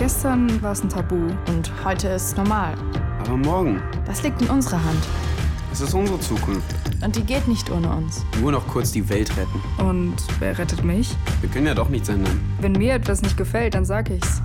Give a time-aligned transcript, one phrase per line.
[0.00, 1.14] Gestern war es ein Tabu.
[1.48, 2.72] Und heute ist es normal.
[3.18, 5.06] Aber morgen, Das liegt in unserer Hand.
[5.70, 6.74] es ist unsere Zukunft.
[7.04, 8.24] Und die geht nicht ohne uns.
[8.40, 9.60] Nur noch kurz die Welt retten.
[9.78, 11.14] Und wer rettet mich?
[11.42, 12.40] Wir können ja doch nichts ändern.
[12.62, 14.40] Wenn mir etwas nicht gefällt, dann sag ich's.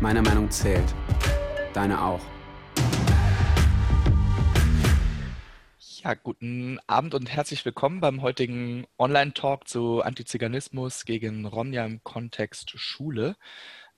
[0.00, 0.94] Meine Meinung zählt.
[1.74, 2.20] Deine auch.
[6.02, 12.72] Ja, guten Abend und herzlich willkommen beim heutigen Online-Talk zu Antiziganismus gegen Romja im Kontext
[12.78, 13.36] Schule.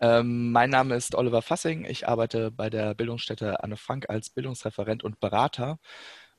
[0.00, 1.84] Ähm, mein Name ist Oliver Fassing.
[1.86, 5.78] Ich arbeite bei der Bildungsstätte Anne Frank als Bildungsreferent und Berater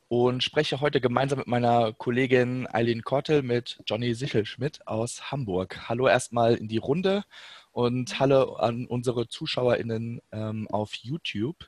[0.07, 5.89] und spreche heute gemeinsam mit meiner Kollegin Eileen Kortel mit Johnny Sichelschmidt aus Hamburg.
[5.89, 7.23] Hallo erstmal in die Runde
[7.71, 11.67] und hallo an unsere ZuschauerInnen ähm, auf YouTube.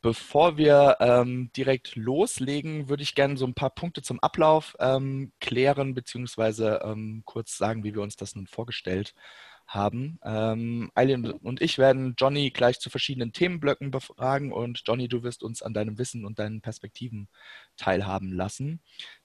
[0.00, 5.32] Bevor wir ähm, direkt loslegen, würde ich gerne so ein paar Punkte zum Ablauf ähm,
[5.40, 9.14] klären, beziehungsweise ähm, kurz sagen, wie wir uns das nun vorgestellt
[9.68, 10.18] haben.
[10.24, 15.42] Ähm, Eileen und ich werden Johnny gleich zu verschiedenen Themenblöcken befragen und Johnny, du wirst
[15.42, 17.28] uns an deinem Wissen und deinen Perspektiven
[17.76, 18.80] teilhaben lassen.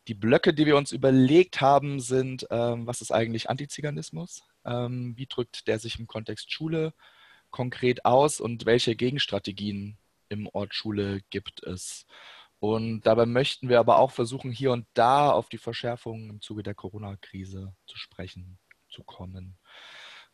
[0.09, 4.43] Die Blöcke, die wir uns überlegt haben, sind, ähm, was ist eigentlich Antiziganismus?
[4.65, 6.93] Ähm, wie drückt der sich im Kontext Schule
[7.49, 12.05] konkret aus und welche Gegenstrategien im Ort Schule gibt es.
[12.59, 16.63] Und dabei möchten wir aber auch versuchen, hier und da auf die Verschärfungen im Zuge
[16.63, 18.57] der Corona-Krise zu sprechen
[18.89, 19.57] zu kommen.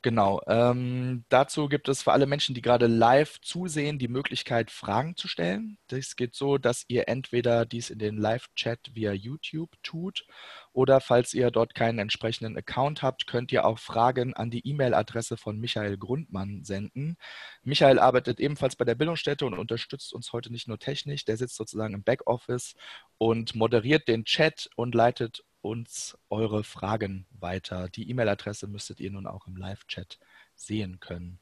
[0.01, 0.39] Genau.
[0.47, 5.27] Ähm, dazu gibt es für alle Menschen, die gerade live zusehen, die Möglichkeit, Fragen zu
[5.27, 5.77] stellen.
[5.87, 10.25] Das geht so, dass ihr entweder dies in den Live-Chat via YouTube tut
[10.71, 15.35] oder falls ihr dort keinen entsprechenden Account habt, könnt ihr auch Fragen an die E-Mail-Adresse
[15.35, 17.17] von Michael Grundmann senden.
[17.63, 21.25] Michael arbeitet ebenfalls bei der Bildungsstätte und unterstützt uns heute nicht nur technisch.
[21.25, 22.75] Der sitzt sozusagen im Backoffice
[23.17, 27.89] und moderiert den Chat und leitet uns eure Fragen weiter.
[27.89, 30.19] Die E-Mail-Adresse müsstet ihr nun auch im Live-Chat
[30.55, 31.39] sehen können.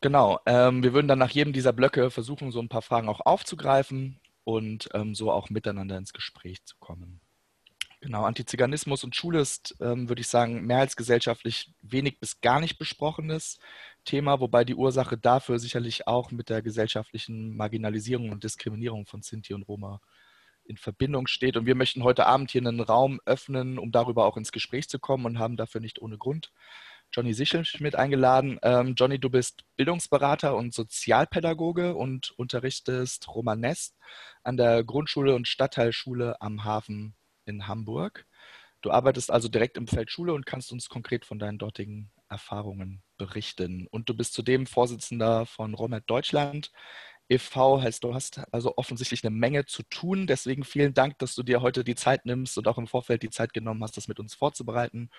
[0.00, 3.20] Genau, ähm, wir würden dann nach jedem dieser Blöcke versuchen, so ein paar Fragen auch
[3.24, 7.20] aufzugreifen und ähm, so auch miteinander ins Gespräch zu kommen.
[8.00, 13.58] Genau, Antiziganismus und Schule ist, ähm, würde ich sagen, mehrheitsgesellschaftlich wenig bis gar nicht besprochenes
[14.04, 19.54] Thema, wobei die Ursache dafür sicherlich auch mit der gesellschaftlichen Marginalisierung und Diskriminierung von Sinti
[19.54, 20.00] und Roma
[20.66, 21.56] in Verbindung steht.
[21.56, 24.98] Und wir möchten heute Abend hier einen Raum öffnen, um darüber auch ins Gespräch zu
[24.98, 26.52] kommen und haben dafür nicht ohne Grund
[27.12, 28.58] Johnny Sichelschmidt eingeladen.
[28.62, 33.94] Ähm, Johnny, du bist Bildungsberater und Sozialpädagoge und unterrichtest Romanes
[34.42, 38.26] an der Grundschule und Stadtteilschule am Hafen in Hamburg.
[38.82, 43.02] Du arbeitest also direkt im Feld Schule und kannst uns konkret von deinen dortigen Erfahrungen
[43.16, 43.86] berichten.
[43.90, 46.70] Und du bist zudem Vorsitzender von Romet Deutschland
[47.28, 47.82] e.V.
[47.82, 50.26] heißt, du hast also offensichtlich eine Menge zu tun.
[50.26, 53.30] Deswegen vielen Dank, dass du dir heute die Zeit nimmst und auch im Vorfeld die
[53.30, 55.10] Zeit genommen hast, das mit uns vorzubereiten.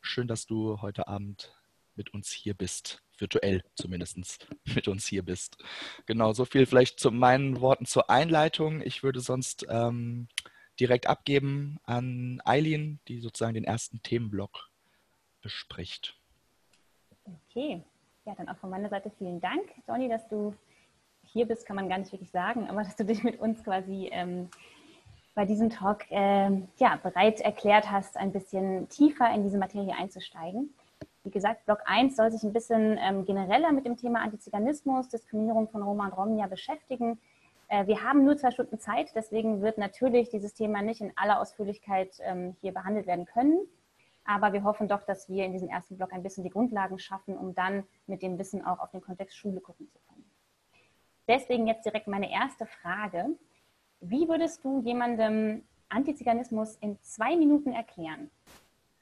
[0.00, 1.56] Schön, dass du heute Abend
[1.96, 5.62] mit uns hier bist, virtuell zumindest mit uns hier bist.
[6.06, 8.80] Genau, so viel vielleicht zu meinen Worten zur Einleitung.
[8.82, 10.28] Ich würde sonst ähm,
[10.78, 14.68] direkt abgeben an Eileen, die sozusagen den ersten Themenblock
[15.40, 16.16] bespricht.
[17.24, 17.82] Okay,
[18.24, 20.54] ja, dann auch von meiner Seite vielen Dank, Johnny, dass du
[21.36, 24.08] hier bist, kann man gar nicht wirklich sagen, aber dass du dich mit uns quasi
[24.10, 24.48] ähm,
[25.34, 30.72] bei diesem Talk äh, ja, bereit erklärt hast, ein bisschen tiefer in diese Materie einzusteigen.
[31.24, 35.68] Wie gesagt, Block 1 soll sich ein bisschen ähm, genereller mit dem Thema Antiziganismus, Diskriminierung
[35.68, 37.18] von Roma und Romnia beschäftigen.
[37.68, 41.40] Äh, wir haben nur zwei Stunden Zeit, deswegen wird natürlich dieses Thema nicht in aller
[41.40, 43.58] Ausführlichkeit ähm, hier behandelt werden können.
[44.24, 47.36] Aber wir hoffen doch, dass wir in diesem ersten Block ein bisschen die Grundlagen schaffen,
[47.36, 50.15] um dann mit dem Wissen auch auf den Kontext Schule gucken zu können.
[51.28, 53.36] Deswegen jetzt direkt meine erste Frage.
[54.00, 58.30] Wie würdest du jemandem Antiziganismus in zwei Minuten erklären?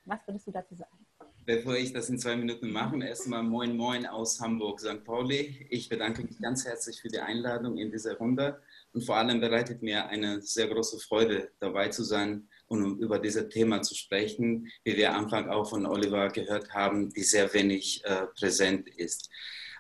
[0.07, 1.07] Was würdest du dazu sagen?
[1.47, 5.05] Bevor ich das in zwei Minuten mache, erstmal Moin Moin aus Hamburg, St.
[5.05, 5.67] Pauli.
[5.69, 8.63] Ich bedanke mich ganz herzlich für die Einladung in dieser Runde
[8.95, 13.19] und vor allem bereitet mir eine sehr große Freude, dabei zu sein und um über
[13.19, 17.53] dieses Thema zu sprechen, wie wir am Anfang auch von Oliver gehört haben, die sehr
[17.53, 19.29] wenig äh, präsent ist.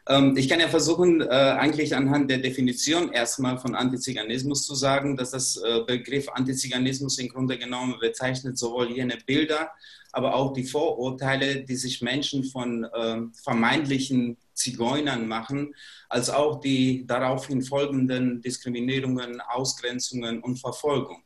[0.06, 5.16] Ähm, ich kann ja versuchen, äh, eigentlich anhand der Definition erstmal von Antiziganismus zu sagen,
[5.16, 9.70] dass das äh, Begriff Antiziganismus im Grunde genommen bezeichnet sowohl jene Bilder,
[10.12, 15.74] aber auch die Vorurteile, die sich Menschen von ähm, vermeintlichen Zigeunern machen,
[16.08, 21.24] als auch die daraufhin folgenden Diskriminierungen, Ausgrenzungen und Verfolgung.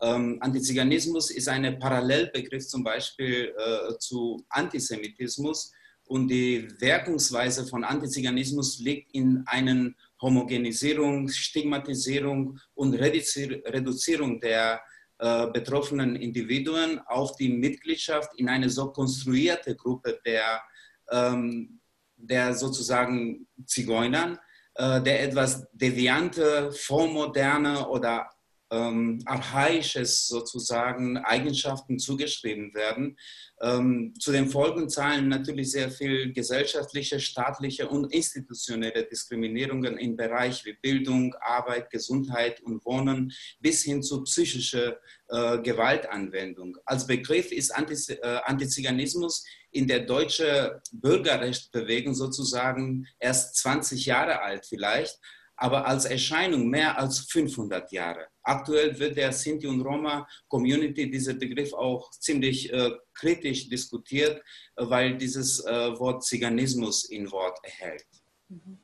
[0.00, 5.72] Ähm, Antiziganismus ist ein Parallelbegriff zum Beispiel äh, zu Antisemitismus,
[6.06, 14.80] und die Wirkungsweise von Antiziganismus liegt in einer Homogenisierung, Stigmatisierung und Reduzierung der
[15.18, 20.62] äh, betroffenen Individuen auf die Mitgliedschaft in eine so konstruierte Gruppe der
[21.10, 21.80] ähm,
[22.16, 24.38] der sozusagen Zigeunern,
[24.74, 28.30] äh, der etwas deviante, vormoderne oder
[28.70, 33.16] ähm, archaisches sozusagen Eigenschaften zugeschrieben werden.
[33.60, 40.64] Ähm, zu den Folgen zahlen natürlich sehr viel gesellschaftliche, staatliche und institutionelle Diskriminierungen im Bereich
[40.64, 44.98] wie Bildung, Arbeit, Gesundheit und Wohnen bis hin zu psychischer
[45.28, 46.76] äh, Gewaltanwendung.
[46.84, 54.66] Als Begriff ist Antiz äh, Antiziganismus in der deutschen Bürgerrechtsbewegung sozusagen erst 20 Jahre alt
[54.66, 55.18] vielleicht,
[55.56, 58.26] aber als Erscheinung mehr als 500 Jahre.
[58.46, 64.40] Aktuell wird der Sinti und Roma Community dieser Begriff auch ziemlich äh, kritisch diskutiert,
[64.76, 68.06] weil dieses äh, Wort Ziganismus in Wort erhält.
[68.48, 68.78] Mhm.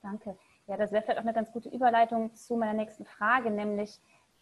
[0.00, 0.38] Danke.
[0.66, 3.98] Ja, das wäre vielleicht auch eine ganz gute Überleitung zu meiner nächsten Frage, nämlich,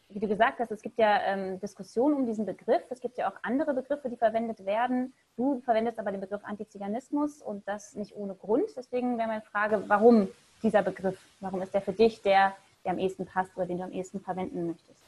[0.08, 2.82] wie du gesagt hast, es gibt ja ähm, Diskussionen um diesen Begriff.
[2.91, 5.14] Es gibt ja auch andere Begriffe, die verwendet werden.
[5.37, 8.69] Du verwendest aber den Begriff Antiziganismus und das nicht ohne Grund.
[8.76, 10.29] Deswegen wäre meine Frage, warum
[10.62, 11.19] dieser Begriff?
[11.41, 12.56] Warum ist der für dich der,
[12.87, 15.03] der am ehesten passt oder den du am ehesten verwenden möchtest?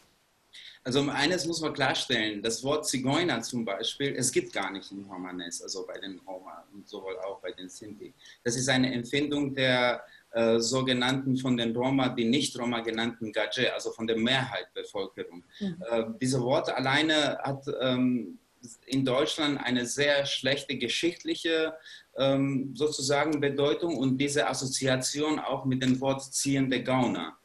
[0.85, 5.05] Also eines muss man klarstellen, das Wort Zigeuner zum Beispiel, es gibt gar nicht in
[5.05, 8.15] Romanes, also bei den Roma und sowohl auch bei den Sinti.
[8.43, 13.73] Das ist eine Empfindung der äh, sogenannten von den Roma, die nicht Roma genannten Gaje,
[13.73, 15.45] also von der Mehrheitsbevölkerung.
[15.61, 15.85] Mhm.
[15.91, 18.39] Äh, diese Worte alleine hat ähm,
[18.87, 21.75] in Deutschland eine sehr schlechte geschichtliche
[22.17, 27.37] ähm, sozusagen Bedeutung und diese Assoziation auch mit dem Wort ziehende Gauner.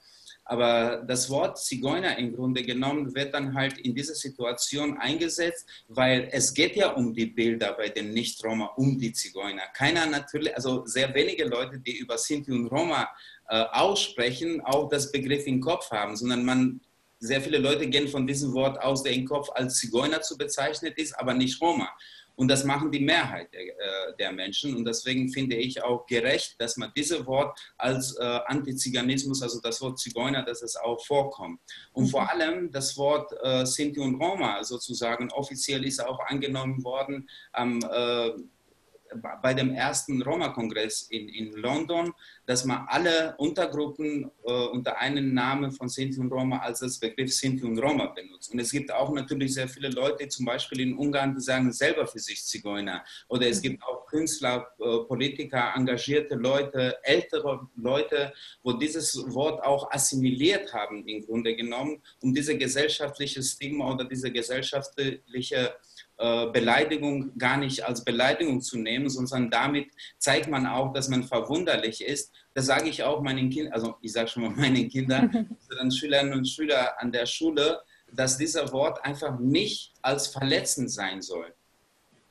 [0.45, 6.27] Aber das Wort Zigeuner im Grunde genommen wird dann halt in dieser Situation eingesetzt, weil
[6.31, 9.63] es geht ja um die Bilder bei den Nicht-Roma, um die Zigeuner.
[9.73, 13.09] Keiner natürlich, also sehr wenige Leute, die über Sinti und Roma
[13.47, 16.81] äh, aussprechen, auch das Begriff im Kopf haben, sondern man
[17.19, 20.91] sehr viele Leute gehen von diesem Wort aus, der im Kopf als Zigeuner zu bezeichnen
[20.97, 21.89] ist, aber nicht Roma.
[22.35, 24.75] Und das machen die Mehrheit der, äh, der, Menschen.
[24.75, 29.81] Und deswegen finde ich auch gerecht, dass man dieses Wort als äh, Antiziganismus, also das
[29.81, 31.59] Wort Zigeuner, dass es auch vorkommt.
[31.91, 32.30] Und vor mhm.
[32.30, 38.31] allem das Wort äh, Sinti und Roma sozusagen, offiziell ist auch angenommen worden am äh,
[39.42, 42.13] bei dem ersten Roma-Kongress in, in London,
[42.45, 47.33] dass man alle Untergruppen äh, unter einem Namen von Sinti und Roma als das Begriff
[47.33, 48.51] Sinti und Roma benutzt.
[48.51, 52.06] Und es gibt auch natürlich sehr viele Leute, zum Beispiel in Ungarn, die sagen selber
[52.07, 53.04] für sich Zigeuner.
[53.27, 58.33] Oder es gibt auch Künstler, äh, Politiker, engagierte Leute, ältere Leute,
[58.63, 64.31] wo dieses Wort auch assimiliert haben im Grunde genommen, um diese gesellschaftliche Stigma oder diese
[64.31, 65.75] gesellschaftliche
[66.18, 69.88] Beleidigung gar nicht als Beleidigung zu nehmen, sondern damit
[70.19, 72.31] zeigt man auch, dass man verwunderlich ist.
[72.54, 76.38] Das sage ich auch meinen Kindern, also ich sage schon mal meinen Kindern, unseren Schülerinnen
[76.38, 77.81] und Schülern an der Schule,
[78.15, 81.54] dass dieser Wort einfach nicht als verletzend sein soll.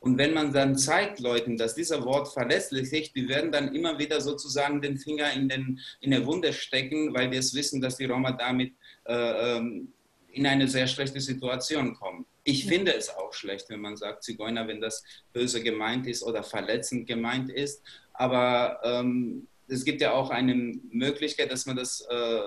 [0.03, 3.99] Und wenn man dann zeigt Leuten, dass dieser Wort verletzlich ist, die werden dann immer
[4.01, 7.99] wieder sozusagen den Finger in, den, in der Wunde stecken, weil wir es wissen, dass
[7.99, 8.73] die Roma damit
[9.05, 9.93] äh, ähm,
[10.33, 12.27] in eine sehr schlechte Situation kommen.
[12.45, 16.43] Ich finde es auch schlecht, wenn man sagt Zigeuner, wenn das böse gemeint ist oder
[16.43, 17.83] verletzend gemeint ist.
[18.13, 20.55] Aber ähm, es gibt ja auch eine
[20.91, 22.41] Möglichkeit, dass man das äh,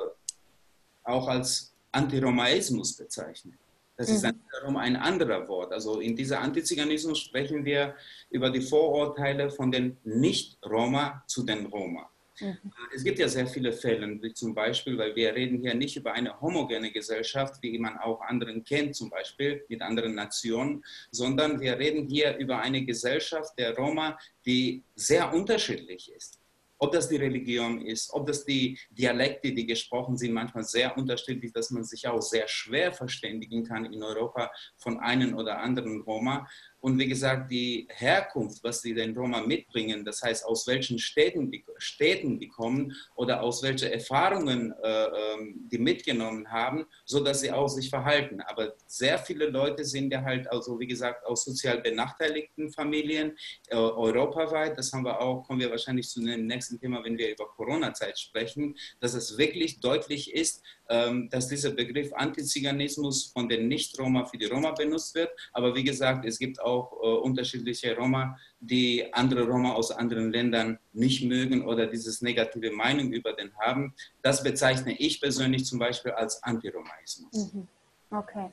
[1.04, 3.58] auch als Antiromaismus bezeichnet.
[3.98, 4.16] Das mhm.
[4.16, 5.72] ist wiederum ein anderer Wort.
[5.72, 7.96] Also in dieser Antiziganismus sprechen wir
[8.30, 12.10] über die Vorurteile von den Nicht-Roma zu den Roma.
[12.40, 12.58] Mhm.
[12.94, 16.14] Es gibt ja sehr viele Fälle, wie zum Beispiel, weil wir reden hier nicht über
[16.14, 21.78] eine homogene Gesellschaft, wie man auch anderen kennt, zum Beispiel mit anderen Nationen, sondern wir
[21.78, 26.40] reden hier über eine Gesellschaft der Roma, die sehr unterschiedlich ist.
[26.78, 31.54] Ob das die Religion ist, ob das die Dialekte, die gesprochen sind, manchmal sehr unterschiedlich,
[31.54, 36.46] dass man sich auch sehr schwer verständigen kann in Europa von einem oder anderen Roma.
[36.86, 41.50] Und wie gesagt, die Herkunft, was die den Roma mitbringen, das heißt, aus welchen Städten
[41.50, 47.42] die, Städten die kommen oder aus welchen Erfahrungen äh, ähm, die mitgenommen haben, so dass
[47.42, 48.40] sie auch sich verhalten.
[48.42, 53.36] Aber sehr viele Leute sind ja halt, also wie gesagt, aus sozial benachteiligten Familien,
[53.70, 54.78] äh, europaweit.
[54.78, 58.20] Das haben wir auch, kommen wir wahrscheinlich zu dem nächsten Thema, wenn wir über Corona-Zeit
[58.20, 64.46] sprechen, dass es wirklich deutlich ist, dass dieser Begriff Antiziganismus von den Nicht-Roma für die
[64.46, 65.32] Roma benutzt wird.
[65.54, 70.80] Aber wie gesagt, es gibt auch äh, unterschiedliche Roma, die andere Roma aus anderen Ländern
[70.94, 73.94] nicht mögen oder dieses negative Meinung über den haben.
[74.22, 77.54] Das bezeichne ich persönlich zum Beispiel als Antiromaismus.
[77.54, 77.68] Mhm.
[78.12, 78.52] Okay.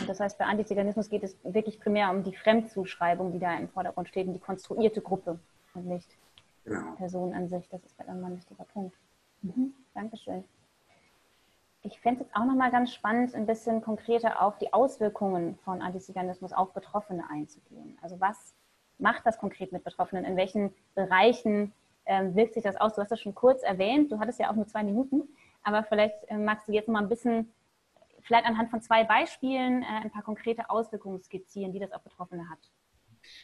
[0.00, 3.68] Und das heißt, bei Antiziganismus geht es wirklich primär um die Fremdzuschreibung, die da im
[3.68, 5.38] Vordergrund steht, und die konstruierte Gruppe
[5.74, 6.08] und nicht
[6.64, 6.92] genau.
[6.96, 7.68] Person an sich.
[7.70, 8.96] Das ist bei einem ein wichtiger Punkt.
[9.42, 9.72] Mhm.
[9.94, 10.44] Dankeschön.
[11.84, 15.82] Ich fände es jetzt auch nochmal ganz spannend, ein bisschen konkreter auf die Auswirkungen von
[15.82, 17.98] Antiziganismus auf Betroffene einzugehen.
[18.00, 18.54] Also was
[18.98, 20.24] macht das konkret mit Betroffenen?
[20.24, 21.72] In welchen Bereichen
[22.06, 22.94] ähm, wirkt sich das aus?
[22.94, 25.28] Du hast das schon kurz erwähnt, du hattest ja auch nur zwei Minuten,
[25.64, 27.52] aber vielleicht äh, magst du jetzt noch mal ein bisschen,
[28.20, 32.48] vielleicht anhand von zwei Beispielen, äh, ein paar konkrete Auswirkungen skizzieren, die das auf Betroffene
[32.48, 32.70] hat.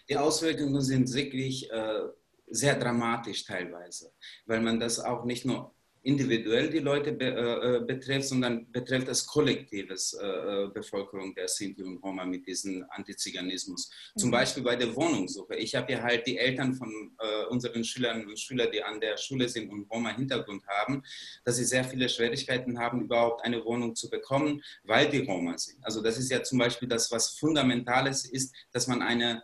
[0.09, 2.03] Die Auswirkungen sind wirklich äh,
[2.47, 4.13] sehr dramatisch teilweise,
[4.47, 9.09] weil man das auch nicht nur individuell die Leute be, äh, äh betrifft, sondern betrifft
[9.09, 13.91] das kollektives äh, äh, Bevölkerung der Sinti und Roma mit diesem Antiziganismus.
[14.15, 14.21] Mhm.
[14.21, 15.57] Zum Beispiel bei der Wohnungssuche.
[15.57, 19.17] Ich habe ja halt die Eltern von äh, unseren Schülerinnen und Schülern, die an der
[19.17, 21.03] Schule sind und Roma-Hintergrund haben,
[21.45, 25.85] dass sie sehr viele Schwierigkeiten haben, überhaupt eine Wohnung zu bekommen, weil die Roma sind.
[25.85, 29.43] Also das ist ja zum Beispiel das, was Fundamentales ist, dass man eine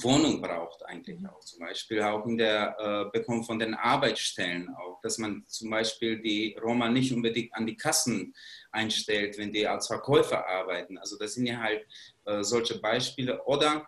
[0.00, 1.26] Wohnung braucht eigentlich mhm.
[1.26, 5.70] auch zum Beispiel auch in der äh, Bekommen von den Arbeitsstellen auch, dass man zum
[5.70, 8.34] Beispiel die Roma nicht unbedingt an die Kassen
[8.70, 10.98] einstellt, wenn die als Verkäufer arbeiten.
[10.98, 11.86] Also das sind ja halt
[12.24, 13.86] äh, solche Beispiele oder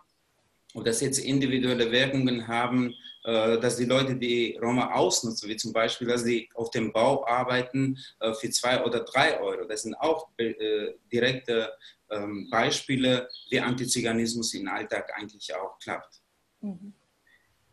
[0.75, 5.71] ob das jetzt individuelle Wirkungen haben, äh, dass die Leute die Roma ausnutzen, wie zum
[5.71, 9.65] Beispiel, dass sie auf dem Bau arbeiten äh, für zwei oder drei Euro.
[9.65, 11.71] Das sind auch äh, direkte
[12.11, 16.21] ähm, Beispiele, wie Antiziganismus im Alltag eigentlich auch klappt.
[16.61, 16.93] Mhm.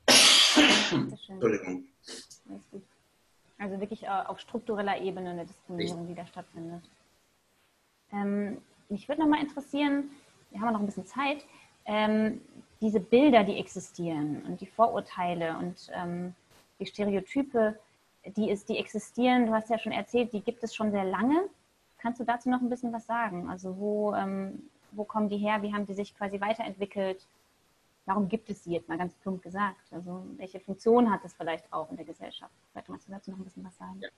[1.29, 1.85] Entschuldigung.
[3.59, 6.83] Also wirklich auf struktureller Ebene eine Diskriminierung, die da stattfindet.
[8.13, 10.11] Ähm, mich würde noch mal interessieren,
[10.51, 11.45] wir haben noch ein bisschen Zeit,
[11.87, 12.41] ähm,
[12.83, 16.35] diese Bilder, die existieren und die Vorurteile und ähm,
[16.81, 17.79] die Stereotype,
[18.37, 21.49] die, ist, die existieren, du hast ja schon erzählt, die gibt es schon sehr lange.
[21.99, 23.49] Kannst du dazu noch ein bisschen was sagen?
[23.49, 25.63] Also wo, ähm, wo kommen die her?
[25.63, 27.25] Wie haben die sich quasi weiterentwickelt?
[28.05, 29.93] Warum gibt es sie jetzt mal ganz plump gesagt?
[29.93, 32.53] Also welche Funktion hat es vielleicht auch in der Gesellschaft?
[32.75, 34.01] Magst du dazu noch ein bisschen was sagen.
[34.01, 34.09] Ja.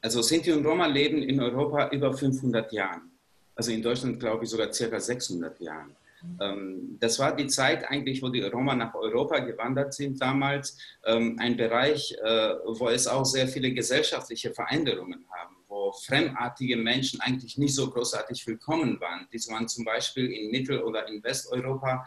[0.00, 3.10] Also Sinti und Roma leben in Europa über 500 Jahren.
[3.56, 5.96] Also in Deutschland glaube ich sogar circa 600 Jahren.
[6.40, 10.78] Ähm, das war die Zeit eigentlich, wo die Roma nach Europa gewandert sind damals.
[11.04, 17.20] Ähm, ein Bereich, äh, wo es auch sehr viele gesellschaftliche Veränderungen haben, wo fremdartige Menschen
[17.20, 19.26] eigentlich nicht so großartig willkommen waren.
[19.32, 22.04] Dies waren zum Beispiel in Mittel- oder in Westeuropa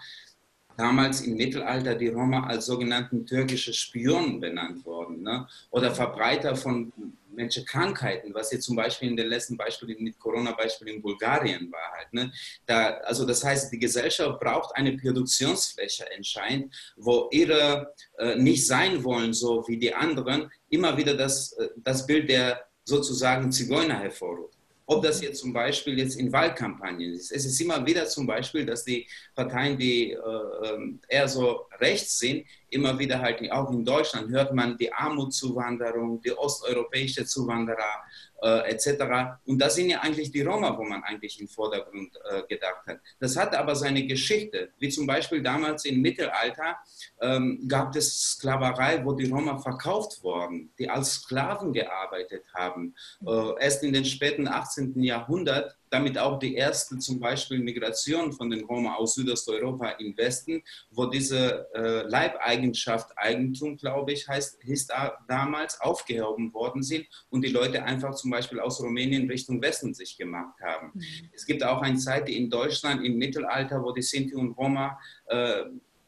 [0.77, 5.47] damals im Mittelalter die Roma als sogenannten türkische Spionen benannt worden ne?
[5.71, 6.91] oder Verbreiter von
[7.37, 11.91] welche Krankheiten, was jetzt zum Beispiel in den letzten Beispielen mit Corona-Beispiel in Bulgarien war
[11.97, 12.13] halt.
[12.13, 12.31] Ne?
[12.65, 19.03] Da, also das heißt, die Gesellschaft braucht eine Produktionsfläche entscheidend, wo ihre äh, nicht sein
[19.03, 24.54] wollen, so wie die anderen, immer wieder das, äh, das Bild der sozusagen Zigeuner hervorruft.
[24.87, 27.31] Ob das jetzt zum Beispiel jetzt in Wahlkampagnen ist.
[27.31, 32.19] Es ist immer wieder zum Beispiel, dass die Parteien, die äh, ähm, eher so rechts
[32.19, 38.03] sind, immer wieder halt, auch in Deutschland hört man die Armutszuwanderung, die osteuropäische Zuwanderer
[38.45, 39.39] äh, etc.
[39.45, 42.99] Und das sind ja eigentlich die Roma, wo man eigentlich im Vordergrund äh, gedacht hat.
[43.19, 46.77] Das hat aber seine Geschichte, wie zum Beispiel damals im Mittelalter
[47.21, 52.93] ähm, gab es Sklaverei, wo die Roma verkauft wurden, die als Sklaven gearbeitet haben.
[53.25, 55.01] Äh, erst in den späten 18.
[55.01, 60.61] Jahrhundert damit auch die erste zum Beispiel Migration von den Roma aus Südosteuropa in Westen,
[60.91, 64.59] wo diese äh, Leibeigenschaft, Eigentum, glaube ich, heißt,
[64.89, 69.93] da, damals aufgehoben worden sind und die Leute einfach zum Beispiel aus Rumänien Richtung Westen
[69.93, 70.91] sich gemacht haben.
[70.93, 71.29] Mhm.
[71.33, 75.63] Es gibt auch eine Zeit in Deutschland im Mittelalter, wo die Sinti und Roma äh,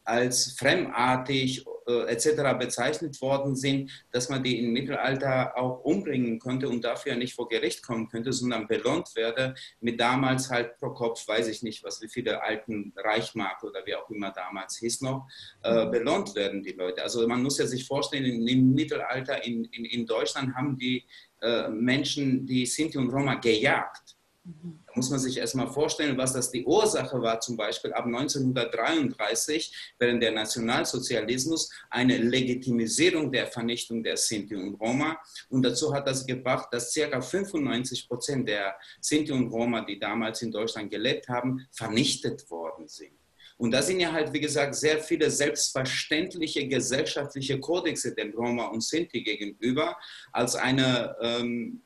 [0.08, 2.58] als fremdartig äh, etc.
[2.58, 7.48] bezeichnet worden sind, dass man die im Mittelalter auch umbringen könnte und dafür nicht vor
[7.48, 12.00] Gericht kommen könnte, sondern belohnt werde mit damals halt pro Kopf, weiß ich nicht, was
[12.00, 15.28] wie viele alten Reichmark oder wie auch immer damals hieß noch,
[15.62, 15.90] äh, mhm.
[15.90, 17.02] belohnt werden die Leute.
[17.02, 21.04] Also man muss ja sich vorstellen, im Mittelalter in, in, in Deutschland haben die
[21.42, 24.16] äh, Menschen die Sinti und Roma gejagt.
[24.44, 24.52] Da
[24.98, 30.20] muss man sich erstmal vorstellen, was das die Ursache war, zum Beispiel ab 1933 während
[30.22, 35.16] der Nationalsozialismus eine Legitimisierung der Vernichtung der Sinti und Roma.
[35.50, 37.20] Und dazu hat das gebracht, dass ca.
[37.20, 43.16] 95 Prozent der Sinti und Roma, die damals in Deutschland gelebt haben, vernichtet worden sind.
[43.56, 48.82] Und da sind ja halt, wie gesagt, sehr viele selbstverständliche gesellschaftliche Kodexe den Roma und
[48.82, 49.96] Sinti gegenüber
[50.32, 51.82] als eine ähm,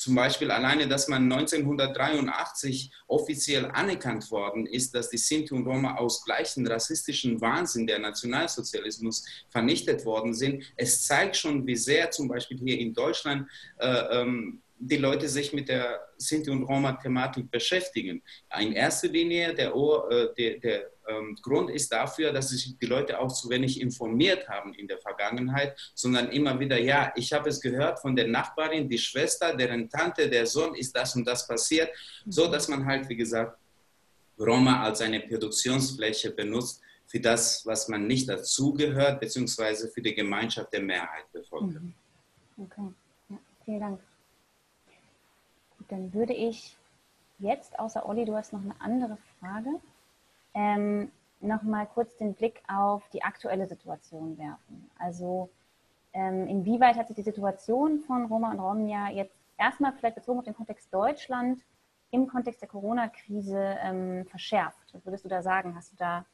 [0.00, 5.96] zum Beispiel alleine, dass man 1983 offiziell anerkannt worden ist, dass die Sinti und Roma
[5.96, 10.64] aus gleichen rassistischen Wahnsinn der Nationalsozialismus vernichtet worden sind.
[10.76, 15.52] Es zeigt schon, wie sehr zum Beispiel hier in Deutschland äh, ähm, die Leute sich
[15.52, 18.22] mit der Sinti- und Roma-Thematik beschäftigen.
[18.58, 23.18] In erster Linie der, äh, der, der ähm, Grund ist dafür, dass sich die Leute
[23.18, 27.60] auch zu wenig informiert haben in der Vergangenheit, sondern immer wieder, ja, ich habe es
[27.60, 31.90] gehört von der Nachbarin, die Schwester, deren Tante, der Sohn ist das und das passiert,
[32.26, 33.58] so dass man halt, wie gesagt,
[34.38, 40.72] Roma als eine Produktionsfläche benutzt für das, was man nicht dazugehört, beziehungsweise für die Gemeinschaft
[40.72, 41.74] der Mehrheit befolgt.
[41.74, 41.92] Mhm.
[42.56, 42.94] Okay,
[43.28, 44.09] ja, vielen Dank.
[45.90, 46.76] Dann würde ich
[47.38, 49.70] jetzt, außer Olli, du hast noch eine andere Frage,
[50.54, 54.90] ähm, nochmal kurz den Blick auf die aktuelle Situation werfen.
[54.98, 55.50] Also
[56.12, 60.44] ähm, inwieweit hat sich die Situation von Roma und Romnia jetzt erstmal vielleicht bezogen auf
[60.44, 61.60] den Kontext Deutschland
[62.10, 64.92] im Kontext der Corona-Krise ähm, verschärft?
[64.92, 65.74] Was würdest du da sagen?
[65.76, 66.24] Hast du da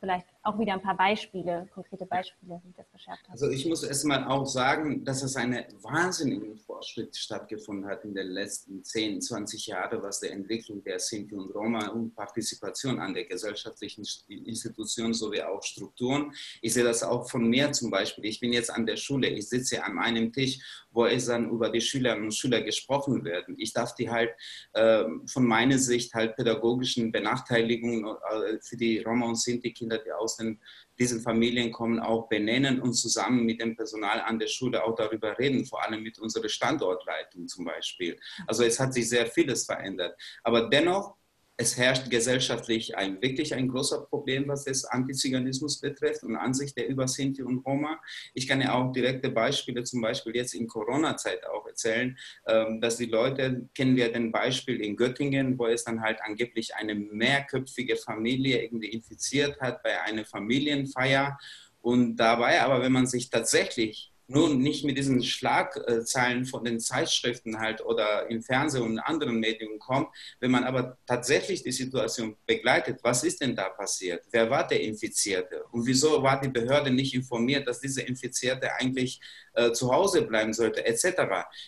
[0.00, 3.30] vielleicht auch wieder ein paar Beispiele, konkrete Beispiele, wie das verschärft hat?
[3.30, 8.28] Also ich muss erstmal auch sagen, dass es einen wahnsinnigen Fortschritt stattgefunden hat in den
[8.28, 13.24] letzten 10, 20 Jahren, was die Entwicklung der Sinti und Roma und Partizipation an der
[13.24, 16.32] gesellschaftlichen Institution sowie auch Strukturen.
[16.62, 18.24] Ich sehe das auch von mir zum Beispiel.
[18.24, 20.58] Ich bin jetzt an der Schule, ich sitze an einem Tisch,
[20.90, 23.56] wo es dann über die Schülerinnen und Schüler gesprochen werden.
[23.58, 24.30] Ich darf die halt
[24.72, 30.29] äh, von meiner Sicht halt pädagogischen Benachteiligungen äh, für die Roma und Sinti-Kinder, die aus
[30.36, 30.60] den,
[30.98, 35.38] diesen Familien kommen, auch benennen und zusammen mit dem Personal an der Schule auch darüber
[35.38, 38.18] reden, vor allem mit unserer Standortleitung zum Beispiel.
[38.46, 40.20] Also es hat sich sehr vieles verändert.
[40.42, 41.16] Aber dennoch
[41.60, 46.88] es herrscht gesellschaftlich ein, wirklich ein großer Problem, was das Antiziganismus betrifft und Ansicht der
[46.88, 48.00] über Sinti und Roma.
[48.32, 52.96] Ich kann ja auch direkte Beispiele, zum Beispiel jetzt in Corona-Zeit auch erzählen, ähm, dass
[52.96, 57.96] die Leute, kennen wir den Beispiel in Göttingen, wo es dann halt angeblich eine mehrköpfige
[57.96, 61.38] Familie irgendwie infiziert hat bei einer Familienfeier.
[61.82, 67.58] Und dabei aber, wenn man sich tatsächlich nun nicht mit diesen Schlagzeilen von den Zeitschriften
[67.58, 70.08] halt oder im Fernsehen und anderen Medien kommt,
[70.38, 74.24] wenn man aber tatsächlich die Situation begleitet, was ist denn da passiert?
[74.30, 75.64] Wer war der Infizierte?
[75.72, 79.20] Und wieso war die Behörde nicht informiert, dass dieser Infizierte eigentlich
[79.54, 81.22] äh, zu Hause bleiben sollte, etc.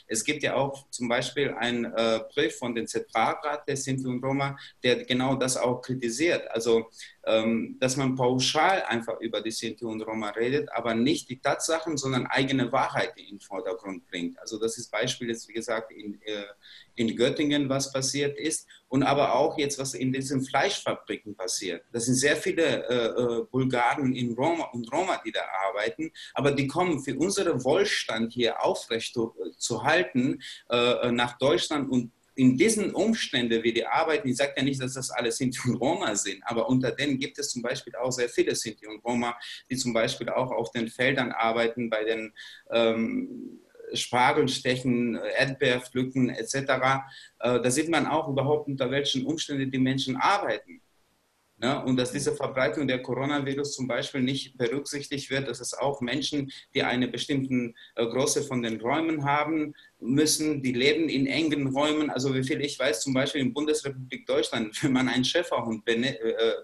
[0.07, 4.23] Es gibt ja auch zum Beispiel einen äh, Brief von dem Zentralrat der Sinti und
[4.23, 6.49] Roma, der genau das auch kritisiert.
[6.53, 6.91] Also,
[7.25, 11.97] ähm, dass man pauschal einfach über die Sinti und Roma redet, aber nicht die Tatsachen,
[11.97, 14.39] sondern eigene Wahrheit in den Vordergrund bringt.
[14.39, 16.45] Also, das ist Beispiel jetzt, wie gesagt, in, äh,
[16.95, 21.85] in Göttingen, was passiert ist und aber auch jetzt, was in diesen Fleischfabriken passiert.
[21.93, 26.53] Das sind sehr viele äh, äh, Bulgaren in Roma und Roma, die da arbeiten, aber
[26.53, 32.57] die kommen für unseren Wohlstand hier aufrecht zu, zu halten äh, nach Deutschland und in
[32.57, 36.15] diesen Umständen, wie die arbeiten, ich sage ja nicht, dass das alle Sinti und Roma
[36.15, 39.37] sind, aber unter denen gibt es zum Beispiel auch sehr viele Sinti und Roma,
[39.71, 42.33] die zum Beispiel auch auf den Feldern arbeiten, bei den
[42.71, 43.61] ähm,
[43.95, 46.55] Spargel stechen, Erdbeer pflücken etc.
[46.55, 50.82] Äh, da sieht man auch überhaupt, unter welchen Umständen die Menschen arbeiten.
[51.63, 56.01] Ja, und dass diese Verbreitung der Coronavirus zum Beispiel nicht berücksichtigt wird, dass es auch
[56.01, 61.69] Menschen, die eine bestimmte äh, Größe von den Räumen haben müssen, die leben in engen
[61.69, 62.11] Räumen.
[62.11, 66.17] Also wie viel ich weiß, zum Beispiel in Bundesrepublik Deutschland, wenn man einen Schäferhund äh,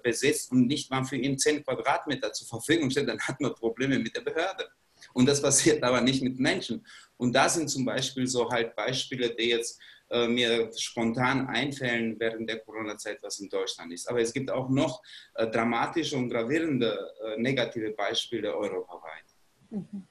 [0.03, 4.01] besitzt und nicht mal für ihn 10 Quadratmeter zur Verfügung stellt, dann hat man Probleme
[4.01, 4.69] mit der Behörde.
[5.13, 6.85] Und das passiert aber nicht mit Menschen.
[7.17, 12.49] Und da sind zum Beispiel so halt Beispiele, die jetzt äh, mir spontan einfällen während
[12.49, 14.09] der Corona-Zeit, was in Deutschland ist.
[14.09, 15.03] Aber es gibt auch noch
[15.35, 19.25] äh, dramatische und gravierende äh, negative Beispiele europaweit.
[19.71, 20.07] Mhm.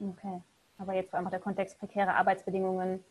[0.00, 0.42] Okay.
[0.78, 3.04] Aber jetzt vor allem der Kontext prekäre Arbeitsbedingungen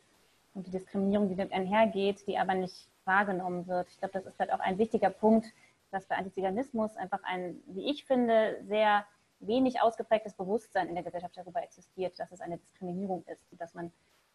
[0.54, 3.90] und die Diskriminierung, die damit einhergeht, die aber nicht wahrgenommen wird.
[3.90, 5.48] Ich glaube, das ist halt auch ein wichtiger Punkt,
[5.92, 9.06] dass bei Antiziganismus einfach ein, wie ich finde, sehr
[9.40, 13.92] wenig ausgeprägtes Bewusstsein in der Gesellschaft darüber existiert, dass es eine Diskriminierung ist, dass man,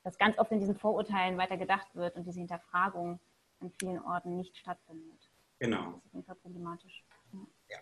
[0.09, 3.21] dass ganz oft in diesen Vorurteilen weiter gedacht wird und diese Hinterfragung
[3.61, 5.29] an vielen Orten nicht stattfindet.
[5.59, 5.77] Genau.
[5.77, 7.05] Das ist auf jeden Fall problematisch.
[7.68, 7.77] Ja.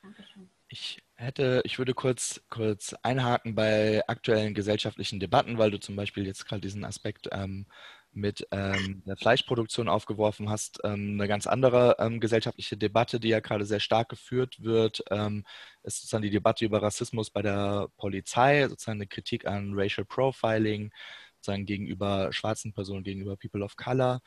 [0.00, 0.48] Dankeschön.
[0.68, 6.24] Ich hätte, ich würde kurz, kurz einhaken bei aktuellen gesellschaftlichen Debatten, weil du zum Beispiel
[6.24, 7.66] jetzt gerade diesen Aspekt ähm,
[8.12, 13.40] mit ähm, der Fleischproduktion aufgeworfen hast, ähm, eine ganz andere ähm, gesellschaftliche Debatte, die ja
[13.40, 15.44] gerade sehr stark geführt wird, ähm,
[15.82, 20.92] ist sozusagen die Debatte über Rassismus bei der Polizei, sozusagen eine Kritik an Racial Profiling,
[21.36, 24.20] sozusagen gegenüber schwarzen Personen, gegenüber People of Color.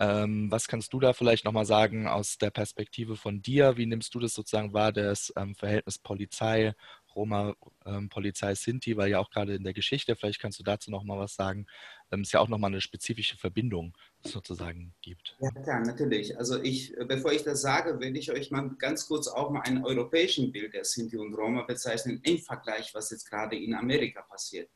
[0.00, 3.76] Ähm, was kannst du da vielleicht nochmal sagen aus der Perspektive von dir?
[3.76, 6.74] Wie nimmst du das sozusagen wahr, das ähm, Verhältnis Polizei,
[7.18, 7.54] Roma,
[7.84, 8.08] ähm,
[8.54, 11.66] Sinti, weil ja auch gerade in der Geschichte, vielleicht kannst du dazu nochmal was sagen,
[12.12, 15.36] ähm, es ja auch nochmal eine spezifische Verbindung sozusagen gibt.
[15.40, 16.38] Ja, klar, natürlich.
[16.38, 19.62] Also ich, äh, bevor ich das sage, will ich euch mal ganz kurz auch mal
[19.62, 24.22] ein europäischen Bild der Sinti und Roma bezeichnen im Vergleich, was jetzt gerade in Amerika
[24.22, 24.70] passiert.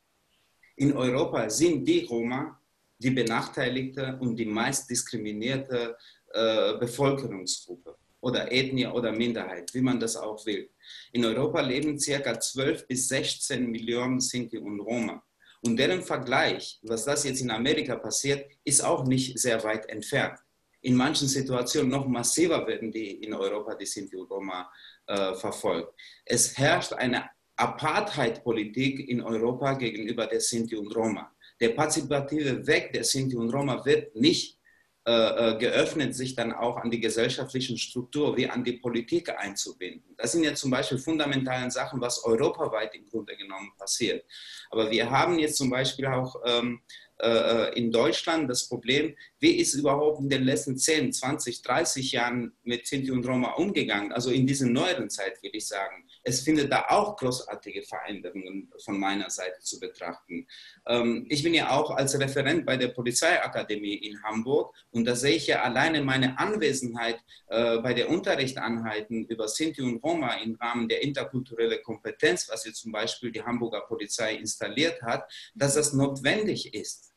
[0.75, 2.59] In Europa sind die Roma
[2.99, 5.97] die benachteiligte und die meist diskriminierte
[6.31, 10.69] äh, Bevölkerungsgruppe oder Ethnie oder Minderheit, wie man das auch will.
[11.11, 12.39] In Europa leben ca.
[12.39, 15.21] 12 bis 16 Millionen Sinti und Roma.
[15.61, 20.39] Und deren Vergleich, was das jetzt in Amerika passiert, ist auch nicht sehr weit entfernt.
[20.85, 24.69] in manchen Situationen noch massiver werden, die in Europa die Sinti und Roma
[25.07, 25.93] äh, verfolgt.
[26.25, 31.31] Es herrscht eine Apartheid-Politik in Europa gegenüber der Sinti und Roma.
[31.61, 34.59] Der partizipative Weg der Sinti und Roma wird nicht
[35.05, 35.11] äh,
[35.51, 40.15] äh, geöffnet, sich dann auch an die gesellschaftlichen Struktur wie an die Politik einzubinden.
[40.15, 44.23] Das sind ja zum Beispiel fundamentale Sachen, was europaweit im Grunde genommen passiert.
[44.69, 46.79] Aber wir haben jetzt zum Beispiel auch ähm,
[47.21, 52.53] äh, in Deutschland das Problem, wie ist überhaupt in den letzten 10, 20, 30 Jahren
[52.63, 54.13] mit Sinti und Roma umgegangen?
[54.13, 58.99] Also in dieser neueren Zeit, würde ich sagen es findet da auch großartige Veränderungen von
[58.99, 60.47] meiner Seite zu betrachten.
[60.87, 65.35] Ähm, ich bin ja auch als Referent bei der Polizeiakademie in Hamburg und da sehe
[65.35, 70.87] ich ja alleine meine Anwesenheit äh, bei der Unterrichtanheiten über Sinti und Roma im Rahmen
[70.87, 76.73] der interkulturellen Kompetenz, was jetzt zum Beispiel die Hamburger Polizei installiert hat, dass das notwendig
[76.73, 77.12] ist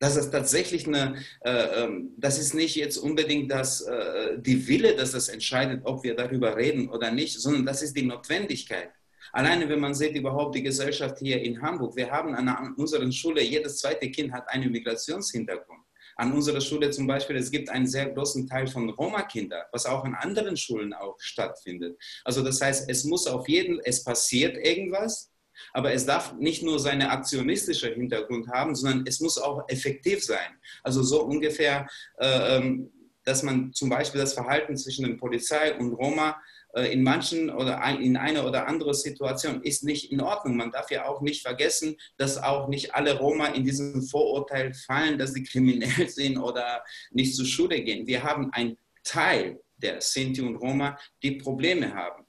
[0.00, 4.96] dass es tatsächlich eine, äh, ähm, das ist nicht jetzt unbedingt das, äh, die Wille,
[4.96, 8.90] dass das entscheidet, ob wir darüber reden oder nicht, sondern das ist die Notwendigkeit.
[9.32, 13.42] Alleine, wenn man sieht, überhaupt die Gesellschaft hier in Hamburg, wir haben an unserer Schule,
[13.42, 15.84] jedes zweite Kind hat einen Migrationshintergrund.
[16.16, 20.04] An unserer Schule zum Beispiel, es gibt einen sehr großen Teil von Roma-Kindern, was auch
[20.04, 21.96] an anderen Schulen auch stattfindet.
[22.24, 25.30] Also das heißt, es muss auf jeden, es passiert irgendwas,
[25.72, 30.58] aber es darf nicht nur seinen aktionistischen Hintergrund haben, sondern es muss auch effektiv sein.
[30.82, 31.86] Also so ungefähr,
[32.18, 32.90] äh, ähm,
[33.24, 36.40] dass man zum Beispiel das Verhalten zwischen der Polizei und Roma
[36.74, 40.56] äh, in manchen oder in einer oder anderen Situation ist nicht in Ordnung.
[40.56, 45.18] Man darf ja auch nicht vergessen, dass auch nicht alle Roma in diesem Vorurteil fallen,
[45.18, 48.06] dass sie kriminell sind oder nicht zur Schule gehen.
[48.06, 52.24] Wir haben einen Teil der Sinti und Roma, die Probleme haben.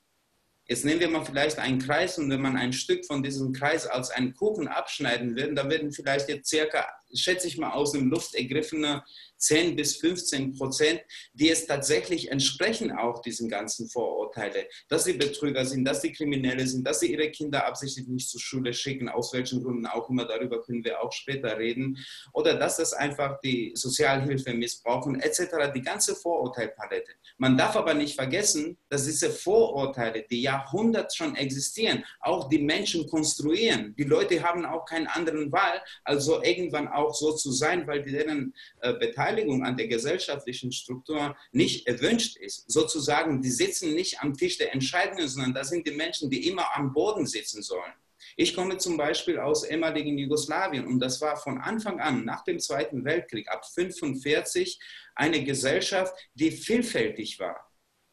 [0.71, 3.85] Jetzt nehmen wir mal vielleicht einen Kreis und wenn man ein Stück von diesem Kreis
[3.85, 8.09] als einen Kuchen abschneiden will, dann werden vielleicht jetzt circa, schätze ich mal aus dem
[8.09, 9.03] Luft ergriffene
[9.41, 11.01] 10 bis 15 Prozent,
[11.33, 16.65] die es tatsächlich entsprechen auch diesen ganzen Vorurteile, dass sie Betrüger sind, dass sie Kriminelle
[16.67, 20.25] sind, dass sie ihre Kinder absichtlich nicht zur Schule schicken, aus welchen Gründen auch immer,
[20.25, 21.97] darüber können wir auch später reden,
[22.33, 27.11] oder dass das einfach die Sozialhilfe missbrauchen, etc., die ganze Vorurteilpalette.
[27.37, 33.07] Man darf aber nicht vergessen, dass diese Vorurteile, die Jahrhunderte schon existieren, auch die Menschen
[33.09, 33.95] konstruieren.
[33.97, 38.53] Die Leute haben auch keinen anderen Wahl, also irgendwann auch so zu sein, weil deren
[38.81, 42.69] äh, Beteiligung Beteiligung an der gesellschaftlichen Struktur nicht erwünscht ist.
[42.69, 46.75] Sozusagen, die sitzen nicht am Tisch der Entscheidungen, sondern das sind die Menschen, die immer
[46.75, 47.93] am Boden sitzen sollen.
[48.35, 52.59] Ich komme zum Beispiel aus ehemaligen Jugoslawien und das war von Anfang an, nach dem
[52.59, 54.79] Zweiten Weltkrieg, ab 1945,
[55.15, 57.67] eine Gesellschaft, die vielfältig war.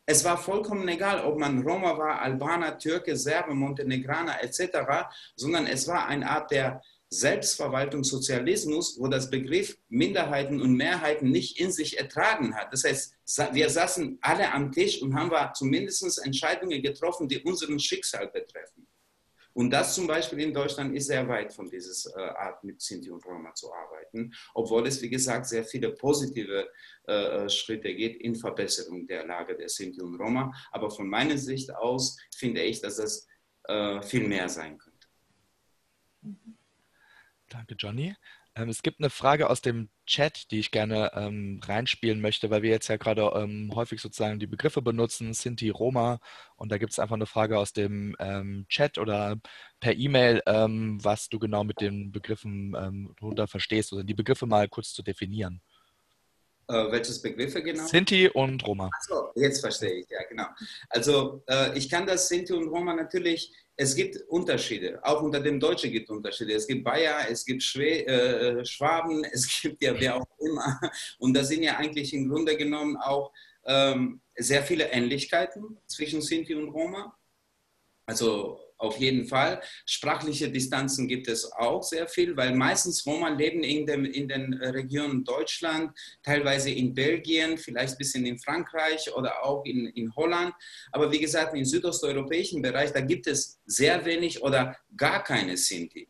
[0.07, 4.79] Es war vollkommen egal, ob man Roma war, Albaner, Türke, Serbe, Montenegraner etc.,
[5.37, 11.59] sondern es war eine Art der Selbstverwaltung Sozialismus, wo das Begriff Minderheiten und Mehrheiten nicht
[11.59, 12.73] in sich ertragen hat.
[12.73, 13.15] Das heißt,
[13.53, 18.87] wir saßen alle am Tisch und haben zumindest Entscheidungen getroffen, die unseren Schicksal betreffen.
[19.55, 23.11] Und das zum Beispiel in Deutschland ist sehr weit von dieser äh, Art, mit Sinti
[23.11, 26.69] und Roma zu arbeiten, obwohl es, wie gesagt, sehr viele positive
[27.09, 30.55] äh, äh, Schritte geht in Verbesserung der Lage der Sinti und Roma.
[30.71, 33.27] Aber von meiner Sicht aus finde ich, dass das
[33.65, 35.09] äh, viel mehr sein könnte.
[36.23, 36.58] Mhm.
[37.49, 38.15] Danke, Johnny.
[38.55, 42.63] Ähm, es gibt eine Frage aus dem Chat, die ich gerne ähm, reinspielen möchte, weil
[42.63, 46.19] wir jetzt ja gerade ähm, häufig sozusagen die Begriffe benutzen, Sinti, Roma.
[46.57, 49.37] Und da gibt es einfach eine Frage aus dem ähm, Chat oder
[49.81, 54.47] per E-Mail, ähm, was du genau mit den Begriffen ähm, darunter verstehst oder die Begriffe
[54.47, 55.63] mal kurz zu definieren.
[56.69, 57.87] Äh, welches Begriffe genau?
[57.87, 58.91] Sinti und Roma.
[58.93, 60.47] Achso, jetzt verstehe ich, ja, genau.
[60.91, 65.61] Also äh, ich kann das Sinti und Roma natürlich, es gibt Unterschiede, auch unter dem
[65.61, 66.53] Deutschen gibt es Unterschiede.
[66.53, 70.81] Es gibt Bayer, es gibt Schwe äh, Schwaben, es gibt ja wer auch immer.
[71.19, 73.33] Und da sind ja eigentlich im Grunde genommen auch
[73.65, 77.17] ähm, sehr viele Ähnlichkeiten zwischen Sinti und Roma.
[78.05, 79.61] Also auf jeden Fall.
[79.85, 84.55] Sprachliche Distanzen gibt es auch sehr viel, weil meistens Roma leben in, dem, in den
[84.55, 90.55] Regionen Deutschland, teilweise in Belgien, vielleicht ein bisschen in Frankreich oder auch in, in Holland.
[90.93, 96.09] Aber wie gesagt, im südosteuropäischen Bereich, da gibt es sehr wenig oder gar keine Sinti.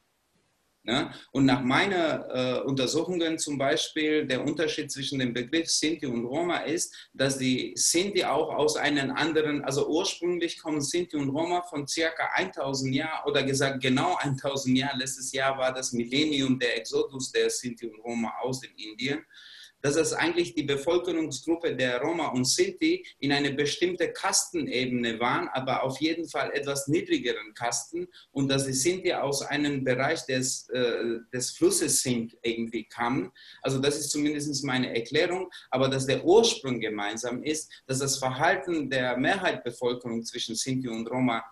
[0.85, 1.13] Ja?
[1.33, 6.59] Und nach meinen äh, Untersuchungen zum Beispiel, der Unterschied zwischen dem Begriff Sinti und Roma
[6.59, 11.87] ist, dass die Sinti auch aus einem anderen, also ursprünglich kommen Sinti und Roma von
[11.87, 14.99] circa 1000 Jahren oder gesagt genau 1000 Jahren.
[14.99, 19.25] Letztes Jahr war das Millennium der Exodus der Sinti und Roma aus in Indien.
[19.83, 25.83] Dass es eigentlich die Bevölkerungsgruppe der Roma und Sinti in eine bestimmte Kastenebene waren, aber
[25.83, 31.19] auf jeden Fall etwas niedrigeren Kasten und dass die Sinti aus einem Bereich des, äh,
[31.33, 33.31] des Flusses Sint irgendwie kamen.
[33.63, 38.91] Also das ist zumindest meine Erklärung, aber dass der Ursprung gemeinsam ist, dass das Verhalten
[38.91, 41.45] der Mehrheitsbevölkerung zwischen Sinti und Roma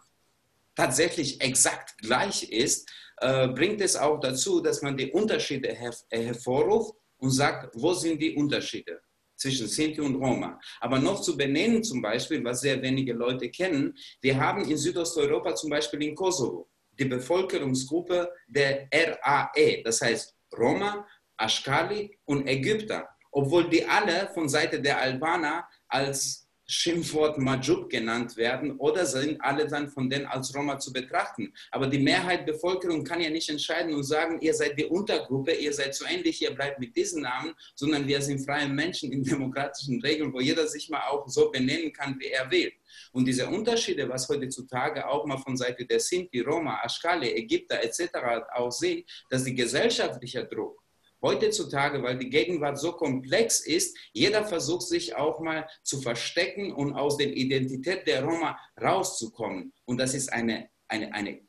[0.75, 6.95] tatsächlich exakt gleich ist, äh, bringt es auch dazu, dass man die Unterschiede her hervorruft
[7.19, 9.01] und sagt, wo sind die Unterschiede
[9.37, 10.59] zwischen Sinti und Roma.
[10.81, 15.55] Aber noch zu benennen zum Beispiel, was sehr wenige Leute kennen, wir haben in Südosteuropa
[15.55, 23.69] zum Beispiel in Kosovo die Bevölkerungsgruppe der RAE, das heißt Roma, Ashkali und Ägypter, obwohl
[23.69, 29.89] die alle von Seite der Albaner als Schimpfwort Majub genannt werden oder sind alle dann
[29.89, 31.53] von denen als Roma zu betrachten.
[31.71, 35.53] Aber die Mehrheit der Bevölkerung kann ja nicht entscheiden und sagen, ihr seid die Untergruppe,
[35.53, 39.23] ihr seid so ähnlich, ihr bleibt mit diesen Namen, sondern wir sind freie Menschen in
[39.25, 42.73] demokratischen Regeln, wo jeder sich mal auch so benennen kann, wie er will.
[43.13, 48.11] Und diese Unterschiede, was heutzutage auch mal von Seite der Sinti, Roma, Ashkali, Ägypter etc.
[48.55, 50.86] aussehen, dass die gesellschaftliche Druck
[51.23, 56.95] heutzutage, weil die Gegenwart so komplex ist, jeder versucht sich auch mal zu verstecken und
[56.95, 59.73] aus der Identität der Roma rauszukommen.
[59.85, 61.41] Und das ist eine, eine, eine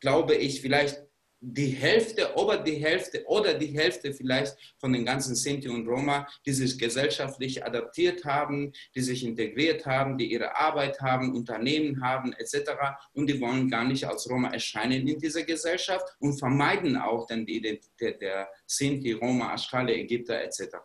[0.00, 1.02] glaube ich, vielleicht
[1.42, 6.26] die Hälfte, oder die Hälfte oder die Hälfte vielleicht von den ganzen Sinti und Roma,
[6.44, 12.34] die sich gesellschaftlich adaptiert haben, die sich integriert haben, die ihre Arbeit haben, Unternehmen haben
[12.34, 12.72] etc.
[13.12, 17.46] Und die wollen gar nicht als Roma erscheinen in dieser Gesellschaft und vermeiden auch dann
[17.46, 20.76] die Identität der Sinti, Roma, Aschkale, Ägypter etc.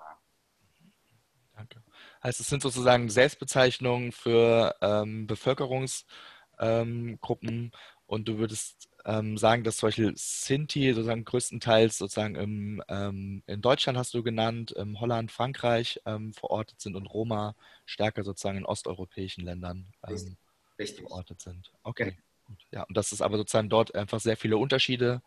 [1.54, 1.84] Danke.
[2.22, 7.72] Also es sind sozusagen Selbstbezeichnungen für ähm, Bevölkerungsgruppen ähm,
[8.06, 13.62] und du würdest ähm, sagen, dass zum Beispiel Sinti sozusagen größtenteils sozusagen im, ähm, in
[13.62, 18.66] Deutschland hast du genannt, in Holland, Frankreich ähm, verortet sind und Roma stärker sozusagen in
[18.66, 20.38] osteuropäischen Ländern ähm,
[20.80, 21.08] Richtig.
[21.08, 21.72] verortet sind.
[21.84, 22.58] Okay, gut.
[22.72, 25.22] Ja, und dass es aber sozusagen dort einfach sehr viele Unterschiede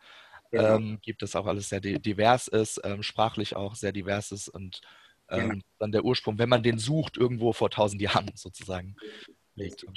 [0.51, 0.75] genau.
[0.75, 4.81] Ähm, gibt, es auch alles sehr divers ist, ähm, sprachlich auch sehr divers ist und
[5.29, 5.55] genau.
[5.77, 8.95] dann der Ursprung, wenn man den sucht, irgendwo vor tausend Jahren sozusagen
[9.59, 9.89] richtig?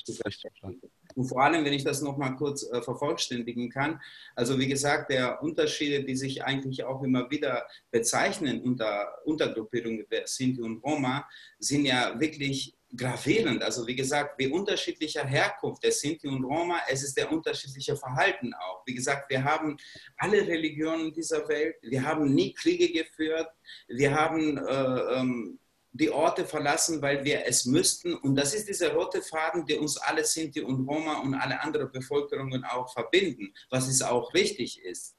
[1.14, 4.00] Und vor allem, wenn ich das nochmal kurz äh, vervollständigen kann,
[4.34, 10.26] also wie gesagt, der Unterschiede, die sich eigentlich auch immer wieder bezeichnen unter Untergruppierungen der
[10.26, 13.62] Sinti und Roma, sind ja wirklich gravierend.
[13.62, 18.52] Also wie gesagt, wie unterschiedlicher Herkunft der Sinti und Roma, es ist der unterschiedliche Verhalten
[18.54, 18.82] auch.
[18.86, 19.76] Wie gesagt, wir haben
[20.18, 23.48] alle Religionen dieser Welt, wir haben nie Kriege geführt,
[23.88, 25.58] wir haben äh, ähm,
[25.92, 28.14] die Orte verlassen, weil wir es müssten.
[28.14, 31.90] Und das ist dieser rote Faden, der uns alle Sinti und Roma und alle anderen
[31.92, 35.16] Bevölkerungen auch verbinden, was es auch richtig ist.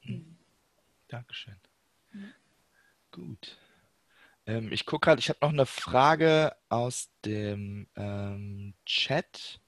[0.00, 0.36] Hm.
[1.08, 1.56] Dankeschön.
[2.12, 2.32] Mhm.
[3.10, 3.58] Gut.
[4.46, 9.60] Ähm, ich gucke gerade, ich habe noch eine Frage aus dem ähm, Chat.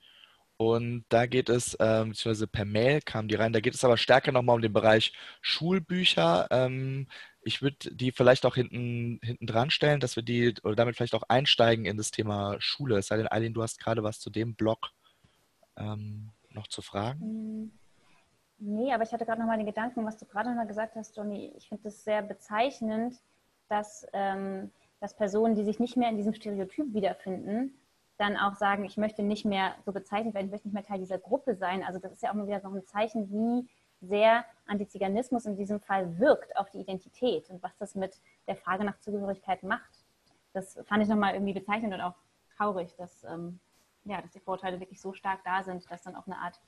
[0.59, 3.99] Und da geht es, ähm, beziehungsweise per Mail kam die rein, da geht es aber
[3.99, 6.49] stärker nochmal um den Bereich Schulbücher.
[6.51, 7.09] Ähm,
[7.47, 11.15] ich würde die vielleicht auch hinten, hinten dran stellen, dass wir die oder damit vielleicht
[11.15, 12.99] auch einsteigen in das Thema Schule.
[12.99, 14.91] Es sei denn, Eileen, du hast gerade was zu dem Blog
[15.77, 17.21] ähm, noch zu fragen.
[17.21, 17.73] Hm,
[18.59, 20.97] nee, aber ich hatte gerade noch mal den Gedanken, was du gerade noch mal gesagt
[20.97, 21.53] hast, Johnny.
[21.57, 23.15] Ich finde es sehr bezeichnend,
[23.69, 27.79] dass, ähm, dass Personen, die sich nicht mehr in diesem Stereotyp wiederfinden,
[28.19, 30.99] dann auch sagen, ich möchte nicht mehr so bezeichnet werden, ich möchte nicht mehr Teil
[30.99, 31.85] dieser Gruppe sein.
[31.85, 33.69] Also das ist ja auch mal wieder so ein Zeichen, wie
[34.01, 38.85] sehr Antiziganismus in diesem Fall wirkt auf die Identität und was das mit der Frage
[38.85, 40.05] nach Zugehörigkeit macht.
[40.53, 42.15] Das fand ich nochmal irgendwie bezeichnend und auch
[42.57, 43.61] traurig, dass, ähm,
[44.05, 46.61] ja, dass die Vorurteile wirklich so stark da sind, dass dann auch eine Art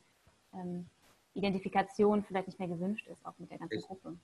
[0.54, 0.88] ähm,
[1.34, 4.18] Identifikation vielleicht nicht mehr gewünscht ist, auch mit der ganzen Gruppe.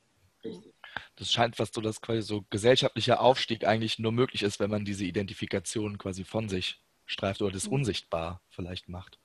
[1.16, 4.84] Das scheint fast so, dass quasi so gesellschaftlicher Aufstieg eigentlich nur möglich ist, wenn man
[4.84, 7.74] diese Identifikation quasi von sich streift oder das mhm.
[7.74, 9.18] unsichtbar vielleicht macht.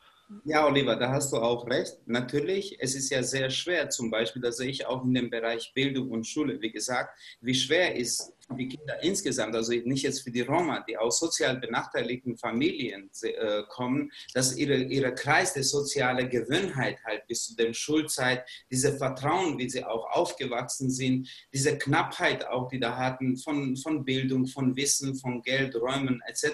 [0.44, 1.98] Ja, Oliver, da hast du auch recht.
[2.06, 5.74] Natürlich, es ist ja sehr schwer, zum Beispiel, das sehe ich auch in dem Bereich
[5.74, 10.32] Bildung und Schule, wie gesagt, wie schwer ist die Kinder insgesamt, also nicht jetzt für
[10.32, 16.30] die Roma, die aus sozial benachteiligten Familien äh, kommen, dass ihre, ihre Kreis der sozialen
[16.30, 22.48] Gewöhnheit halt bis zu der Schulzeit, diese Vertrauen, wie sie auch aufgewachsen sind, diese Knappheit
[22.48, 26.50] auch, die da hatten von, von Bildung, von Wissen, von Geld, Räumen etc.,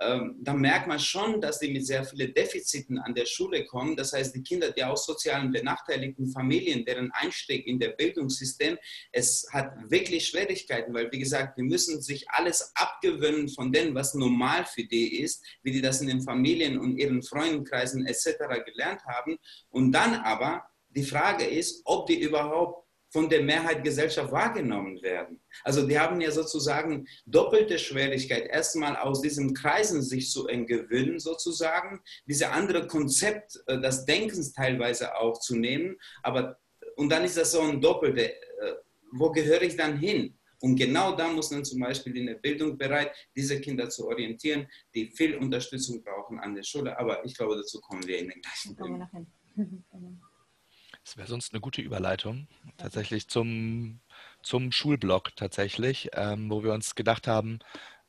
[0.00, 3.96] ähm, da merkt man schon, dass die mit sehr vielen Defiziten an der Schule kommen.
[3.96, 8.76] Das heißt, die Kinder, die aus sozialen benachteiligten Familien, deren Einstieg in der Bildungssystem,
[9.12, 13.94] es hat wirklich Schwierigkeiten, weil weil wie gesagt, wir müssen sich alles abgewöhnen von dem,
[13.94, 18.64] was normal für die ist, wie die das in den Familien und ihren Freundenkreisen etc.
[18.64, 19.38] gelernt haben.
[19.70, 25.40] Und dann aber die Frage ist, ob die überhaupt von der Mehrheit Gesellschaft wahrgenommen werden.
[25.62, 32.00] Also die haben ja sozusagen doppelte Schwierigkeit, erstmal aus diesen Kreisen sich zu entgewöhnen, sozusagen,
[32.26, 35.96] diese andere Konzept äh, des Denkens teilweise auch zu nehmen.
[36.24, 36.58] Aber,
[36.96, 38.74] und dann ist das so ein doppelte, äh,
[39.12, 40.36] wo gehöre ich dann hin?
[40.64, 44.66] Und genau da muss man zum Beispiel in der Bildung bereit, diese Kinder zu orientieren,
[44.94, 46.98] die viel Unterstützung brauchen an der Schule.
[46.98, 49.06] Aber ich glaube, dazu kommen wir in den gleichen Film.
[49.92, 50.16] Genau.
[51.04, 54.00] Das wäre sonst eine gute Überleitung tatsächlich zum,
[54.42, 57.60] zum Schulblock tatsächlich, ähm, wo wir uns gedacht haben,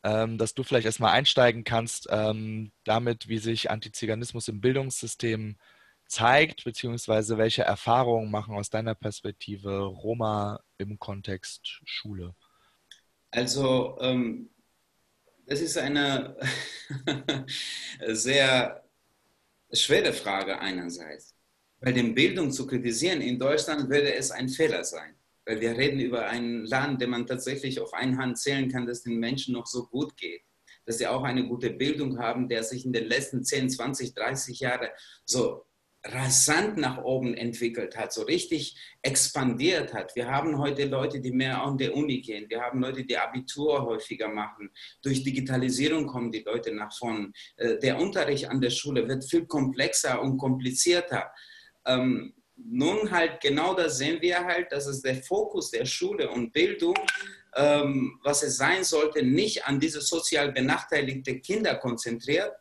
[0.04, 5.58] ähm, dass du vielleicht erstmal einsteigen kannst ähm, damit, wie sich Antiziganismus im Bildungssystem
[6.08, 12.34] zeigt, beziehungsweise welche Erfahrungen machen aus deiner Perspektive Roma im Kontext Schule?
[13.36, 14.50] Also, ähm,
[15.46, 16.38] das ist eine
[18.08, 18.82] sehr
[19.74, 21.36] schwere Frage einerseits.
[21.82, 25.16] Bei den Bildung zu kritisieren in Deutschland würde es ein Fehler sein.
[25.46, 29.04] Weil wir reden über ein Land, dem man tatsächlich auf eine Hand zählen kann, dass
[29.04, 30.42] den Menschen noch so gut geht.
[30.86, 34.62] Dass sie auch eine gute Bildung haben, der sich in den letzten 10, 20, 30
[34.62, 34.88] Jahren
[35.26, 35.66] so
[36.06, 40.16] rasant nach oben entwickelt hat, so richtig expandiert hat.
[40.16, 42.46] Wir haben heute Leute, die mehr an der Uni gehen.
[42.48, 44.70] Wir haben Leute, die Abitur häufiger machen.
[45.02, 47.34] Durch Digitalisierung kommen die Leute nach vorn.
[47.58, 51.32] Äh, der Unterricht an der Schule wird viel komplexer und komplizierter.
[51.86, 56.54] Ähm, nun halt genau das sehen wir halt, dass es der Fokus der Schule und
[56.54, 56.96] Bildung,
[57.56, 62.54] ähm, was es sein sollte, nicht an diese sozial benachteiligte Kinder konzentriert,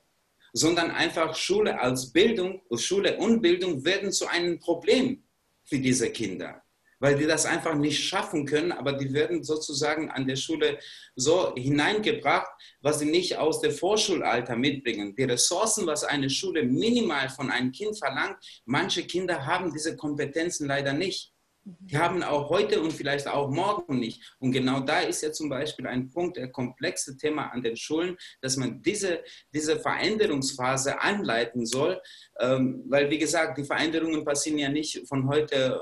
[0.55, 5.23] sondern einfach Schule als Bildung, Schule und Bildung werden zu einem Problem
[5.65, 6.65] für diese Kinder
[7.05, 10.79] weil die das einfach nicht schaffen können, aber die werden sozusagen an der Schule
[11.15, 12.49] so hineingebracht,
[12.81, 15.15] was sie nicht aus dem Vorschulalter mitbringen.
[15.15, 20.67] Die Ressourcen, was eine Schule minimal von einem Kind verlangt, manche Kinder haben diese Kompetenzen
[20.67, 21.34] leider nicht.
[21.65, 24.37] Die haben auch heute und vielleicht auch morgen nicht.
[24.39, 28.17] Und genau da ist ja zum Beispiel ein Punkt, der komplexe Thema an den Schulen,
[28.43, 29.23] dass man diese,
[29.53, 32.01] diese Veränderungsphase anleiten soll.
[32.39, 35.81] Ähm, weil, wie gesagt, die Veränderungen passieren ja nicht von heute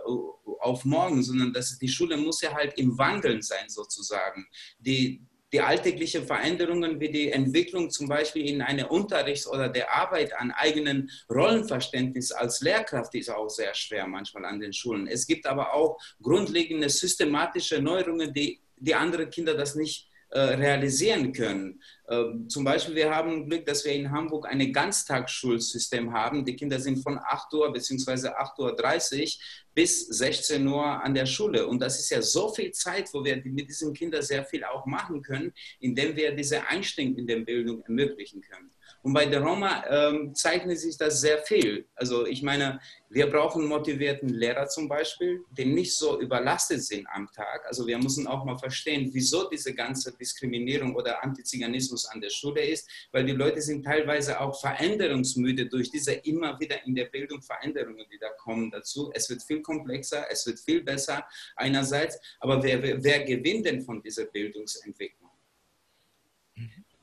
[0.61, 4.47] auf morgen, sondern das, die Schule muss ja halt im Wandeln sein, sozusagen.
[4.79, 10.33] Die, die alltäglichen Veränderungen wie die Entwicklung zum Beispiel in einer Unterrichts- oder der Arbeit
[10.39, 15.07] an eigenen Rollenverständnis als Lehrkraft ist auch sehr schwer manchmal an den Schulen.
[15.07, 21.35] Es gibt aber auch grundlegende systematische Neuerungen, die, die andere Kinder das nicht äh, realisieren
[21.35, 21.83] können.
[22.09, 26.47] Ähm, zum Beispiel, wir haben Glück, dass wir in Hamburg ein Ganztagsschulsystem haben.
[26.47, 28.29] Die Kinder sind von 8 Uhr bzw.
[28.29, 29.29] 8.30 Uhr
[29.75, 31.67] bis 16 Uhr an der Schule.
[31.67, 34.87] Und das ist ja so viel Zeit, wo wir mit diesen Kindern sehr viel auch
[34.87, 38.72] machen können, indem wir diese Einstieg in der Bildung ermöglichen können.
[39.03, 41.87] Und bei der Roma ähm, zeichnet sich das sehr viel.
[41.97, 47.29] Also ich meine, wir brauchen motivierten Lehrer zum Beispiel, die nicht so überlastet sind am
[47.31, 47.67] Tag.
[47.67, 52.65] Also wir müssen auch mal verstehen, wieso diese ganze Diskriminierung oder Antiziganismus an der Schule
[52.65, 57.43] ist, weil die Leute sind teilweise auch veränderungsmüde durch diese immer wieder in der Bildung
[57.43, 59.11] Veränderungen, die da kommen dazu.
[59.15, 64.01] Es wird viel komplexer, es wird viel besser einerseits, aber wer, wer, gewinnt denn von
[64.01, 65.22] dieser Bildungsentwicklung?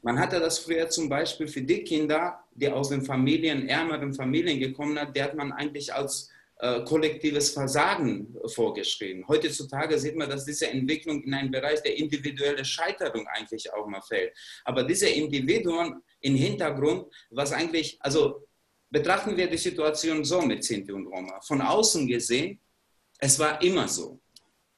[0.01, 4.59] Man hatte das früher zum Beispiel für die Kinder, die aus den Familien, ärmeren Familien
[4.59, 9.25] gekommen sind, die hat man eigentlich als äh, kollektives Versagen vorgeschrieben.
[9.27, 14.01] Heutzutage sieht man, dass diese Entwicklung in einen Bereich der individuellen Scheiterung eigentlich auch mal
[14.01, 14.33] fällt.
[14.65, 18.45] Aber diese Individuen im Hintergrund, was eigentlich, also
[18.89, 21.39] betrachten wir die Situation so mit Sinti und Roma.
[21.41, 22.59] Von außen gesehen,
[23.19, 24.19] es war immer so.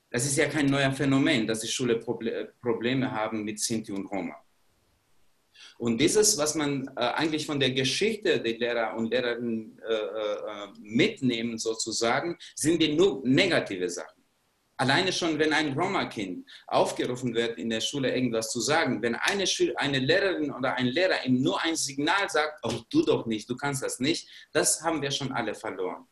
[0.10, 4.36] Das ist ja kein neuer Phänomen, dass die Schule Probleme haben mit Sinti und Roma.
[5.81, 10.67] Und dieses, was man äh, eigentlich von der Geschichte der Lehrer und Lehrerinnen äh, äh,
[10.79, 14.23] mitnehmen, sozusagen, sind die nur negative Sachen.
[14.77, 19.47] Alleine schon, wenn ein Roma-Kind aufgerufen wird, in der Schule irgendwas zu sagen, wenn eine,
[19.47, 23.49] Schül eine Lehrerin oder ein Lehrer ihm nur ein Signal sagt, oh, du doch nicht,
[23.49, 26.05] du kannst das nicht, das haben wir schon alle verloren.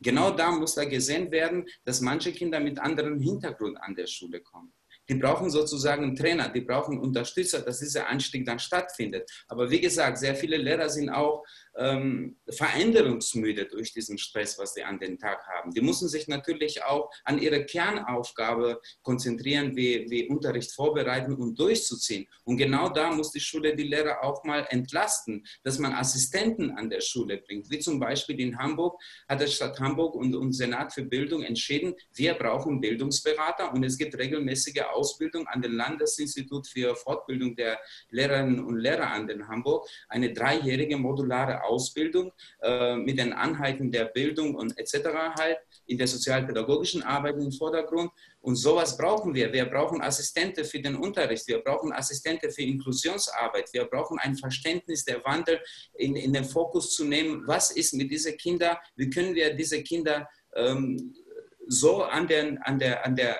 [0.00, 4.42] Genau da muss da gesehen werden, dass manche Kinder mit anderem Hintergrund an der Schule
[4.42, 4.74] kommen.
[5.10, 9.28] Die brauchen sozusagen einen Trainer, die brauchen Unterstützer, dass dieser Anstieg dann stattfindet.
[9.48, 11.44] Aber wie gesagt, sehr viele Lehrer sind auch
[11.76, 15.72] ähm, veränderungsmüde durch diesen Stress, was sie an den Tag haben.
[15.72, 22.26] Die müssen sich natürlich auch an ihre Kernaufgabe konzentrieren, wie, wie Unterricht vorbereiten und durchzuziehen.
[22.44, 26.90] Und genau da muss die Schule die Lehrer auch mal entlasten, dass man Assistenten an
[26.90, 27.70] der Schule bringt.
[27.70, 31.94] Wie zum Beispiel in Hamburg hat die Stadt Hamburg und, und Senat für Bildung entschieden,
[32.14, 37.78] wir brauchen Bildungsberater und es gibt regelmäßige Ausbildung an dem Landesinstitut für Fortbildung der
[38.10, 42.32] Lehrerinnen und Lehrer an den Hamburg eine dreijährige modulare Ausbildung
[42.62, 45.08] äh, mit den Anheiten der Bildung und etc.
[45.38, 48.10] halt in der sozialpädagogischen Arbeit im Vordergrund.
[48.40, 49.52] Und sowas brauchen wir.
[49.52, 55.04] Wir brauchen Assistenten für den Unterricht, wir brauchen Assistenten für Inklusionsarbeit, wir brauchen ein Verständnis
[55.04, 55.60] der Wandel
[55.94, 57.46] in, in den Fokus zu nehmen.
[57.46, 58.76] Was ist mit diesen Kindern?
[58.96, 61.14] Wie können wir diese Kinder ähm,
[61.66, 63.36] so an, den, an, der, an der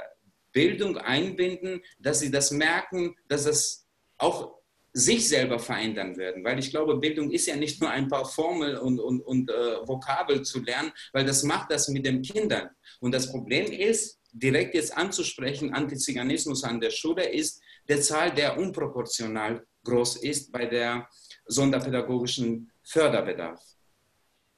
[0.53, 3.87] Bildung einbinden, dass sie das merken, dass es
[4.19, 4.60] auch
[4.93, 6.45] sich selber verändern werden.
[6.45, 9.87] Weil ich glaube, Bildung ist ja nicht nur ein paar Formeln und, und, und äh,
[9.87, 12.71] Vokabel zu lernen, weil das macht das mit den Kindern.
[13.01, 18.59] Und das Problem ist, direkt jetzt anzusprechen, Antiziganismus an der Schule ist der Zahl, der
[18.59, 21.09] unproportional groß ist bei der
[21.47, 23.61] sonderpädagogischen Förderbedarf.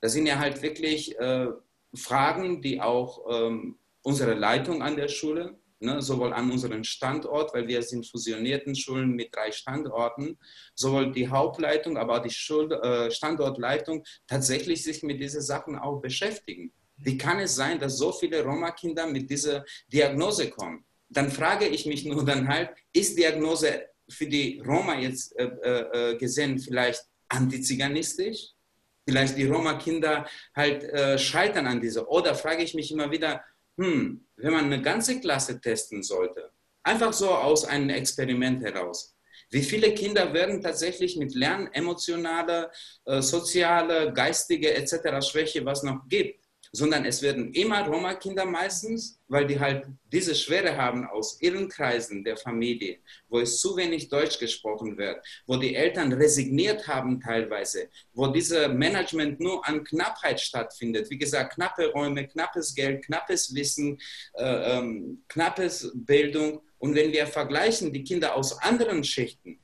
[0.00, 1.46] Das sind ja halt wirklich äh,
[1.94, 7.66] Fragen, die auch ähm, unsere Leitung an der Schule, ne, sowohl an unseren Standort, weil
[7.68, 10.38] wir sind fusionierten Schulen mit drei Standorten,
[10.74, 16.00] sowohl die Hauptleitung, aber auch die Schul äh, Standortleitung tatsächlich sich mit diesen Sachen auch
[16.00, 16.72] beschäftigen.
[16.96, 20.84] Wie kann es sein, dass so viele Roma-Kinder mit dieser Diagnose kommen?
[21.08, 26.12] Dann frage ich mich nur dann halt, ist Diagnose für die Roma jetzt äh, äh,
[26.12, 28.52] äh gesehen vielleicht antiziganistisch?
[29.04, 32.08] vielleicht die Roma-Kinder halt äh, scheitern an dieser.
[32.08, 33.42] Oder frage ich mich immer wieder,
[33.76, 36.50] hm, wenn man eine ganze Klasse testen sollte,
[36.82, 39.16] einfach so aus einem Experiment heraus,
[39.50, 42.70] wie viele Kinder werden tatsächlich mit Lernen, emotionale,
[43.04, 45.20] äh, soziale, geistige etc.
[45.20, 46.41] Schwäche, was noch gibt,
[46.72, 52.24] sondern es werden immer Roma-Kinder meistens, weil die halt diese Schwere haben aus ihren Kreisen
[52.24, 52.98] der Familie,
[53.28, 58.68] wo es zu wenig Deutsch gesprochen wird, wo die Eltern resigniert haben teilweise, wo dieses
[58.68, 61.10] Management nur an Knappheit stattfindet.
[61.10, 64.00] Wie gesagt, knappe Räume, knappes Geld, knappes Wissen,
[64.34, 66.62] äh, ähm, knappes Bildung.
[66.78, 69.61] Und wenn wir vergleichen die Kinder aus anderen Schichten,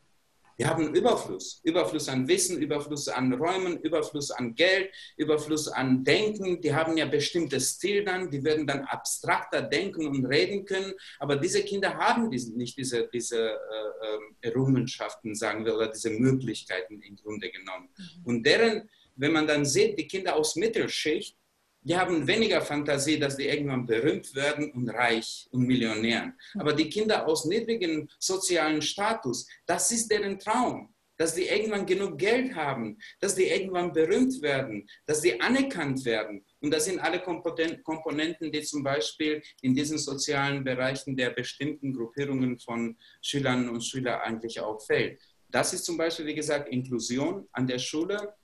[0.59, 1.61] wir haben Überfluss.
[1.63, 6.61] Überfluss an Wissen, Überfluss an Räumen, Überfluss an Geld, Überfluss an Denken.
[6.61, 8.29] Die haben ja bestimmtes Stil dann.
[8.29, 10.93] Die werden dann abstrakter denken und reden können.
[11.21, 17.03] Aber diese Kinder haben nicht diese, diese äh, ähm, Errungenschaften, sagen wir, oder diese Möglichkeiten
[17.03, 17.89] im Grunde genommen.
[17.97, 18.25] Mhm.
[18.25, 21.37] Und deren, wenn man dann sieht, die Kinder aus Mittelschicht,
[21.83, 26.35] die haben weniger Fantasie, dass die irgendwann berühmt werden und reich und Millionär.
[26.59, 32.16] Aber die Kinder aus niedrigem sozialen Status, das ist deren Traum, dass die irgendwann genug
[32.18, 36.45] Geld haben, dass die irgendwann berühmt werden, dass die anerkannt werden.
[36.61, 42.59] Und das sind alle Komponenten, die zum Beispiel in diesen sozialen Bereichen der bestimmten Gruppierungen
[42.59, 45.20] von Schülern und Schülern eigentlich auch fällt.
[45.51, 48.35] Das ist zum Beispiel, wie gesagt, Inklusion an der Schule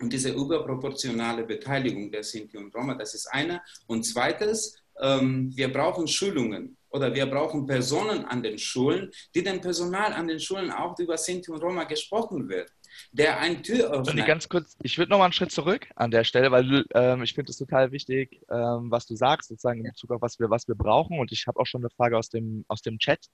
[0.00, 3.60] und diese überproportionale Beteiligung der Sinti und Roma, das ist eine.
[3.86, 9.60] Und zweites, ähm, wir brauchen Schulungen oder wir brauchen Personen an den Schulen, die dem
[9.60, 12.70] Personal an den Schulen auch über Sinti und Roma gesprochen wird.
[13.12, 14.26] Der ein Tür öffnet.
[14.26, 17.34] ganz kurz, ich würde noch mal einen Schritt zurück an der Stelle, weil ähm, ich
[17.34, 20.66] finde es total wichtig, ähm, was du sagst, sozusagen in Bezug auf was wir, was
[20.68, 21.18] wir brauchen.
[21.18, 23.26] Und ich habe auch schon eine Frage aus dem, aus dem Chat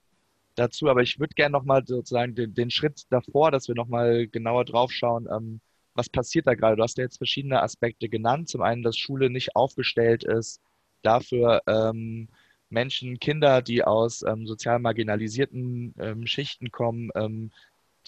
[0.55, 3.87] dazu, aber ich würde gerne noch mal sozusagen den, den, Schritt davor, dass wir noch
[3.87, 5.61] mal genauer drauf schauen, ähm,
[5.95, 6.75] was passiert da gerade?
[6.75, 8.49] Du hast ja jetzt verschiedene Aspekte genannt.
[8.49, 10.61] Zum einen, dass Schule nicht aufgestellt ist,
[11.01, 12.27] dafür ähm,
[12.69, 17.51] Menschen, Kinder, die aus ähm, sozial marginalisierten ähm, Schichten kommen, ähm,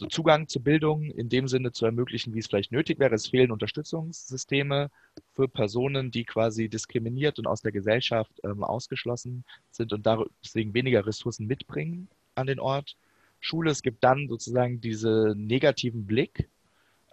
[0.09, 3.15] Zugang zu Bildung in dem Sinne zu ermöglichen, wie es vielleicht nötig wäre.
[3.15, 4.91] Es fehlen Unterstützungssysteme
[5.33, 10.07] für Personen, die quasi diskriminiert und aus der Gesellschaft ähm, ausgeschlossen sind und
[10.43, 12.95] deswegen weniger Ressourcen mitbringen an den Ort.
[13.39, 16.47] Schule, es gibt dann sozusagen diesen negativen Blick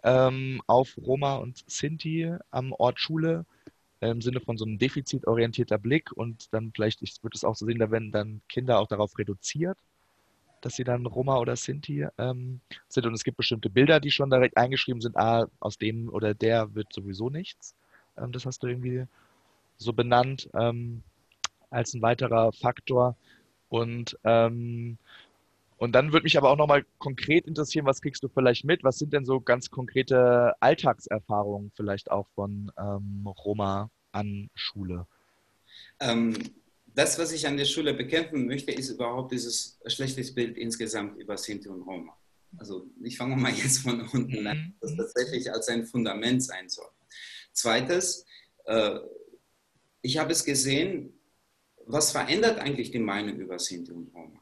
[0.04, 3.44] ähm, auf Roma und Sinti am Ort Schule
[4.00, 7.64] im Sinne von so einem defizitorientierter Blick und dann vielleicht, ich würde es auch so
[7.64, 9.78] sehen, da werden dann Kinder auch darauf reduziert,
[10.60, 14.30] dass sie dann Roma oder Sinti ähm, sind und es gibt bestimmte Bilder, die schon
[14.30, 17.74] direkt eingeschrieben sind, ah, aus dem oder der wird sowieso nichts.
[18.18, 19.06] Ähm, das hast du irgendwie
[19.78, 21.02] so benannt ähm,
[21.70, 23.16] als ein weiterer Faktor.
[23.68, 24.98] Und ähm,
[25.84, 28.82] und dann würde mich aber auch nochmal konkret interessieren, was kriegst du vielleicht mit?
[28.84, 35.06] Was sind denn so ganz konkrete Alltagserfahrungen vielleicht auch von ähm, Roma an Schule?
[36.00, 36.38] Ähm,
[36.86, 41.36] das, was ich an der Schule bekämpfen möchte, ist überhaupt dieses schlechte Bild insgesamt über
[41.36, 42.16] Sinti und Roma.
[42.56, 44.74] Also ich fange mal jetzt von unten an, mhm.
[44.80, 46.88] das tatsächlich als ein Fundament sein soll.
[47.52, 48.24] Zweites,
[48.64, 49.00] äh,
[50.00, 51.12] ich habe es gesehen,
[51.84, 54.40] was verändert eigentlich die Meinung über Sinti und Roma?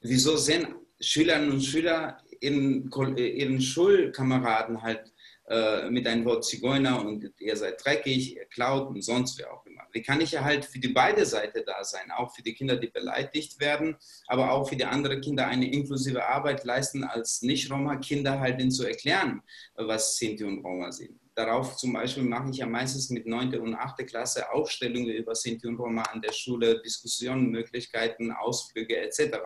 [0.00, 0.68] Wieso sehen
[1.00, 5.12] Schülerinnen und Schüler ihren, ihren Schulkameraden halt
[5.46, 9.66] äh, mit einem Wort Zigeuner und ihr seid dreckig, ihr klaut und sonst wer auch
[9.66, 9.82] immer.
[9.92, 12.10] Wie kann ich ja halt für die beide Seiten da sein?
[12.10, 16.24] Auch für die Kinder, die beleidigt werden, aber auch für die anderen Kinder eine inklusive
[16.26, 19.42] Arbeit leisten, als Nicht-Roma-Kinder halt ihnen zu erklären,
[19.74, 21.20] was Sinti und Roma sind.
[21.36, 23.58] Darauf zum Beispiel mache ich ja meistens mit 9.
[23.58, 24.06] und 8.
[24.06, 29.38] Klasse Aufstellungen über Sinti und Roma an der Schule, Diskussionen, Möglichkeiten, Ausflüge etc.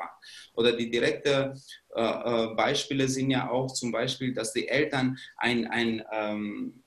[0.55, 1.59] Oder die direkten
[1.95, 6.85] äh, äh, Beispiele sind ja auch zum Beispiel, dass die Eltern ein, ein ähm,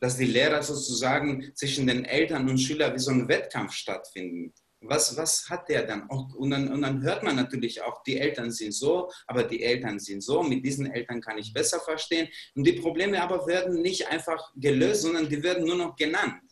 [0.00, 5.16] dass die Lehrer sozusagen zwischen den Eltern und Schülern wie so ein Wettkampf stattfinden was,
[5.16, 6.06] was hat der dann?
[6.08, 6.72] Und, dann?
[6.72, 10.42] und dann hört man natürlich auch, die Eltern sind so, aber die Eltern sind so,
[10.42, 12.28] mit diesen Eltern kann ich besser verstehen.
[12.54, 16.42] Und die Probleme aber werden nicht einfach gelöst, sondern die werden nur noch genannt.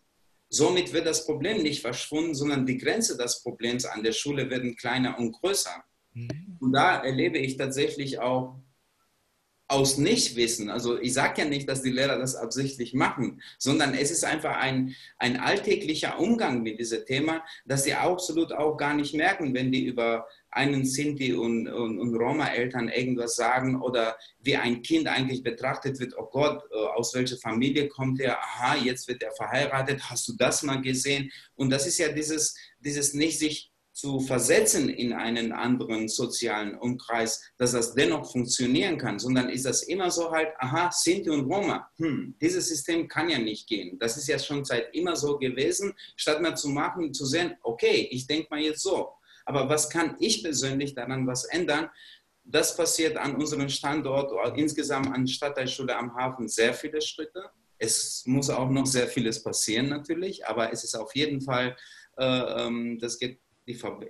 [0.50, 4.76] Somit wird das Problem nicht verschwunden, sondern die Grenze des Problems an der Schule werden
[4.76, 5.82] kleiner und größer.
[6.14, 6.56] Mhm.
[6.60, 8.60] Und da erlebe ich tatsächlich auch
[9.68, 14.10] aus Nichtwissen, also ich sage ja nicht, dass die Lehrer das absichtlich machen, sondern es
[14.10, 19.14] ist einfach ein, ein alltäglicher Umgang mit diesem Thema, dass sie absolut auch gar nicht
[19.14, 24.80] merken, wenn die über einen Sinti und, und, und Roma-Eltern irgendwas sagen oder wie ein
[24.80, 29.22] Kind eigentlich betrachtet wird, oh Gott, äh, aus welcher Familie kommt er, aha, jetzt wird
[29.22, 31.30] er verheiratet, hast du das mal gesehen?
[31.56, 37.42] Und das ist ja dieses, dieses nicht sich zu versetzen in einen anderen sozialen Umkreis,
[37.56, 41.90] dass das dennoch funktionieren kann, sondern ist das immer so halt, aha, Sinti und Roma,
[41.96, 43.98] hm, dieses System kann ja nicht gehen.
[43.98, 48.06] Das ist ja schon seit immer so gewesen, statt mal zu machen, zu sehen, okay,
[48.12, 49.14] ich denke mal jetzt so.
[49.44, 51.90] Aber was kann ich persönlich daran was ändern?
[52.44, 57.50] Das passiert an unserem Standort, insgesamt an Stadtteilschule am Hafen sehr viele Schritte.
[57.78, 61.76] Es muss auch noch sehr vieles passieren natürlich, aber es ist auf jeden Fall,
[62.16, 63.40] äh, ähm, das geht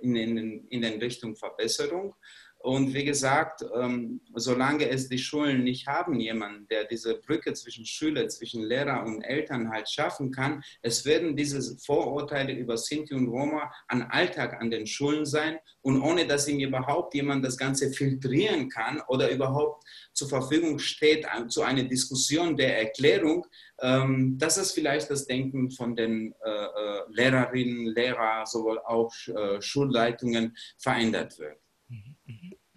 [0.01, 2.15] in, in, in den Richtung Verbesserung.
[2.61, 7.85] Und wie gesagt, ähm, solange es die Schulen nicht haben, jemanden, der diese Brücke zwischen
[7.85, 13.29] Schüler, zwischen Lehrer und Eltern halt schaffen kann, es werden diese Vorurteile über Sinti und
[13.29, 17.91] Roma an Alltag an den Schulen sein und ohne dass ihm überhaupt jemand das Ganze
[17.93, 23.45] filtrieren kann oder überhaupt zur Verfügung steht zu einer Diskussion der Erklärung,
[23.81, 29.61] ähm, das ist vielleicht das Denken von den äh, äh, Lehrerinnen, Lehrern, sowohl auch äh,
[29.61, 31.57] Schulleitungen verändert wird.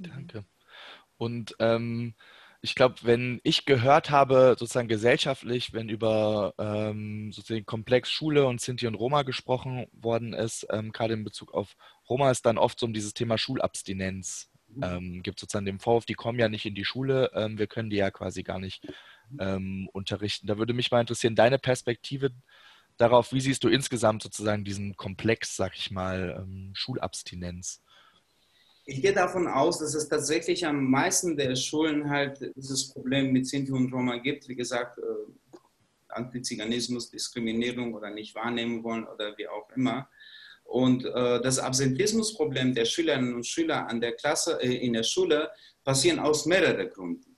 [0.07, 0.45] Mhm, mhm, danke.
[1.19, 2.15] Und ähm,
[2.63, 8.61] ich glaube, wenn ich gehört habe, sozusagen gesellschaftlich, wenn über ähm, sozusagen Komplex Schule und
[8.61, 11.77] Sinti und Roma gesprochen worden ist, ähm, gerade in Bezug auf
[12.09, 14.51] Roma, ist dann oft so um dieses Thema Schulabstinenz.
[14.69, 14.83] Mhm.
[14.85, 17.91] Ähm, gibt sozusagen den Vorwurf, die kommen ja nicht in die Schule, ähm, wir können
[17.91, 18.85] die ja quasi gar nicht
[19.39, 20.47] ähm, unterrichten.
[20.47, 22.31] Da würde mich mal interessieren, deine Perspektive
[22.97, 27.83] darauf, wie siehst du insgesamt sozusagen diesen Komplex, sag ich mal, ähm, Schulabstinenz?
[28.85, 33.47] Ich gehe davon aus, dass es tatsächlich am meisten der Schulen halt dieses Problem mit
[33.47, 34.49] Sinti und Roma gibt.
[34.49, 35.03] Wie gesagt, äh,
[36.09, 40.09] Antiziganismus, Diskriminierung oder nicht wahrnehmen wollen oder wie auch immer.
[40.65, 45.51] Und äh, das Absentismusproblem der Schülerinnen und Schüler an der Klasse, äh, in der Schule
[45.85, 47.37] passieren aus mehreren Gründen.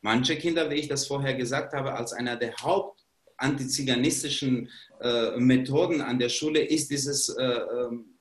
[0.00, 4.70] Manche Kinder, wie ich das vorher gesagt habe, als einer der hauptantiziganistischen
[5.00, 8.17] äh, Methoden an der Schule ist dieses, äh, ähm,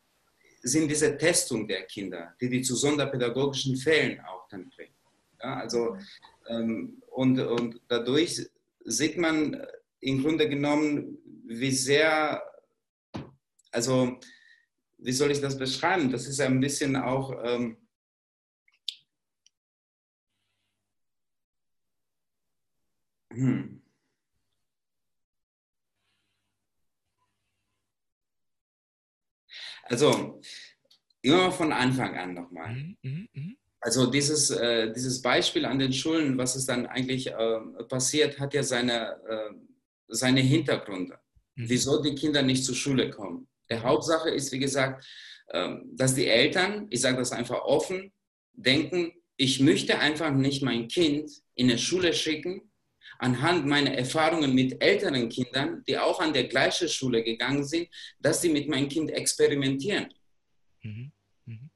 [0.67, 4.93] sind diese Testung der Kinder, die die zu sonderpädagogischen Fällen auch dann bringen.
[5.41, 5.97] Ja, also,
[6.47, 8.49] ähm, und, und dadurch
[8.85, 9.65] sieht man
[9.99, 12.41] im Grunde genommen, wie sehr,
[13.71, 14.19] also,
[14.97, 16.11] wie soll ich das beschreiben?
[16.11, 17.77] Das ist ein bisschen auch, ähm,
[23.37, 23.76] Hm.
[29.89, 30.41] Also,
[31.21, 32.73] immer von Anfang an nochmal.
[32.73, 33.53] Mhm, mh, mh.
[33.79, 38.53] Also dieses, äh, dieses Beispiel an den Schulen, was es dann eigentlich äh, passiert, hat
[38.53, 39.53] ja seine, äh,
[40.07, 41.17] seine Hintergründe.
[41.55, 41.69] Mhm.
[41.69, 43.47] Wieso die Kinder nicht zur Schule kommen.
[43.69, 45.05] Der Hauptsache ist, wie gesagt,
[45.53, 48.11] ähm, dass die Eltern, ich sage das einfach offen,
[48.53, 52.66] denken, ich möchte einfach nicht mein Kind in eine Schule schicken,
[53.19, 57.89] anhand meiner Erfahrungen mit älteren Kindern, die auch an der gleichen Schule gegangen sind,
[58.19, 60.13] dass sie mit meinem Kind experimentieren.
[60.83, 61.11] Mhm.
[61.45, 61.69] Mhm.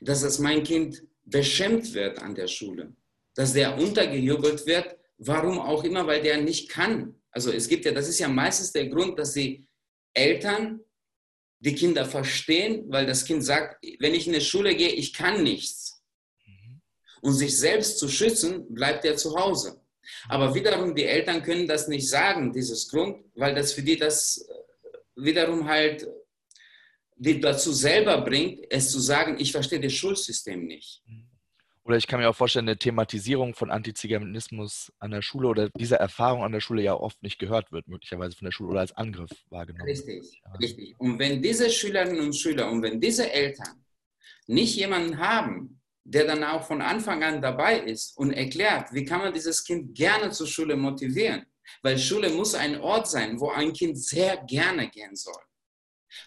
[0.00, 2.92] Dass das mein Kind beschämt wird an der Schule,
[3.34, 7.14] dass der untergejubelt wird, warum auch immer, weil der nicht kann.
[7.30, 9.66] Also es gibt ja, das ist ja meistens der Grund, dass die
[10.14, 10.80] Eltern
[11.60, 15.42] die Kinder verstehen, weil das Kind sagt, wenn ich in die Schule gehe, ich kann
[15.42, 16.02] nichts.
[16.46, 16.80] Mhm.
[17.20, 19.80] Und sich selbst zu schützen, bleibt er zu Hause.
[20.28, 24.48] Aber wiederum, die Eltern können das nicht sagen, dieses Grund, weil das für die das
[24.48, 26.06] äh, wiederum halt
[27.18, 31.02] die dazu selber bringt, es zu sagen, ich verstehe das Schulsystem nicht.
[31.84, 35.96] Oder ich kann mir auch vorstellen, eine Thematisierung von Antiziganismus an der Schule oder diese
[35.96, 38.92] Erfahrung an der Schule ja oft nicht gehört wird, möglicherweise von der Schule oder als
[38.92, 39.88] Angriff wahrgenommen.
[39.88, 40.52] Richtig, ja.
[40.56, 40.94] richtig.
[40.98, 43.84] Und wenn diese Schülerinnen und Schüler und wenn diese Eltern
[44.46, 45.80] nicht jemanden haben,
[46.10, 49.94] der dann auch von Anfang an dabei ist und erklärt, wie kann man dieses Kind
[49.94, 51.44] gerne zur Schule motivieren,
[51.82, 55.42] weil Schule muss ein Ort sein, wo ein Kind sehr gerne gehen soll,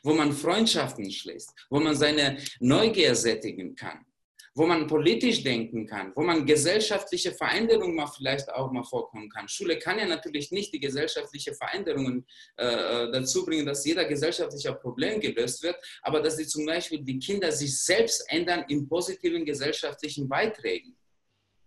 [0.04, 4.06] wo man Freundschaften schließt, wo man seine Neugier sättigen kann
[4.54, 9.48] wo man politisch denken kann, wo man gesellschaftliche Veränderungen mal vielleicht auch mal vorkommen kann.
[9.48, 12.26] Schule kann ja natürlich nicht die gesellschaftliche Veränderungen
[12.58, 17.02] äh, äh, dazu bringen, dass jeder gesellschaftliche Problem gelöst wird, aber dass sie zum Beispiel
[17.02, 20.98] die Kinder sich selbst ändern in positiven gesellschaftlichen Beiträgen.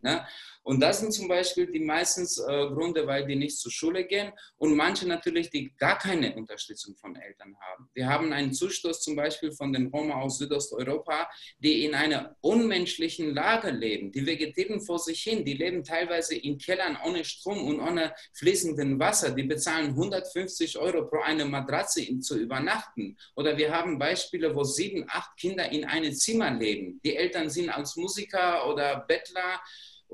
[0.02, 0.26] Ja?
[0.64, 4.32] Und das sind zum Beispiel die meistens äh, Gründe, weil die nicht zur Schule gehen
[4.56, 7.88] und manche natürlich, die gar keine Unterstützung von Eltern haben.
[7.92, 13.34] Wir haben einen Zustoß zum Beispiel von den Roma aus Südosteuropa, die in einer unmenschlichen
[13.34, 14.10] Lage leben.
[14.10, 18.98] Die vegetieren vor sich hin, die leben teilweise in Kellern ohne Strom und ohne fließenden
[18.98, 19.32] Wasser.
[19.32, 23.18] Die bezahlen 150 Euro pro eine Matratze zu übernachten.
[23.36, 27.00] Oder wir haben Beispiele, wo sieben, acht Kinder in einem Zimmer leben.
[27.04, 29.60] Die Eltern sind als Musiker oder Bettler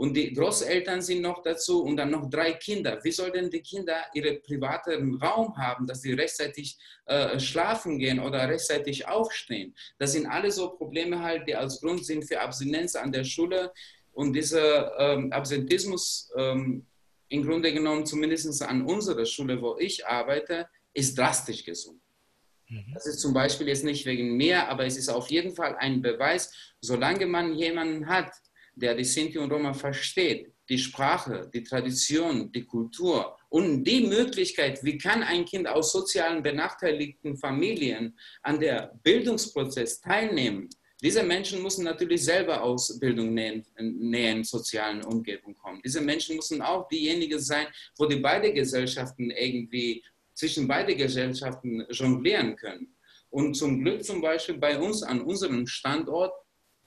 [0.00, 2.98] und die Großeltern sind noch dazu und dann noch drei Kinder.
[3.02, 8.18] Wie sollen denn die Kinder ihren privaten Raum haben, dass sie rechtzeitig äh, schlafen gehen
[8.18, 9.74] oder rechtzeitig aufstehen?
[9.98, 13.74] Das sind alle so Probleme halt, die als Grund sind für Abstinenz an der Schule.
[14.12, 16.86] Und dieser ähm, Absentismus, ähm,
[17.28, 22.00] im Grunde genommen zumindest an unserer Schule, wo ich arbeite, ist drastisch gesunken.
[22.70, 22.94] Mhm.
[22.94, 26.00] Das ist zum Beispiel jetzt nicht wegen mir, aber es ist auf jeden Fall ein
[26.00, 28.32] Beweis, solange man jemanden hat,
[28.80, 34.82] der die Sinti und Roma versteht, die Sprache, die Tradition, die Kultur und die Möglichkeit,
[34.84, 40.68] wie kann ein Kind aus sozialen benachteiligten Familien an der Bildungsprozess teilnehmen.
[41.02, 45.80] Diese Menschen müssen natürlich selber aus Bildung nähen, nähen sozialen Umgebung kommen.
[45.84, 47.66] Diese Menschen müssen auch diejenigen sein,
[47.96, 50.04] wo die beide Gesellschaften irgendwie
[50.34, 52.94] zwischen beide Gesellschaften jonglieren können.
[53.30, 56.32] Und zum Glück zum Beispiel bei uns an unserem Standort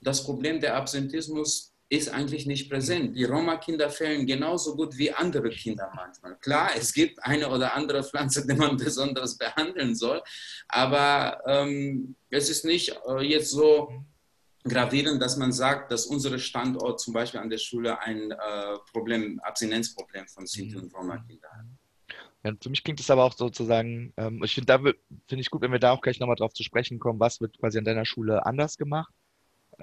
[0.00, 3.16] das Problem der Absentismus ist eigentlich nicht präsent.
[3.16, 6.36] Die Roma-Kinder fehlen genauso gut wie andere Kinder manchmal.
[6.36, 10.22] Klar, es gibt eine oder andere Pflanze, die man besonders behandeln soll,
[10.68, 13.92] aber ähm, es ist nicht äh, jetzt so
[14.64, 18.36] gravierend, dass man sagt, dass unser Standort zum Beispiel an der Schule ein äh,
[18.92, 21.66] Problem, Abstinenzproblem von Sinti und Roma-Kindern hat.
[22.44, 25.62] Ja, für mich klingt es aber auch sozusagen, ähm, ich finde, da finde ich gut,
[25.62, 28.04] wenn wir da auch gleich nochmal drauf zu sprechen kommen, was wird quasi an deiner
[28.04, 29.12] Schule anders gemacht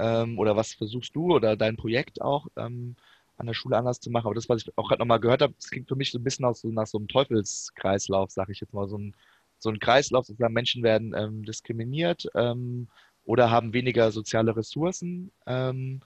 [0.01, 2.95] ähm, oder was versuchst du oder dein Projekt auch ähm,
[3.37, 4.25] an der Schule anders zu machen.
[4.25, 6.23] Aber das, was ich auch gerade nochmal gehört habe, das klingt für mich so ein
[6.23, 9.13] bisschen aus, so, nach so einem Teufelskreislauf, sage ich jetzt mal, so ein,
[9.59, 12.87] so ein Kreislauf, sozusagen Menschen werden ähm, diskriminiert ähm,
[13.25, 15.31] oder haben weniger soziale Ressourcen.
[15.45, 16.01] Ähm,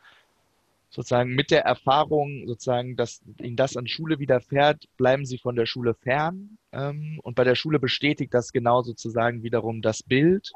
[0.89, 5.65] sozusagen mit der Erfahrung, sozusagen, dass ihnen das an Schule widerfährt, bleiben sie von der
[5.65, 6.57] Schule fern.
[6.73, 10.51] Ähm, und bei der Schule bestätigt das genau sozusagen wiederum das Bild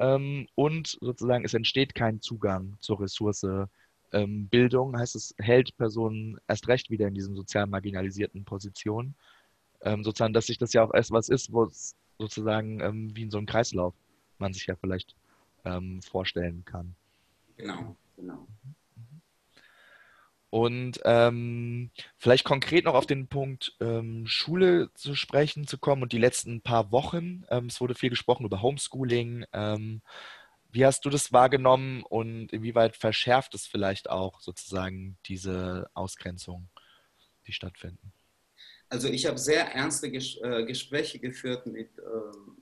[0.00, 3.46] ähm, und sozusagen es entsteht kein Zugang zur Ressource
[4.12, 9.14] ähm, Bildung, heißt es, hält Personen erst recht wieder in diesen sozial marginalisierten Positionen.
[9.82, 13.22] Ähm, sozusagen, dass sich das ja auch erst was ist, wo es sozusagen ähm, wie
[13.22, 13.94] in so einem Kreislauf
[14.38, 15.14] man sich ja vielleicht
[15.64, 16.94] ähm, vorstellen kann.
[17.56, 18.46] Genau, genau.
[20.50, 26.12] Und ähm, vielleicht konkret noch auf den Punkt ähm, Schule zu sprechen zu kommen und
[26.12, 27.44] die letzten paar Wochen.
[27.50, 29.44] Ähm, es wurde viel gesprochen über Homeschooling.
[29.52, 30.02] Ähm,
[30.72, 36.68] wie hast du das wahrgenommen und inwieweit verschärft es vielleicht auch sozusagen diese Ausgrenzung,
[37.46, 38.12] die stattfinden?
[38.88, 42.56] Also ich habe sehr ernste Ges äh, Gespräche geführt mit ähm,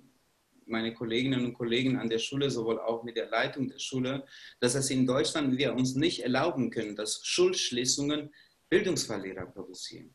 [0.68, 4.24] meine Kolleginnen und Kollegen an der Schule, sowohl auch mit der Leitung der Schule,
[4.60, 8.30] dass es in Deutschland wir uns nicht erlauben können, dass Schulschließungen
[8.68, 10.14] Bildungsverlierer produzieren.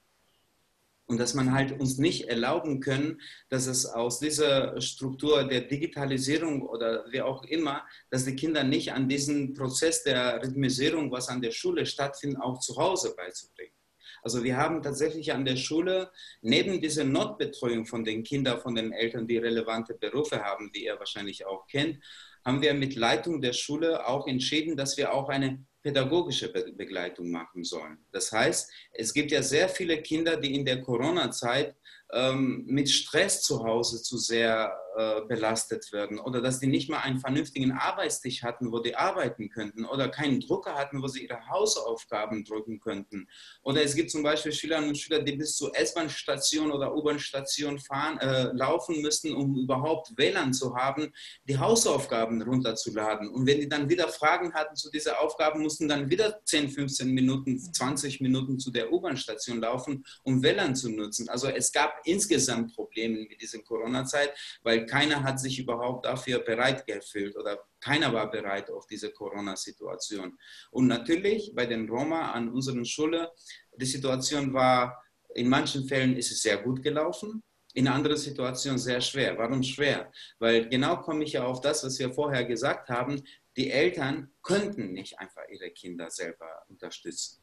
[1.05, 6.61] Und dass man halt uns nicht erlauben können, dass es aus dieser Struktur der Digitalisierung
[6.61, 11.41] oder wie auch immer, dass die Kinder nicht an diesen Prozess der Rhythmisierung, was an
[11.41, 13.75] der Schule stattfindet, auch zu Hause beizubringen.
[14.23, 16.09] Also wir haben tatsächlich an der Schule
[16.41, 20.97] neben dieser Notbetreuung von den Kindern, von den Eltern, die relevante Berufe haben, wie ihr
[20.97, 21.99] wahrscheinlich auch kennt,
[22.45, 27.63] haben wir mit Leitung der Schule auch entschieden, dass wir auch eine pädagogische Begleitung machen
[27.63, 27.97] sollen.
[28.11, 31.75] Das heißt, es gibt ja sehr viele Kinder, die in der Corona-Zeit
[32.13, 36.99] ähm, mit Stress zu Hause zu sehr äh, belastet werden oder dass die nicht mal
[36.99, 41.47] einen vernünftigen Arbeitstisch hatten, wo die arbeiten könnten oder keinen Drucker hatten, wo sie ihre
[41.49, 43.27] Hausaufgaben drücken könnten.
[43.63, 47.81] Oder es gibt zum Beispiel Schülerinnen und Schüler, die bis zur S-Bahn-Station oder U-Bahn-Station
[48.19, 51.11] äh, laufen müssen, um überhaupt WLAN zu haben,
[51.45, 53.29] die Hausaufgaben runterzuladen.
[53.29, 57.09] Und wenn die dann wieder Fragen hatten zu diesen Aufgaben, mussten dann wieder 10, 15
[57.09, 61.29] Minuten, 20 Minuten zu der U-Bahn-Station laufen, um WLAN zu nutzen.
[61.29, 64.33] Also es gab insgesamt Probleme mit dieser Corona-Zeit,
[64.63, 70.37] weil keiner hat sich überhaupt dafür bereit gefühlt oder keiner war bereit auf diese Corona-Situation.
[70.71, 73.31] Und natürlich bei den Roma an unserer Schule,
[73.75, 75.03] die Situation war,
[75.35, 77.43] in manchen Fällen ist es sehr gut gelaufen,
[77.73, 79.37] in anderen Situationen sehr schwer.
[79.37, 80.11] Warum schwer?
[80.39, 83.21] Weil genau komme ich ja auf das, was wir vorher gesagt haben,
[83.57, 87.42] die Eltern könnten nicht einfach ihre Kinder selber unterstützen.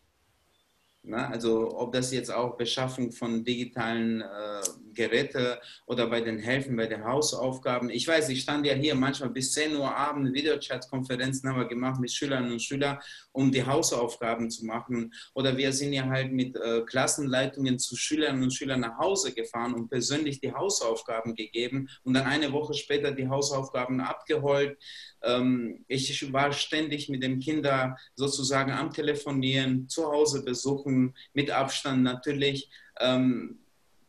[1.03, 4.61] Na, also ob das jetzt auch Beschaffung von digitalen äh,
[4.93, 7.89] Geräten oder bei den Helfen, bei den Hausaufgaben.
[7.89, 12.01] Ich weiß, ich stand ja hier manchmal bis 10 Uhr abends, Videochat-Konferenzen haben wir gemacht
[12.01, 12.99] mit Schülerinnen und Schülern,
[13.33, 15.13] um die Hausaufgaben zu machen.
[15.35, 19.73] Oder wir sind ja halt mit äh, Klassenleitungen zu Schülerinnen und Schülern nach Hause gefahren
[19.73, 24.77] und persönlich die Hausaufgaben gegeben und dann eine Woche später die Hausaufgaben abgeholt.
[25.23, 30.90] Ähm, ich war ständig mit den Kindern sozusagen am Telefonieren, zu Hause besuchen,
[31.33, 32.71] mit Abstand natürlich.
[32.99, 33.59] Ähm,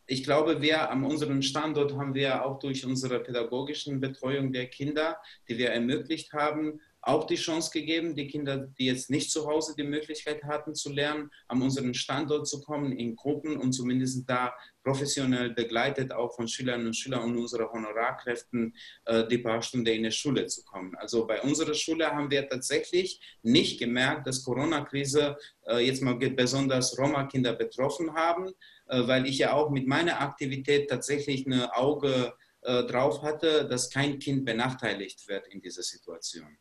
[0.08, 5.18] ich glaube, wir an unserem Standort haben wir auch durch unsere pädagogischen Betreuung der Kinder,
[5.48, 9.74] die wir ermöglicht haben, auch die Chance gegeben, die Kinder, die jetzt nicht zu Hause
[9.76, 14.54] die Möglichkeit hatten zu lernen, an unseren Standort zu kommen, in Gruppen und zumindest da
[14.84, 18.76] professionell begleitet, auch von Schülerinnen und Schülern und unseren Honorarkräften,
[19.06, 20.96] äh, die paar Stunden in der Schule zu kommen.
[20.96, 26.98] Also bei unserer Schule haben wir tatsächlich nicht gemerkt, dass Corona-Krise äh, jetzt mal besonders
[26.98, 28.52] Roma-Kinder betroffen haben,
[28.88, 34.20] äh, weil ich ja auch mit meiner Aktivität tatsächlich ein Auge drauf hatte, dass kein
[34.20, 36.60] Kind benachteiligt wird in dieser Situation.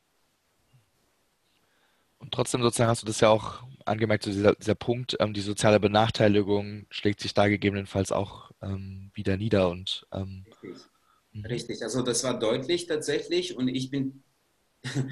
[2.20, 5.40] Und trotzdem sozusagen hast du das ja auch angemerkt, so dieser, dieser Punkt, ähm, die
[5.40, 9.68] soziale Benachteiligung schlägt sich da gegebenenfalls auch ähm, wieder nieder.
[9.70, 10.86] Und, ähm, Richtig.
[11.32, 11.46] Mhm.
[11.46, 14.22] Richtig, also das war deutlich tatsächlich und ich bin,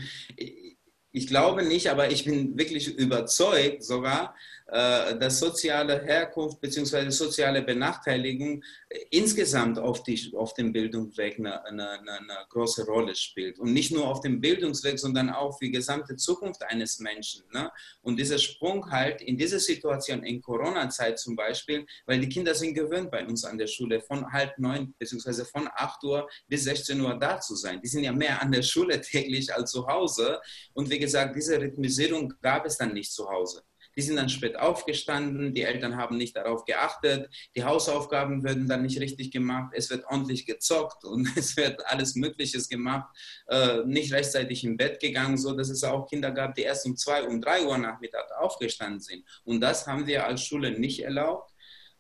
[1.13, 4.35] ich glaube nicht, aber ich bin wirklich überzeugt sogar,
[4.71, 7.09] dass soziale Herkunft bzw.
[7.09, 8.63] soziale Benachteiligung
[9.11, 13.59] insgesamt auf, die, auf dem Bildungsweg eine, eine, eine, große Rolle spielt.
[13.59, 17.45] Und nicht nur auf dem Bildungsweg, sondern auch für die gesamte Zukunft eines Menschen.
[17.53, 17.71] Ne?
[18.03, 22.75] Und dieser Sprung halt in dieser Situation, in Corona-Zeit zum Beispiel, weil die Kinder sind
[22.75, 25.45] gewöhnt bei uns an der Schule, von halb neun bzw.
[25.45, 27.81] von 8 Uhr bis 16 Uhr da zu sein.
[27.81, 30.41] Die sind ja mehr an der Schule täglich als zu Hause.
[30.75, 33.63] Und wie gesagt, diese Rhythmisierung gab es dann nicht zu Hause.
[33.99, 38.83] Die sind dann spät aufgestanden, die Eltern haben nicht darauf geachtet, die Hausaufgaben werden dann
[38.83, 43.09] nicht richtig gemacht, es wird ordentlich gezockt und es wird alles Mögliche gemacht,
[43.49, 46.97] äh, nicht rechtzeitig im Bett gegangen, so dass es auch Kinder gab, die erst um
[46.97, 49.25] zwei, um drei Uhr Nachmittag aufgestanden sind.
[49.43, 51.53] Und das haben wir als Schule nicht erlaubt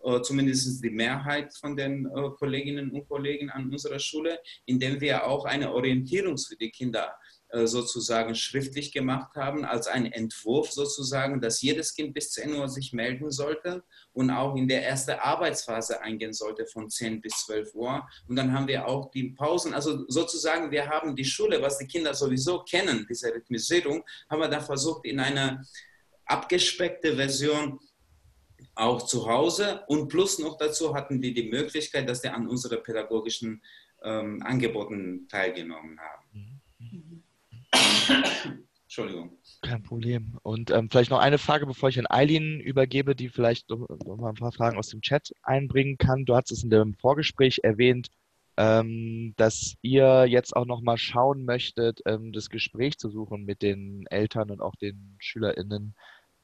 [0.04, 5.26] äh, zumindest die Mehrheit von den äh, Kolleginnen und Kollegen an unserer Schule, indem wir
[5.26, 7.16] auch eine Orientierung für die Kinder
[7.50, 12.92] sozusagen schriftlich gemacht haben, als einen Entwurf sozusagen, dass jedes Kind bis 10 Uhr sich
[12.92, 18.06] melden sollte und auch in der ersten Arbeitsphase eingehen sollte von 10 bis 12 Uhr.
[18.28, 21.86] Und dann haben wir auch die Pausen, also sozusagen, wir haben die Schule, was die
[21.86, 25.64] Kinder sowieso kennen, diese Rhythmisierung, haben wir da versucht in eine
[26.26, 27.80] abgespeckte Version
[28.74, 32.82] auch zu Hause und plus noch dazu hatten wir die Möglichkeit, dass die an unseren
[32.82, 33.62] pädagogischen
[34.02, 36.24] ähm, Angeboten teilgenommen haben.
[36.32, 37.07] Mhm.
[38.84, 39.38] Entschuldigung.
[39.62, 40.38] Kein Problem.
[40.42, 44.30] Und ähm, vielleicht noch eine Frage, bevor ich an Eileen übergebe, die vielleicht noch, mal
[44.30, 46.24] ein paar Fragen aus dem Chat einbringen kann.
[46.24, 48.08] Du hast es in dem Vorgespräch erwähnt,
[48.56, 53.62] ähm, dass ihr jetzt auch noch mal schauen möchtet, ähm, das Gespräch zu suchen mit
[53.62, 55.94] den Eltern und auch den SchülerInnen,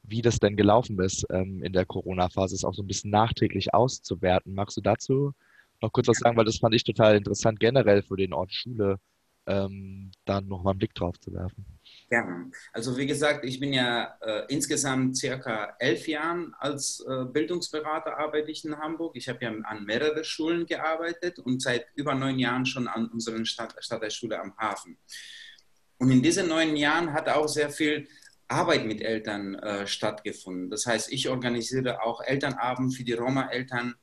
[0.03, 3.73] wie das denn gelaufen ist ähm, in der Corona-Phase, es auch so ein bisschen nachträglich
[3.73, 4.53] auszuwerten.
[4.53, 5.33] Magst du dazu
[5.81, 8.99] noch kurz was sagen, weil das fand ich total interessant generell für den Ort Schule
[9.47, 11.65] ähm, dann nochmal einen Blick drauf zu werfen.
[12.09, 12.51] Gerne.
[12.73, 18.51] Also wie gesagt, ich bin ja äh, insgesamt circa elf Jahren als äh, Bildungsberater arbeite
[18.51, 19.15] ich in Hamburg.
[19.15, 23.43] Ich habe ja an mehreren Schulen gearbeitet und seit über neun Jahren schon an unserer
[23.45, 24.97] Stadt, Stadtteilschule am Hafen.
[25.97, 28.07] Und in diesen neun Jahren hat auch sehr viel
[28.47, 30.69] Arbeit mit Eltern äh, stattgefunden.
[30.69, 33.95] Das heißt, ich organisiere auch Elternabend für die Roma-Eltern.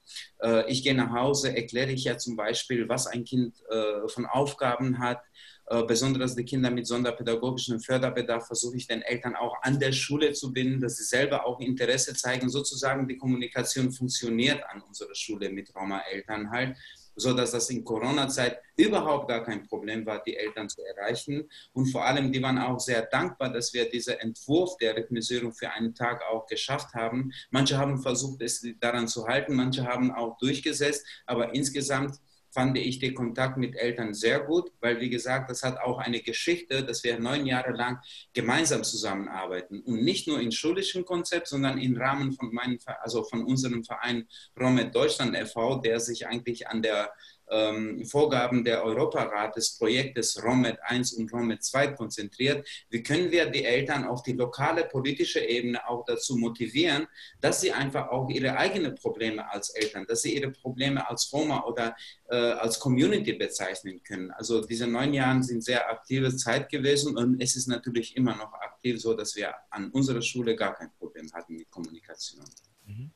[0.42, 4.26] Äh, ich gehe nach Hause, erkläre ich ja zum Beispiel, was ein Kind äh, von
[4.26, 5.22] Aufgaben hat.
[5.66, 10.32] Äh, besonders die Kinder mit sonderpädagogischem Förderbedarf versuche ich den Eltern auch an der Schule
[10.32, 12.50] zu binden, dass sie selber auch Interesse zeigen.
[12.50, 16.76] Sozusagen die Kommunikation funktioniert an unserer Schule mit Roma-Eltern halt
[17.16, 21.48] sodass das in Corona-Zeit überhaupt gar kein Problem war, die Eltern zu erreichen.
[21.72, 25.70] Und vor allem, die waren auch sehr dankbar, dass wir diesen Entwurf der Rhythmisierung für
[25.70, 27.32] einen Tag auch geschafft haben.
[27.50, 32.18] Manche haben versucht, es daran zu halten, manche haben auch durchgesetzt, aber insgesamt
[32.52, 36.20] fand ich den Kontakt mit Eltern sehr gut, weil, wie gesagt, das hat auch eine
[36.20, 37.98] Geschichte, dass wir neun Jahre lang
[38.32, 43.44] gemeinsam zusammenarbeiten und nicht nur im schulischen Konzept, sondern im Rahmen von, meinem, also von
[43.44, 44.28] unserem Verein
[44.58, 47.12] Romet Deutschland e.V., der sich eigentlich an der
[47.52, 52.66] ähm, Vorgaben der Europarat des Projektes ROMED 1 und ROMED 2 konzentriert.
[52.88, 57.06] Wie können wir die Eltern auf die lokale politische Ebene auch dazu motivieren,
[57.40, 61.64] dass sie einfach auch ihre eigenen Probleme als Eltern, dass sie ihre Probleme als Roma
[61.64, 61.94] oder
[62.28, 64.30] äh, als Community bezeichnen können.
[64.30, 68.52] Also diese neun Jahre sind sehr aktive Zeit gewesen und es ist natürlich immer noch
[68.54, 72.44] aktiv so, dass wir an unserer Schule gar kein Problem hatten mit Kommunikation.
[72.86, 73.10] Mhm.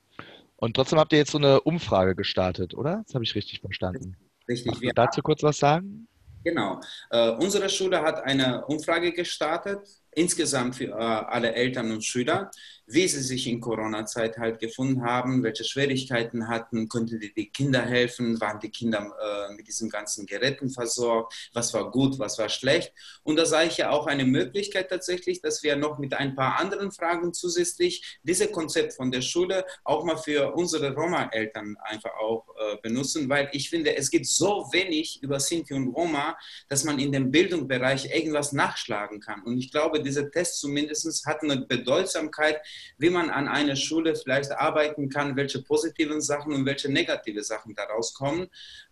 [0.57, 3.03] Und trotzdem habt ihr jetzt so eine Umfrage gestartet, oder?
[3.07, 4.16] Das habe ich richtig verstanden.
[4.49, 4.67] Richtig.
[4.67, 6.09] Magst du dazu kurz was sagen?
[6.45, 6.81] Genau.
[7.11, 9.81] Äh, unsere Schule hat eine Umfrage gestartet,
[10.13, 12.51] insgesamt für äh, alle Eltern und Schüler
[12.87, 17.82] wie sie sich in Corona-Zeit halt gefunden haben, welche Schwierigkeiten hatten, konnten die, die Kinder
[17.82, 22.49] helfen, waren die Kinder äh, mit diesen ganzen Geräten versorgt, was war gut, was war
[22.49, 22.93] schlecht.
[23.24, 26.61] Und da sah ich ja auch eine Möglichkeit tatsächlich, dass wir noch mit ein paar
[26.61, 32.47] anderen Fragen zusätzlich dieses Konzept von der Schule auch mal für unsere Roma-Eltern einfach auch
[32.57, 37.01] äh, benutzen, weil ich finde, es gibt so wenig über Sinti und Roma, dass man
[37.01, 39.43] in dem Bildungsbereich irgendwas nachschlagen kann.
[39.43, 42.61] Und ich glaube, dieser Test zumindest hat eine Bedeutsamkeit,
[42.99, 47.74] wie man an einer Schule vielleicht arbeiten kann, welche positiven Sachen und welche negative Sachen
[47.74, 48.49] daraus kommen.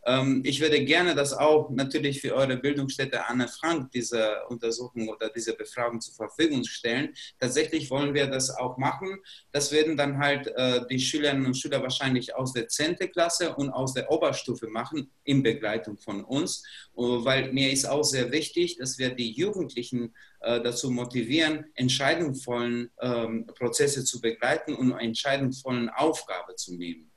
[0.07, 5.31] Ähm, ich würde gerne das auch natürlich für eure Bildungsstätte Anne Frank, diese Untersuchung oder
[5.31, 7.15] diese Befragung zur Verfügung stellen.
[7.41, 9.19] Tatsächlich wollen wir das auch machen.
[9.53, 12.97] Das werden dann halt äh, die Schülerinnen und Schüler wahrscheinlich aus der 10.
[13.13, 16.65] Klasse und aus der Oberstufe machen, in Begleitung von uns,
[16.95, 23.47] weil mir ist auch sehr wichtig, dass wir die Jugendlichen äh, dazu motivieren, entscheidungsvollen ähm,
[23.47, 27.11] Prozesse zu begleiten und entscheidungsvollen Aufgabe zu nehmen.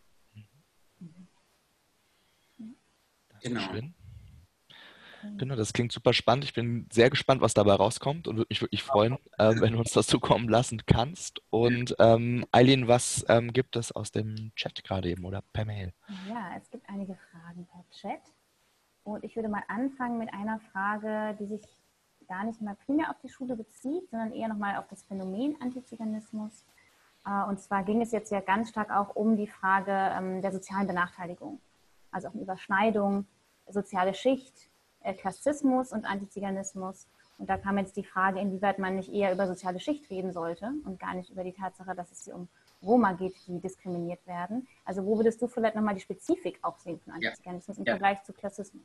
[3.42, 3.62] Genau.
[5.38, 6.46] Genau, das klingt super spannend.
[6.46, 9.80] Ich bin sehr gespannt, was dabei rauskommt und würde mich wirklich freuen, äh, wenn du
[9.80, 11.42] uns das zukommen lassen kannst.
[11.50, 15.94] Und ähm, Eileen, was ähm, gibt es aus dem Chat gerade eben oder per Mail?
[16.30, 18.22] Ja, es gibt einige Fragen per Chat.
[19.04, 21.62] Und ich würde mal anfangen mit einer Frage, die sich
[22.28, 26.66] gar nicht mal primär auf die Schule bezieht, sondern eher nochmal auf das Phänomen Antiziganismus.
[27.26, 30.52] Äh, und zwar ging es jetzt ja ganz stark auch um die Frage ähm, der
[30.52, 31.60] sozialen Benachteiligung,
[32.12, 33.26] also auch eine Überschneidung,
[33.68, 34.70] soziale Schicht,
[35.02, 37.08] äh, Klassismus und Antiziganismus.
[37.38, 40.74] Und da kam jetzt die Frage, inwieweit man nicht eher über soziale Schicht reden sollte
[40.86, 42.48] und gar nicht über die Tatsache, dass es hier um
[42.82, 44.68] Roma geht, die diskriminiert werden.
[44.86, 47.82] Also wo würdest du vielleicht nochmal die Spezifik auch sehen von Antiziganismus ja.
[47.82, 47.94] im ja.
[47.94, 48.84] Vergleich zu Klassismus?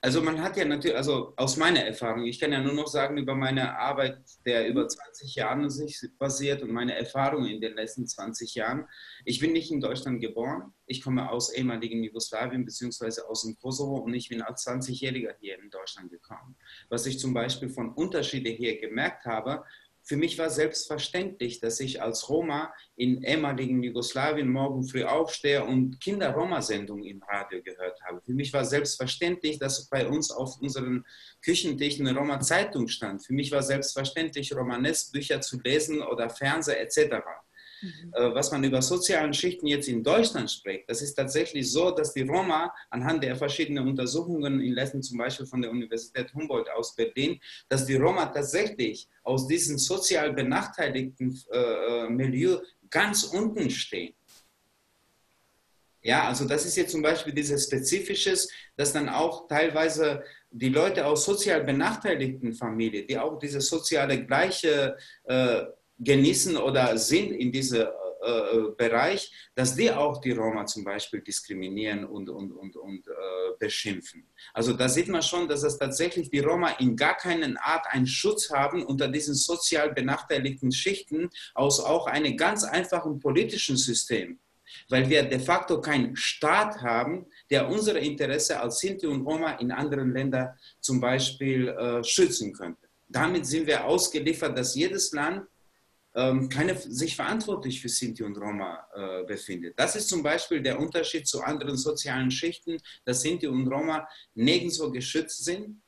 [0.00, 3.16] Also man hat ja natürlich, also aus meiner Erfahrung, ich kann ja nur noch sagen
[3.16, 8.06] über meine Arbeit, der über 20 Jahre sich basiert und meine Erfahrungen in den letzten
[8.06, 8.86] 20 Jahren.
[9.24, 13.22] Ich bin nicht in Deutschland geboren, ich komme aus ehemaligen Jugoslawien bzw.
[13.22, 16.56] aus dem Kosovo und ich bin als 20-Jähriger hier in Deutschland gekommen.
[16.90, 19.64] Was ich zum Beispiel von Unterschieden hier gemerkt habe,
[20.06, 25.98] für mich war selbstverständlich, dass ich als Roma in ehemaligen Jugoslawien morgen früh aufstehe und
[25.98, 28.20] Kinder-Roma-Sendungen im Radio gehört habe.
[28.20, 31.06] Für mich war selbstverständlich, dass bei uns auf unseren
[31.42, 33.24] Küchentischen eine Roma-Zeitung stand.
[33.24, 37.24] Für mich war selbstverständlich, Romanes-Bücher zu lesen oder Fernseher etc.
[37.84, 38.14] Mhm.
[38.14, 42.14] Äh, was man über sozialen Schichten jetzt in Deutschland spricht, das ist tatsächlich so, dass
[42.14, 46.94] die Roma anhand der verschiedenen Untersuchungen in Lessen, zum Beispiel von der Universität Humboldt aus
[46.94, 52.58] Berlin, dass die Roma tatsächlich aus diesem sozial benachteiligten äh, äh, Milieu
[52.90, 54.14] ganz unten stehen.
[56.00, 61.06] Ja, also das ist jetzt zum Beispiel dieses Spezifisches, dass dann auch teilweise die Leute
[61.06, 65.62] aus sozial benachteiligten Familien, die auch diese soziale gleiche äh,
[65.98, 67.86] genießen oder sind in diesem
[68.24, 73.06] äh, äh, Bereich, dass die auch die Roma zum Beispiel diskriminieren und, und, und, und
[73.06, 73.10] äh,
[73.58, 74.26] beschimpfen.
[74.54, 78.06] Also da sieht man schon, dass es tatsächlich die Roma in gar keinen Art einen
[78.06, 84.38] Schutz haben unter diesen sozial benachteiligten Schichten aus auch einem ganz einfachen politischen System.
[84.88, 89.70] Weil wir de facto keinen Staat haben, der unsere Interesse als Sinti und Roma in
[89.70, 92.88] anderen Ländern zum Beispiel äh, schützen könnte.
[93.06, 95.46] Damit sind wir ausgeliefert, dass jedes Land
[96.14, 99.78] ähm, keine, sich verantwortlich für Sinti und Roma äh, befindet.
[99.78, 104.90] Das ist zum Beispiel der Unterschied zu anderen sozialen Schichten, dass Sinti und Roma nirgendwo
[104.90, 105.80] geschützt sind,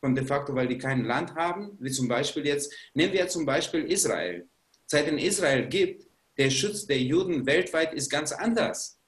[0.00, 3.46] von de facto, weil die kein Land haben, wie zum Beispiel jetzt, nehmen wir zum
[3.46, 4.48] Beispiel Israel.
[4.86, 8.98] Seit es Israel gibt, der Schutz der Juden weltweit ist ganz anders.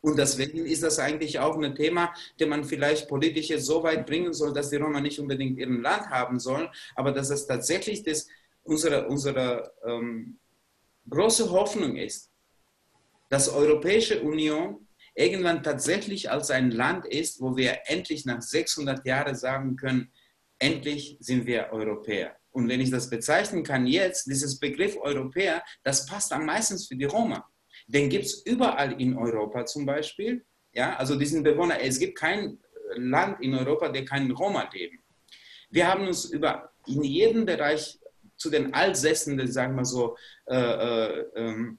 [0.00, 4.32] Und deswegen ist das eigentlich auch ein Thema, das man vielleicht politisch so weit bringen
[4.32, 8.28] soll, dass die Roma nicht unbedingt ihren Land haben sollen, aber dass es tatsächlich das
[8.62, 10.38] unsere, unsere ähm,
[11.08, 12.30] große Hoffnung ist,
[13.28, 19.04] dass die Europäische Union irgendwann tatsächlich als ein Land ist, wo wir endlich nach 600
[19.06, 20.12] Jahren sagen können,
[20.58, 22.36] endlich sind wir Europäer.
[22.52, 26.96] Und wenn ich das bezeichnen kann jetzt, dieses Begriff Europäer, das passt am meisten für
[26.96, 27.48] die Roma.
[27.86, 30.44] Den gibt es überall in Europa zum Beispiel.
[30.72, 32.58] Ja, also diesen Bewohner, es gibt kein
[32.94, 35.02] Land in Europa, der keinen Roma leben.
[35.70, 37.99] Wir haben uns über in jedem Bereich
[38.40, 40.16] zu den Altsässenden, sagen wir so,
[40.46, 41.78] äh, äh, ähm,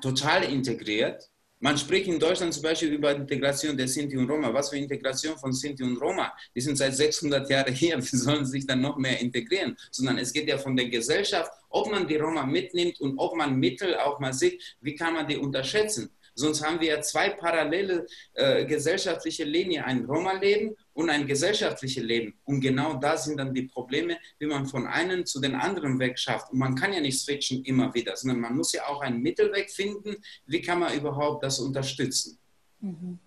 [0.00, 1.28] total integriert.
[1.58, 4.52] Man spricht in Deutschland zum Beispiel über Integration der Sinti und Roma.
[4.52, 6.32] Was für Integration von Sinti und Roma?
[6.54, 7.98] Die sind seit 600 Jahren hier.
[8.02, 9.76] Wie sollen sich dann noch mehr integrieren?
[9.90, 13.56] Sondern es geht ja von der Gesellschaft, ob man die Roma mitnimmt und ob man
[13.56, 16.10] Mittel auch mal sieht, wie kann man die unterschätzen.
[16.34, 22.34] Sonst haben wir ja zwei parallele äh, gesellschaftliche Linien, ein Roma-Leben und ein gesellschaftliches Leben.
[22.44, 26.18] Und genau da sind dann die Probleme, wie man von einem zu den anderen weg
[26.18, 26.50] schafft.
[26.50, 29.70] Und man kann ja nicht switchen immer wieder, sondern man muss ja auch einen Mittelweg
[29.70, 30.16] finden.
[30.46, 32.38] Wie kann man überhaupt das unterstützen?
[32.80, 33.18] Mhm.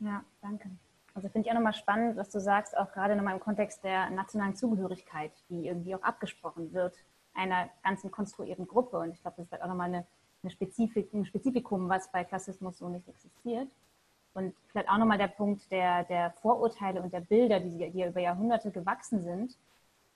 [0.00, 0.70] Ja, danke.
[1.14, 4.10] Also finde ich auch nochmal spannend, was du sagst, auch gerade nochmal im Kontext der
[4.10, 6.94] nationalen Zugehörigkeit, die irgendwie auch abgesprochen wird,
[7.32, 8.98] einer ganzen konstruierten Gruppe.
[8.98, 10.06] Und ich glaube, das ist auch nochmal eine
[10.42, 13.68] eine Spezifik, ein Spezifikum, was bei Klassismus so nicht existiert.
[14.34, 18.20] Und vielleicht auch nochmal der Punkt der, der Vorurteile und der Bilder, die, die über
[18.20, 19.56] Jahrhunderte gewachsen sind,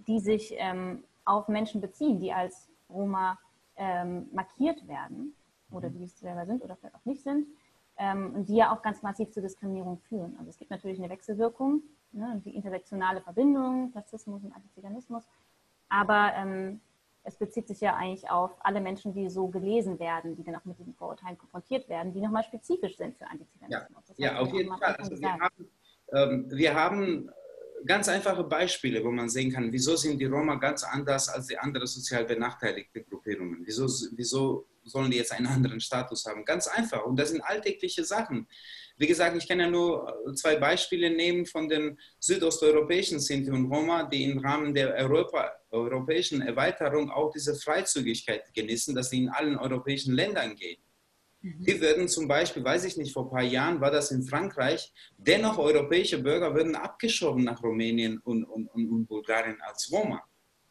[0.07, 3.39] die sich ähm, auf Menschen beziehen, die als Roma
[3.77, 5.35] ähm, markiert werden
[5.71, 7.47] oder die es selber sind oder vielleicht auch nicht sind
[7.97, 10.37] ähm, und die ja auch ganz massiv zur Diskriminierung führen.
[10.39, 15.25] Also es gibt natürlich eine Wechselwirkung, ne, die intersektionale Verbindung, Klassismus und Antiziganismus,
[15.89, 16.81] aber ähm,
[17.25, 20.65] es bezieht sich ja eigentlich auf alle Menschen, die so gelesen werden, die dann auch
[20.65, 24.05] mit diesen Vorurteilen konfrontiert werden, die nochmal spezifisch sind für Antiziganismus.
[24.17, 24.95] Ja, ja auf jeden Fall.
[24.97, 25.71] Also wir, haben,
[26.13, 27.31] ähm, wir haben
[27.87, 31.59] ganz einfache Beispiele, wo man sehen kann, wieso sind die Roma ganz anders als die
[31.59, 33.63] anderen sozial benachteiligte Gruppierungen?
[33.65, 36.45] Wieso, wieso sollen die jetzt einen anderen Status haben?
[36.45, 37.05] Ganz einfach.
[37.05, 38.47] Und das sind alltägliche Sachen.
[38.97, 44.05] Wie gesagt, ich kann ja nur zwei Beispiele nehmen von den südosteuropäischen Sinti und Roma,
[44.05, 49.57] die im Rahmen der Europa, europäischen Erweiterung auch diese Freizügigkeit genießen, dass sie in allen
[49.57, 50.81] europäischen Ländern gehen.
[51.45, 51.65] Mhm.
[51.65, 54.93] Die würden zum Beispiel, weiß ich nicht, vor ein paar Jahren war das in Frankreich,
[55.19, 60.23] dennoch europäische Bürger würden abgeschoben nach Rumänien und, und, und, Bulgarien als Roma.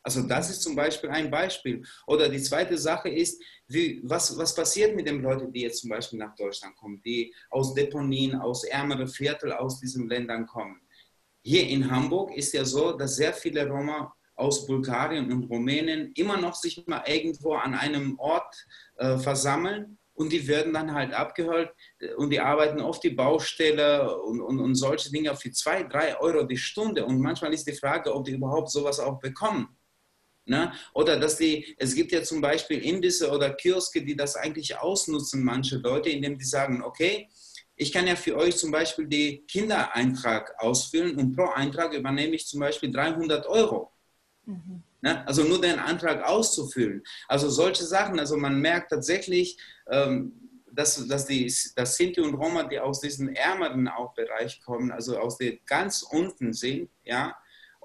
[0.01, 1.81] Also das ist zum Beispiel ein Beispiel.
[2.07, 5.91] Oder die zweite Sache ist, wie, was, was passiert mit den Leuten, die jetzt zum
[5.91, 10.81] Beispiel nach Deutschland kommen, die aus Deponien, aus ärmeren Viertel, aus diesen Ländern kommen.
[11.43, 16.37] Hier in Hamburg ist ja so, dass sehr viele Roma aus Bulgarien und Rumänien immer
[16.37, 18.53] noch sich mal irgendwo an einem Ort
[18.97, 21.71] äh, versammeln und die werden dann halt abgeholt
[22.17, 26.43] und die arbeiten auf die Baustelle und, und, und solche Dinge für zwei, drei Euro
[26.43, 27.05] die Stunde.
[27.05, 29.75] Und manchmal ist die Frage, ob die überhaupt sowas auch bekommen.
[30.45, 30.73] Ne?
[30.93, 35.43] Oder dass die, es gibt ja zum Beispiel Indisse oder Kioske, die das eigentlich ausnutzen,
[35.43, 37.29] manche Leute, indem die sagen, okay,
[37.75, 42.45] ich kann ja für euch zum Beispiel den Kindereintrag ausfüllen und pro Eintrag übernehme ich
[42.45, 43.91] zum Beispiel 300 Euro.
[44.45, 44.83] Mhm.
[45.01, 45.27] Ne?
[45.27, 47.03] Also nur den Antrag auszufüllen.
[47.27, 49.57] Also solche Sachen, also man merkt tatsächlich,
[49.89, 50.33] ähm,
[50.71, 55.17] dass, dass, die, dass Sinti und Roma, die aus diesem ärmeren auch Bereich kommen, also
[55.17, 57.35] aus der ganz unten sind, ja,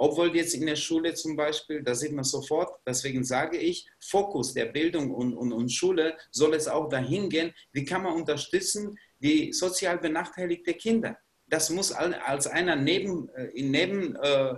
[0.00, 4.54] obwohl jetzt in der Schule zum Beispiel, da sieht man sofort, deswegen sage ich, Fokus
[4.54, 8.96] der Bildung und, und, und Schule soll es auch dahin gehen, wie kann man unterstützen
[9.18, 11.18] die sozial benachteiligte Kinder.
[11.48, 14.54] Das muss als einer neben, neben äh,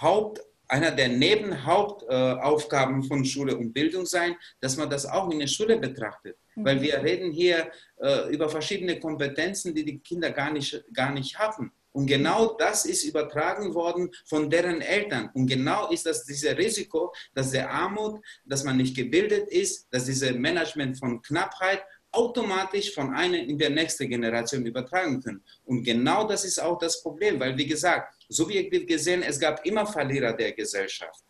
[0.00, 5.46] Haupt, einer der Nebenhauptaufgaben von Schule und Bildung sein, dass man das auch in der
[5.46, 6.36] Schule betrachtet.
[6.54, 6.64] Mhm.
[6.64, 11.38] Weil wir reden hier äh, über verschiedene Kompetenzen, die die Kinder gar nicht, gar nicht
[11.38, 11.72] haben.
[11.96, 15.30] Und genau das ist übertragen worden von deren Eltern.
[15.32, 20.04] Und genau ist das dieses Risiko, dass der Armut, dass man nicht gebildet ist, dass
[20.04, 21.82] dieses Management von Knappheit
[22.16, 25.42] automatisch von einer in der nächste Generation übertragen können.
[25.64, 29.86] Und genau das ist auch das Problem, weil wie gesagt, subjektiv gesehen, es gab immer
[29.86, 31.22] Verlierer der Gesellschaft.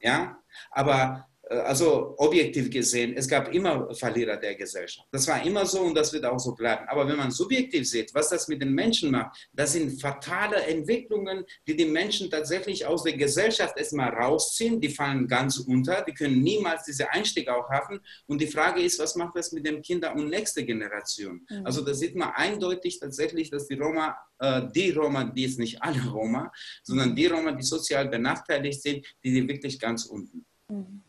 [0.00, 0.38] Ja,
[0.70, 5.08] aber also objektiv gesehen, es gab immer Verlierer der Gesellschaft.
[5.10, 6.86] Das war immer so und das wird auch so bleiben.
[6.88, 11.44] Aber wenn man subjektiv sieht, was das mit den Menschen macht, das sind fatale Entwicklungen,
[11.66, 14.80] die die Menschen tatsächlich aus der Gesellschaft erstmal rausziehen.
[14.80, 18.00] Die fallen ganz unter, die können niemals diese Einstieg auch haben.
[18.26, 21.44] Und die Frage ist, was macht das mit den Kindern und nächste Generation?
[21.50, 21.66] Mhm.
[21.66, 25.82] Also da sieht man eindeutig tatsächlich, dass die Roma äh, die Roma, die jetzt nicht
[25.82, 26.52] alle Roma,
[26.84, 30.46] sondern die Roma, die sozial benachteiligt sind, die sind wirklich ganz unten.
[30.68, 31.02] Mhm.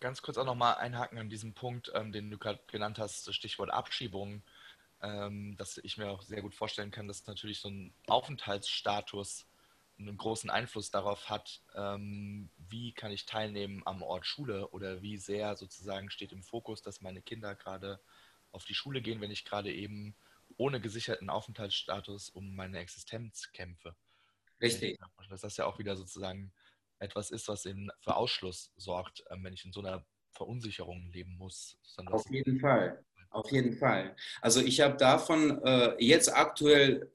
[0.00, 3.70] Ganz kurz auch nochmal einhaken an diesem Punkt, ähm, den du gerade genannt hast, Stichwort
[3.70, 4.42] Abschiebung,
[5.02, 9.46] ähm, dass ich mir auch sehr gut vorstellen kann, dass natürlich so ein Aufenthaltsstatus
[9.98, 15.18] einen großen Einfluss darauf hat, ähm, wie kann ich teilnehmen am Ort Schule oder wie
[15.18, 18.00] sehr sozusagen steht im Fokus, dass meine Kinder gerade
[18.52, 20.14] auf die Schule gehen, wenn ich gerade eben
[20.56, 23.94] ohne gesicherten Aufenthaltsstatus um meine Existenz kämpfe.
[24.60, 24.98] Richtig.
[25.28, 26.52] Das ja auch wieder sozusagen
[27.00, 31.36] etwas ist, was eben für Ausschluss sorgt, ähm, wenn ich in so einer Verunsicherung leben
[31.36, 31.76] muss.
[32.06, 33.04] Auf jeden Fall.
[33.30, 34.16] Auf jeden Fall.
[34.40, 37.10] Also ich habe davon äh, jetzt aktuell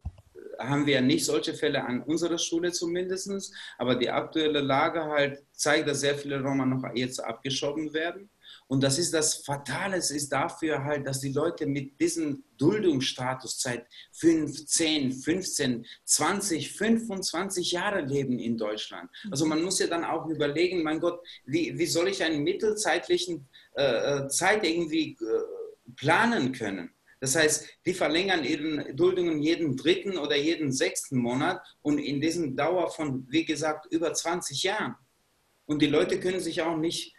[0.60, 5.88] haben wir nicht solche Fälle an unserer Schule zumindest, aber die aktuelle Lage halt zeigt,
[5.88, 8.30] dass sehr viele Roma noch jetzt abgeschoben werden.
[8.68, 13.62] Und das ist das Fatale, es ist dafür halt, dass die Leute mit diesem Duldungsstatus
[13.62, 19.10] seit 5, 10, 15, 20, 25 Jahre leben in Deutschland.
[19.30, 23.48] Also man muss ja dann auch überlegen, mein Gott, wie, wie soll ich einen mittelzeitlichen
[23.76, 26.90] äh, äh Zeit irgendwie äh, planen können?
[27.20, 32.56] Das heißt, die verlängern ihre Duldungen jeden dritten oder jeden sechsten Monat und in diesem
[32.56, 34.96] Dauer von, wie gesagt, über 20 Jahren.
[35.66, 37.15] Und die Leute können sich auch nicht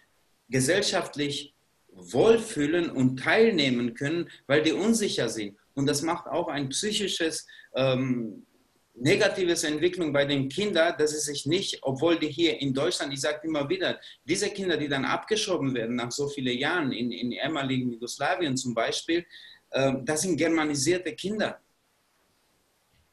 [0.49, 1.55] gesellschaftlich
[1.89, 5.57] wohlfühlen und teilnehmen können, weil die unsicher sind.
[5.75, 8.47] Und das macht auch ein psychisches ähm,
[8.95, 13.21] negatives Entwicklung bei den Kindern, dass sie sich nicht, obwohl die hier in Deutschland, ich
[13.21, 17.33] sage immer wieder, diese Kinder, die dann abgeschoben werden nach so vielen Jahren in, in
[17.33, 19.27] ehemaligen Jugoslawien zum Beispiel,
[19.71, 21.61] äh, das sind germanisierte Kinder.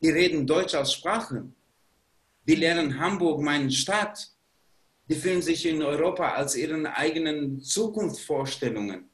[0.02, 1.46] Die reden Deutsch als Sprache.
[2.46, 4.33] Die lernen Hamburg, meine Stadt
[5.14, 9.12] die fühlen sich in Europa als ihren eigenen Zukunftsvorstellungen.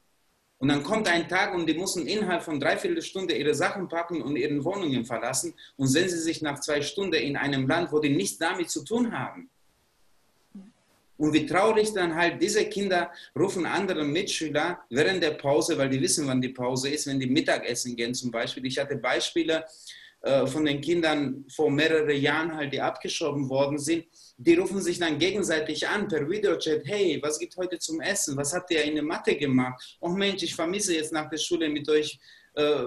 [0.57, 4.21] Und dann kommt ein Tag und die müssen innerhalb von dreiviertel Stunde ihre Sachen packen
[4.21, 7.99] und ihre Wohnungen verlassen und sehen sie sich nach zwei Stunden in einem Land, wo
[7.99, 9.49] die nichts damit zu tun haben.
[11.17, 15.99] Und wie traurig dann halt diese Kinder rufen andere Mitschüler während der Pause, weil die
[15.99, 18.65] wissen, wann die Pause ist, wenn die Mittagessen gehen zum Beispiel.
[18.65, 19.65] Ich hatte Beispiele
[20.21, 24.05] äh, von den Kindern vor mehreren Jahren halt, die abgeschoben worden sind
[24.41, 28.37] die rufen sich dann gegenseitig an per Videochat, hey, was gibt heute zum Essen?
[28.37, 29.97] Was habt ihr in der Mathe gemacht?
[29.99, 32.17] Oh Mensch, ich vermisse jetzt nach der Schule mit euch
[32.53, 32.85] äh,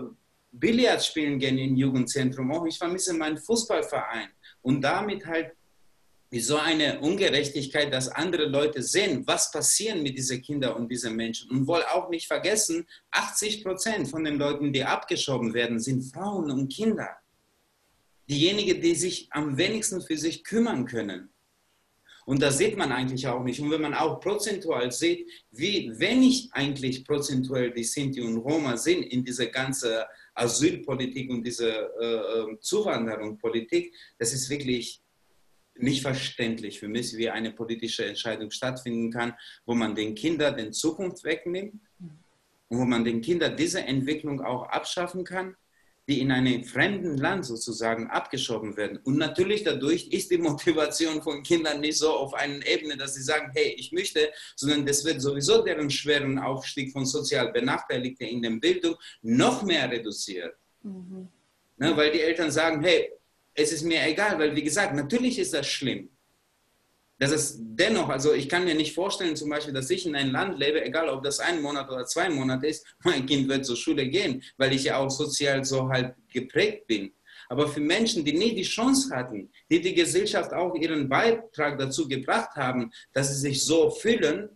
[0.51, 2.51] Billard spielen gehen im Jugendzentrum.
[2.51, 4.31] Oh, ich vermisse meinen Fußballverein.
[4.63, 5.53] Und damit halt
[6.41, 11.51] so eine Ungerechtigkeit, dass andere Leute sehen, was passiert mit diesen Kindern und diesen Menschen.
[11.51, 16.51] Und wohl auch nicht vergessen, 80 Prozent von den Leuten, die abgeschoben werden, sind Frauen
[16.51, 17.11] und Kinder.
[18.27, 21.29] Diejenigen, die sich am wenigsten für sich kümmern können.
[22.25, 23.61] Und das sieht man eigentlich auch nicht.
[23.61, 29.03] Und wenn man auch prozentual sieht, wie wenig eigentlich prozentuell die Sinti und Roma sind
[29.03, 30.03] in dieser ganzen
[30.35, 35.03] Asylpolitik und dieser äh, ähm, Zuwanderungspolitik, das ist wirklich
[35.75, 40.73] nicht verständlich für mich, wie eine politische Entscheidung stattfinden kann, wo man den Kindern den
[40.73, 41.75] Zukunft wegnimmt
[42.69, 45.57] und wo man den Kindern diese Entwicklung auch abschaffen kann
[46.09, 48.99] die in einem fremden Land sozusagen abgeschoben werden.
[49.05, 53.23] Und natürlich dadurch ist die Motivation von Kindern nicht so auf einer Ebene, dass sie
[53.23, 58.43] sagen, hey, ich möchte, sondern das wird sowieso deren schweren Aufstieg von sozial Benachteiligten in
[58.43, 60.55] der Bildung noch mehr reduziert.
[60.83, 61.29] Mhm.
[61.77, 63.13] Ne, weil die Eltern sagen, hey,
[63.55, 66.09] es ist mir egal, weil wie gesagt, natürlich ist das schlimm
[67.23, 70.33] dass es dennoch, also ich kann mir nicht vorstellen, zum Beispiel, dass ich in einem
[70.33, 73.77] Land lebe, egal ob das ein Monat oder zwei Monate ist, mein Kind wird zur
[73.77, 77.13] Schule gehen, weil ich ja auch sozial so halt geprägt bin.
[77.49, 82.09] Aber für Menschen, die nie die Chance hatten, die die Gesellschaft auch ihren Beitrag dazu
[82.09, 84.49] gebracht haben, dass sie sich so fühlen,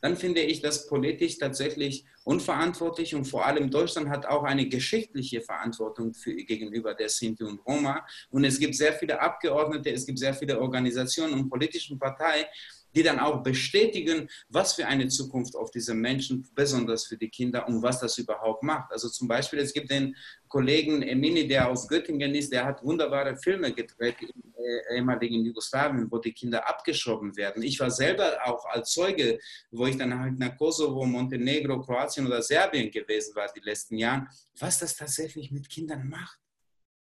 [0.00, 5.40] dann finde ich das politisch tatsächlich unverantwortlich und vor allem Deutschland hat auch eine geschichtliche
[5.40, 8.06] Verantwortung für, gegenüber der Sinti und Roma.
[8.30, 12.46] Und es gibt sehr viele Abgeordnete, es gibt sehr viele Organisationen und politische Parteien,
[12.94, 17.66] die dann auch bestätigen, was für eine Zukunft auf diese Menschen, besonders für die Kinder
[17.68, 18.92] und was das überhaupt macht.
[18.92, 20.16] Also zum Beispiel, es gibt den
[20.48, 26.10] Kollegen Emini, der aus Göttingen ist, der hat wunderbare Filme gedreht im äh, ehemaligen Jugoslawien,
[26.10, 27.62] wo die Kinder abgeschoben werden.
[27.62, 29.38] Ich war selber auch als Zeuge,
[29.70, 34.26] wo ich dann halt nach Kosovo, Montenegro, Kroatien oder Serbien gewesen war die letzten Jahre,
[34.58, 36.38] was das tatsächlich mit Kindern macht.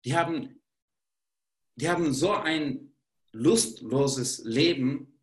[0.06, 0.62] Die haben,
[1.76, 2.94] die haben so ein
[3.32, 5.17] lustloses Leben,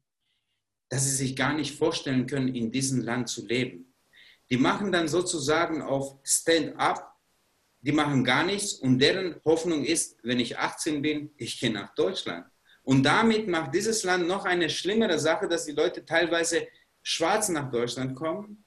[0.88, 3.94] dass sie sich gar nicht vorstellen können, in diesem Land zu leben.
[4.50, 7.14] Die machen dann sozusagen auf Stand-up,
[7.80, 11.94] die machen gar nichts und deren Hoffnung ist, wenn ich 18 bin, ich gehe nach
[11.94, 12.46] Deutschland.
[12.82, 16.66] Und damit macht dieses Land noch eine schlimmere Sache, dass die Leute teilweise
[17.02, 18.64] schwarz nach Deutschland kommen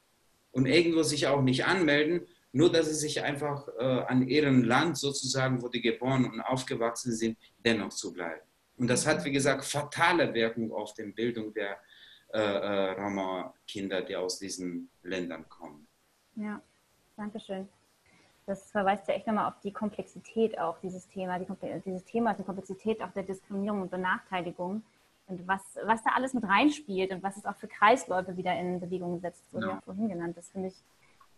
[0.52, 4.98] und irgendwo sich auch nicht anmelden, nur dass sie sich einfach äh, an ihrem Land
[4.98, 8.42] sozusagen, wo die geboren und aufgewachsen sind, dennoch zu bleiben.
[8.78, 11.80] Und das hat, wie gesagt, fatale Wirkung auf die Bildung der,
[12.38, 15.88] äh, äh, Roma-Kinder, die aus diesen Ländern kommen.
[16.36, 16.62] Ja,
[17.16, 17.68] danke schön.
[18.46, 21.48] Das verweist ja echt nochmal auf die Komplexität auch dieses Thema, die,
[21.86, 24.84] dieses Thema, die Komplexität auch der Diskriminierung und Benachteiligung
[25.28, 28.80] und was, was da alles mit reinspielt und was es auch für Kreisläufe wieder in
[28.80, 30.38] Bewegung setzt, wurde ja, ja vorhin genannt.
[30.38, 30.76] Das finde ich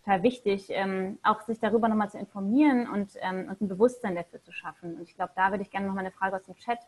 [0.04, 4.42] total wichtig, ähm, auch sich darüber nochmal zu informieren und, ähm, und ein Bewusstsein dafür
[4.42, 4.96] zu schaffen.
[4.96, 6.80] Und ich glaube, da würde ich gerne nochmal eine Frage aus dem Chat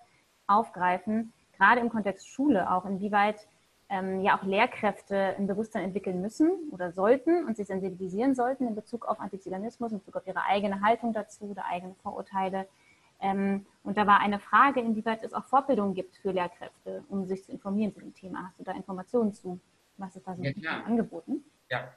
[0.47, 3.47] aufgreifen, gerade im Kontext Schule auch, inwieweit
[3.91, 8.73] ähm, ja auch Lehrkräfte ein Bewusstsein entwickeln müssen oder sollten und sich sensibilisieren sollten in
[8.73, 12.67] Bezug auf Antiziganismus, in Bezug auf ihre eigene Haltung dazu oder eigene Vorurteile.
[13.19, 17.43] Ähm, und da war eine Frage, inwieweit es auch Fortbildungen gibt für Lehrkräfte, um sich
[17.43, 18.47] zu informieren zu dem Thema.
[18.47, 19.59] Hast du da Informationen zu?
[19.97, 21.43] Was ist da so ja, angeboten?
[21.69, 21.91] Ja,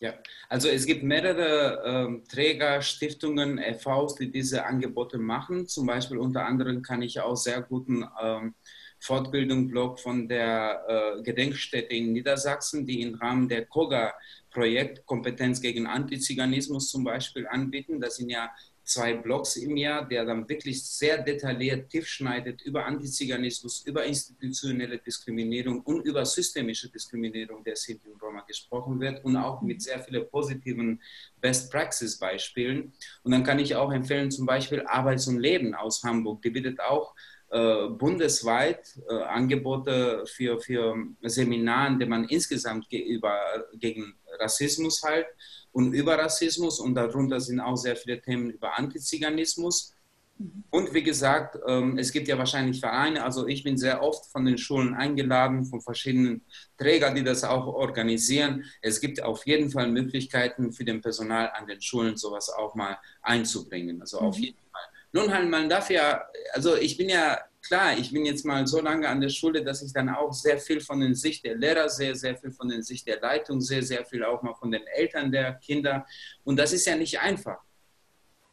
[0.00, 0.12] ja,
[0.48, 5.66] also es gibt mehrere ähm, Träger, Stiftungen, FVs, die diese Angebote machen.
[5.66, 8.54] Zum Beispiel unter anderem kann ich auch sehr guten ähm,
[9.00, 10.84] Fortbildungsblog von der
[11.18, 18.00] äh, Gedenkstätte in Niedersachsen, die im Rahmen der KOGA-Projekt Kompetenz gegen Antiziganismus zum Beispiel anbieten.
[18.00, 18.50] Das sind ja
[18.88, 24.98] zwei Blogs im Jahr, der dann wirklich sehr detailliert tief schneidet über Antiziganismus, über institutionelle
[24.98, 30.00] Diskriminierung und über systemische Diskriminierung der Sinti und Roma gesprochen wird und auch mit sehr
[30.00, 31.02] vielen positiven
[31.40, 32.92] Best-Praxis-Beispielen.
[33.22, 36.80] Und dann kann ich auch empfehlen, zum Beispiel Arbeits und Leben aus Hamburg, die bietet
[36.80, 37.14] auch
[37.50, 43.38] bundesweit äh, Angebote für, für Seminare, die man insgesamt ge über,
[43.74, 45.26] gegen Rassismus halt
[45.72, 49.94] und über Rassismus und darunter sind auch sehr viele Themen über Antiziganismus.
[50.38, 50.64] Mhm.
[50.70, 54.44] Und wie gesagt, ähm, es gibt ja wahrscheinlich Vereine, also ich bin sehr oft von
[54.44, 56.42] den Schulen eingeladen, von verschiedenen
[56.76, 58.64] Trägern, die das auch organisieren.
[58.82, 62.98] Es gibt auf jeden Fall Möglichkeiten für den Personal an den Schulen, sowas auch mal
[63.22, 64.00] einzubringen.
[64.00, 64.42] Also auf mhm.
[64.42, 64.67] jeden Fall.
[65.12, 68.80] Nun halt, man darf ja, also ich bin ja klar, ich bin jetzt mal so
[68.80, 71.88] lange an der Schule, dass ich dann auch sehr viel von der Sicht der Lehrer
[71.88, 74.86] sehe, sehr viel von der Sicht der Leitung sehe, sehr viel auch mal von den
[74.86, 76.06] Eltern der Kinder.
[76.44, 77.58] Und das ist ja nicht einfach.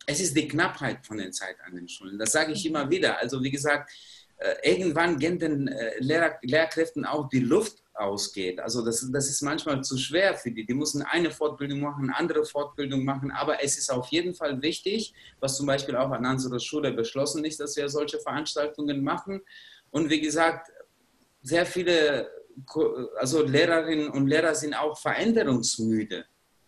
[0.06, 2.20] Es ist die Knappheit von der Zeit an den Schulen.
[2.20, 3.18] Das sage ich immer wieder.
[3.20, 3.92] Also wie gesagt,
[4.38, 8.60] äh, irgendwann gehen den äh, Lehrkräften auch die Luft ausgeht.
[8.60, 10.66] Also das, das ist manchmal zu schwer für die.
[10.66, 15.14] Die müssen eine Fortbildung machen, andere Fortbildung machen, aber es ist auf jeden Fall wichtig,
[15.40, 19.42] was zum Beispiel auch an unserer Schule beschlossen ist, dass wir solche Veranstaltungen machen.
[19.92, 20.72] Und wie gesagt,
[21.42, 22.30] sehr viele
[23.18, 26.26] also Lehrerinnen und Lehrer sind auch veränderungsmüde.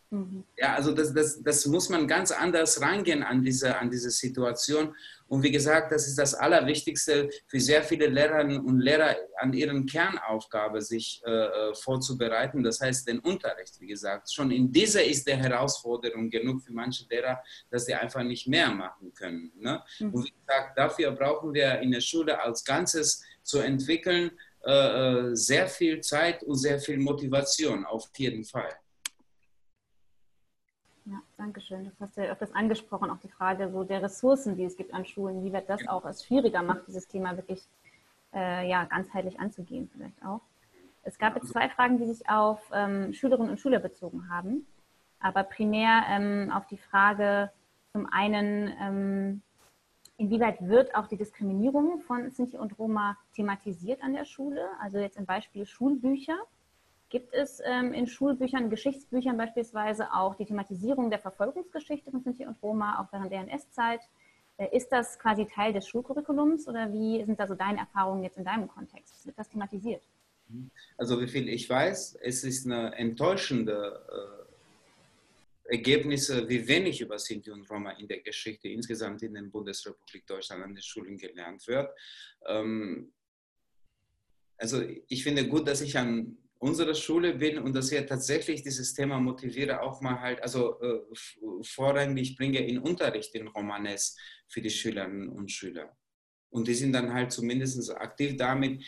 [0.10, 0.44] Mhm.
[0.58, 4.96] Ja, also das, das, das muss man ganz anders rangehen an diese, an diese Situation.
[5.28, 9.86] Und wie gesagt, das ist das Allerwichtigste für sehr viele Lehrerinnen und Lehrer an ihren
[9.86, 12.64] Kernaufgabe sich äh, äh, vorzubereiten.
[12.64, 14.32] Das heißt, den Unterricht, wie gesagt.
[14.32, 18.70] Schon in dieser ist der Herausforderung genug für manche Lehrer, dass sie einfach nicht mehr
[18.72, 19.52] machen können.
[19.56, 19.84] Ne?
[20.00, 20.14] Mhm.
[20.14, 24.32] Und wie gesagt, dafür brauchen wir in der Schule als Ganzes zu entwickeln,
[24.66, 28.78] äh, äh sehr viel Zeit und sehr viel Motivation, auf jeden Fall.
[31.10, 31.86] Ja, danke schön.
[31.86, 34.94] Das hast du ja öfters angesprochen, auch die Frage so der Ressourcen, die es gibt
[34.94, 37.64] an Schulen, wie wird das auch es schwieriger macht, dieses Thema wirklich
[38.34, 40.42] äh, ja, ganzheitlich anzugehen vielleicht auch.
[41.04, 44.68] Es gab jetzt zwei Fragen, die sich auf ähm, Schülerinnen und Schüler bezogen haben,
[45.22, 47.52] aber primär ähm, auf die Frage
[47.94, 49.42] zum einen, ähm,
[50.18, 54.68] inwieweit wird auch die Diskriminierung von Sinti und Roma thematisiert an der Schule?
[54.82, 56.38] Also jetzt im Beispiel Schulbücher.
[57.10, 62.62] Gibt es ähm, in Schulbüchern, Geschichtsbüchern beispielsweise auch die Thematisierung der Verfolgungsgeschichte von Sinti und
[62.62, 64.02] Roma, auch während der NS-Zeit?
[64.58, 68.38] Äh, ist das quasi Teil des Schulcurriculums oder wie sind da so deine Erfahrungen jetzt
[68.38, 69.26] in deinem Kontext?
[69.26, 70.04] Wird das thematisiert?
[70.98, 74.48] Also wie viel ich weiß, es ist eine enttäuschende
[75.68, 80.26] äh, Ergebnisse, wie wenig über Sinti und Roma in der Geschichte insgesamt in der Bundesrepublik
[80.26, 81.90] Deutschland an den Schulen gelernt wird.
[82.48, 83.14] Ähm,
[84.58, 88.94] also ich finde gut, dass ich an unserer Schule bin und dass wir tatsächlich dieses
[88.94, 91.00] Thema motiviere, auch mal halt, also äh,
[91.62, 94.18] vorrangig bringe in Unterricht in Romanes
[94.48, 95.96] für die Schülerinnen und Schüler.
[96.50, 98.84] Und die sind dann halt zumindest aktiv damit.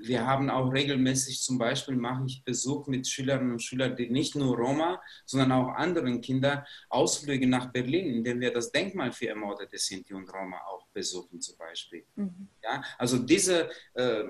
[0.00, 4.36] Wir haben auch regelmäßig zum Beispiel, mache ich Besuch mit Schülerinnen und Schülern, die nicht
[4.36, 9.76] nur Roma, sondern auch anderen Kinder Ausflüge nach Berlin, indem wir das Denkmal für ermordete
[9.76, 12.04] Sinti und Roma auch besuchen zum Beispiel.
[12.14, 12.48] Mhm.
[12.62, 14.24] Ja, also diese äh,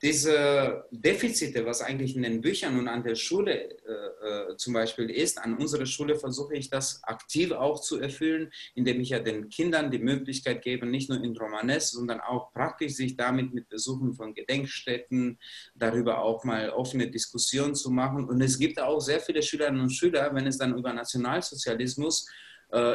[0.00, 5.10] diese Defizite, was eigentlich in den Büchern und an der Schule äh, äh, zum Beispiel
[5.10, 9.48] ist, an unserer Schule versuche ich das aktiv auch zu erfüllen, indem ich ja den
[9.48, 14.14] Kindern die Möglichkeit gebe, nicht nur in Romanes, sondern auch praktisch sich damit mit Besuchen
[14.14, 15.38] von Gedenkstätten,
[15.74, 18.28] darüber auch mal offene Diskussionen zu machen.
[18.28, 22.28] Und es gibt auch sehr viele Schülerinnen und Schüler, wenn es dann über Nationalsozialismus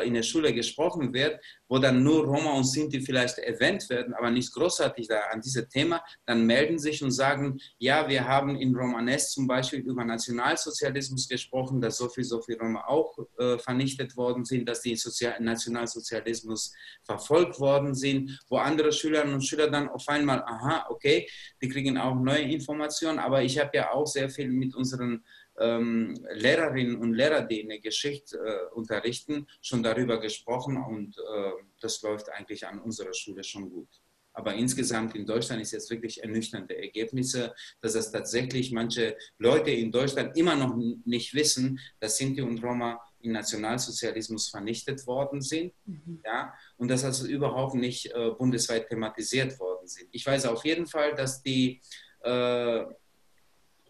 [0.06, 4.30] in der Schule gesprochen wird, wo dann nur Roma und Sinti vielleicht erwähnt werden, aber
[4.30, 8.76] nicht großartig da an diesem Thema, dann melden sich und sagen, ja, wir haben in
[8.76, 14.16] Romanes zum Beispiel über Nationalsozialismus gesprochen, dass so viel, so viel Roma auch äh, vernichtet
[14.16, 16.74] worden sind, dass die Sozial Nationalsozialismus
[17.04, 21.28] verfolgt worden sind, wo andere Schülerinnen und Schüler dann auf einmal, aha, okay,
[21.62, 25.24] die kriegen auch neue Informationen, aber ich habe ja auch sehr viel mit unseren
[25.60, 31.52] ähm, Lehrerinnen und Lehrer, die in der Geschichte äh, unterrichten, schon darüber gesprochen und äh,
[31.82, 33.90] das läuft eigentlich an unserer Schule schon gut.
[34.34, 39.92] Aber insgesamt in Deutschland ist jetzt wirklich ernüchternde Ergebnisse, dass es tatsächlich manche Leute in
[39.92, 40.76] Deutschland immer noch
[41.06, 46.20] nicht wissen, dass Sinti und Roma im Nationalsozialismus vernichtet worden sind mhm.
[46.26, 50.10] ja, und dass also überhaupt nicht äh, bundesweit thematisiert worden sind.
[50.12, 51.80] Ich weiß auf jeden Fall, dass die
[52.24, 52.84] äh,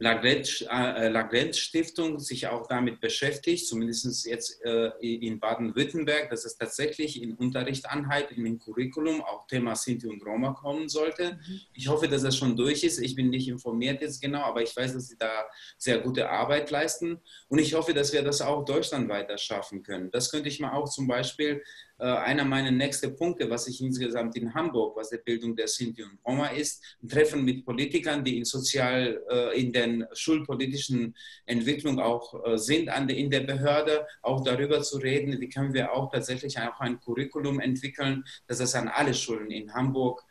[0.03, 7.35] Lagrange-Stiftung äh, sich auch damit beschäftigt, zumindest jetzt äh, in Baden-Württemberg, dass es tatsächlich in
[7.35, 11.33] Unterrichteinheit, in dem Curriculum auch Thema Sinti und Roma kommen sollte.
[11.33, 11.61] Mhm.
[11.73, 12.99] Ich hoffe, dass das schon durch ist.
[12.99, 15.45] Ich bin nicht informiert jetzt genau, aber ich weiß, dass sie da
[15.77, 17.21] sehr gute Arbeit leisten.
[17.47, 20.11] Und ich hoffe, dass wir das auch deutschlandweit schaffen können.
[20.11, 21.61] Das könnte ich mal auch zum Beispiel äh,
[22.03, 26.19] einer meiner nächsten Punkte, was ich insgesamt in Hamburg, was die Bildung der Sinti und
[26.25, 31.15] Roma ist, ein Treffen mit Politikern, die in sozial, äh, in den schulpolitischen
[31.45, 36.11] Entwicklung auch äh, sind, in der Behörde, auch darüber zu reden, wie können wir auch
[36.11, 40.23] tatsächlich auch ein Curriculum entwickeln, dass es an alle Schulen in Hamburg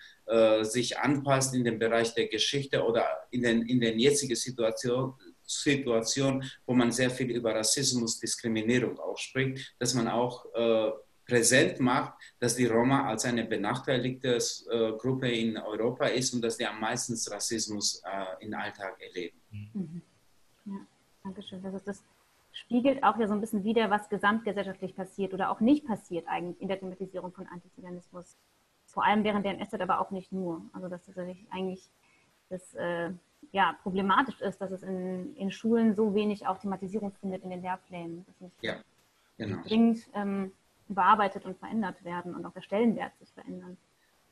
[0.62, 5.14] sich anpasst in dem Bereich der Geschichte oder in den, in den jetzigen Situation,
[5.44, 10.92] Situation, wo man sehr viel über Rassismus, Diskriminierung auch spricht, dass man auch äh,
[11.26, 14.38] präsent macht, dass die Roma als eine benachteiligte
[14.70, 19.40] äh, Gruppe in Europa ist und dass die am meisten Rassismus äh, im Alltag erleben.
[19.50, 20.02] Mhm.
[20.66, 20.86] Ja,
[21.22, 21.62] danke schön.
[21.62, 22.02] Das, ist, das
[22.52, 26.60] spiegelt auch ja so ein bisschen wider, was gesamtgesellschaftlich passiert oder auch nicht passiert eigentlich
[26.60, 28.36] in der Thematisierung von Antiziganismus.
[28.86, 30.62] Vor allem während der NS, aber auch nicht nur.
[30.72, 31.16] Also dass das
[31.50, 31.88] eigentlich
[32.50, 33.10] das, äh,
[33.52, 37.62] ja, problematisch ist, dass es in, in Schulen so wenig auch Thematisierung findet in den
[37.62, 38.26] Lehrplänen.
[38.40, 38.76] Das ja,
[39.38, 39.62] genau.
[39.62, 40.52] dringend ähm,
[40.92, 43.76] überarbeitet und verändert werden und auch der Stellenwert sich verändern.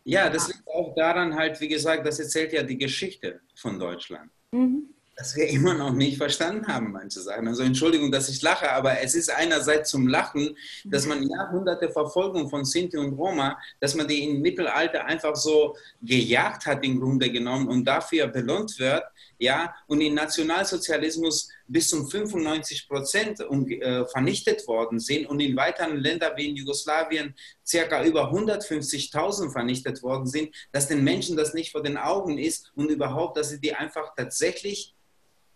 [0.04, 4.30] Ja, das liegt auch daran halt, wie gesagt, das erzählt ja die Geschichte von Deutschland.
[4.50, 4.94] Mhm.
[5.16, 7.46] Dass wir immer noch nicht verstanden haben, manche Sachen.
[7.48, 12.48] Also Entschuldigung, dass ich lache, aber es ist einerseits zum Lachen, dass man Jahrhunderte Verfolgung
[12.48, 17.30] von Sinti und Roma, dass man die im Mittelalter einfach so gejagt hat im Grunde
[17.30, 19.04] genommen und dafür belohnt wird,
[19.38, 25.96] ja, und im Nationalsozialismus bis zum 95 Prozent äh, vernichtet worden sind und in weiteren
[25.96, 27.34] Ländern wie in Jugoslawien
[27.64, 32.72] circa über 150.000 vernichtet worden sind, dass den Menschen das nicht vor den Augen ist
[32.74, 34.94] und überhaupt, dass sie die einfach tatsächlich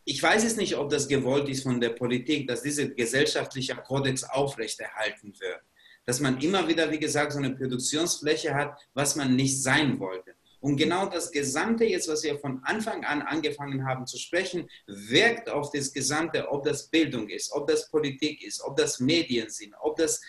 [0.07, 4.23] ich weiß es nicht, ob das gewollt ist von der Politik, dass dieser gesellschaftliche Kodex
[4.23, 5.61] aufrechterhalten wird.
[6.05, 10.35] Dass man immer wieder, wie gesagt, so eine Produktionsfläche hat, was man nicht sein wollte.
[10.65, 15.51] Und genau das Gesamte jetzt, was wir von Anfang an angefangen haben zu sprechen, wirkt
[15.51, 19.75] auf das Gesamte, ob das Bildung ist, ob das Politik ist, ob das Medien sind,
[19.83, 20.23] ob das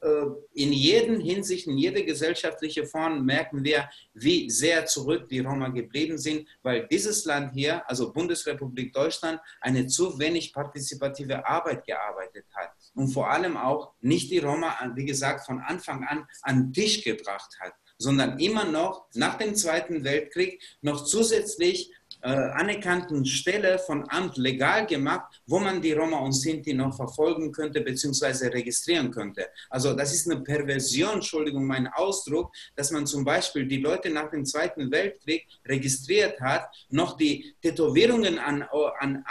[0.00, 0.08] äh,
[0.54, 6.16] in jeden Hinsicht, in jeder gesellschaftlichen Form merken wir, wie sehr zurück die Roma geblieben
[6.16, 12.70] sind, weil dieses Land hier, also Bundesrepublik Deutschland, eine zu wenig partizipative Arbeit gearbeitet hat
[12.94, 17.58] und vor allem auch nicht die Roma, wie gesagt, von Anfang an an Tisch gebracht
[17.60, 21.92] hat sondern immer noch nach dem Zweiten Weltkrieg noch zusätzlich
[22.22, 27.52] äh, anerkannten Stelle von Amt legal gemacht, wo man die Roma und Sinti noch verfolgen
[27.52, 28.48] könnte bzw.
[28.48, 29.48] registrieren könnte.
[29.70, 34.30] Also das ist eine Perversion, Entschuldigung, mein Ausdruck, dass man zum Beispiel die Leute nach
[34.30, 38.62] dem Zweiten Weltkrieg registriert hat, noch die Tätowierungen an,
[38.98, 39.24] an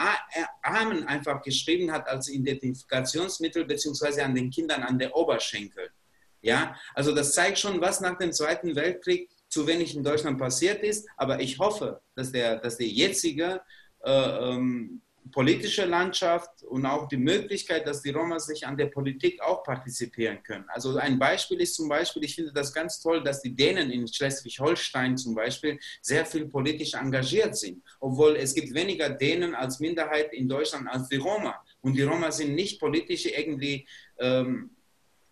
[0.62, 4.22] Armen einfach geschrieben hat als Identifikationsmittel bzw.
[4.22, 5.90] an den Kindern an der Oberschenkel.
[6.46, 10.84] Ja, also das zeigt schon, was nach dem Zweiten Weltkrieg zu wenig in Deutschland passiert
[10.84, 11.08] ist.
[11.18, 13.62] Aber ich hoffe, dass, der, dass die jetzige
[14.04, 15.02] äh, ähm,
[15.32, 20.44] politische Landschaft und auch die Möglichkeit, dass die Roma sich an der Politik auch partizipieren
[20.44, 20.66] können.
[20.68, 24.08] Also ein Beispiel ist zum Beispiel, ich finde das ganz toll, dass die Dänen in
[24.08, 30.32] Schleswig-Holstein zum Beispiel sehr viel politisch engagiert sind, obwohl es gibt weniger Dänen als Minderheit
[30.32, 31.56] in Deutschland als die Roma.
[31.82, 33.88] Und die Roma sind nicht politisch irgendwie
[34.20, 34.70] ähm,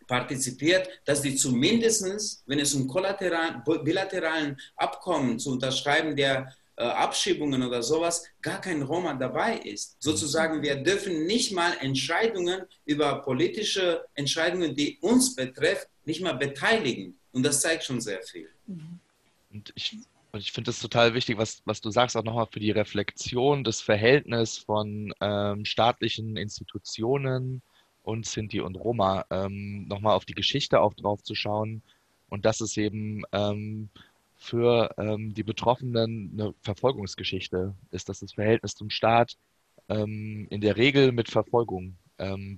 [0.08, 7.84] partizipiert, dass die zumindest, wenn es um bilateralen Abkommen zu unterschreiben der äh, Abschiebungen oder
[7.84, 9.96] sowas, gar kein Roma dabei ist.
[10.00, 17.16] Sozusagen, wir dürfen nicht mal Entscheidungen über politische Entscheidungen, die uns betreffen, nicht mal beteiligen.
[17.32, 18.50] Und das zeigt schon sehr viel.
[19.52, 20.00] Und ich,
[20.34, 23.82] ich finde es total wichtig, was, was du sagst, auch nochmal für die Reflexion des
[23.82, 27.62] Verhältnisses von ähm, staatlichen Institutionen
[28.04, 31.82] und Sinti und Roma, ähm, nochmal auf die Geschichte auch drauf zu schauen.
[32.30, 33.90] Und dass es eben ähm,
[34.36, 39.38] für ähm, die Betroffenen eine Verfolgungsgeschichte ist, dass das Verhältnis zum Staat
[39.90, 42.58] ähm, in der Regel mit Verfolgung ähm,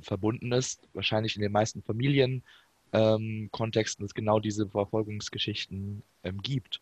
[0.00, 6.80] verbunden ist, wahrscheinlich in den meisten Familienkontexten ähm, es genau diese Verfolgungsgeschichten ähm, gibt.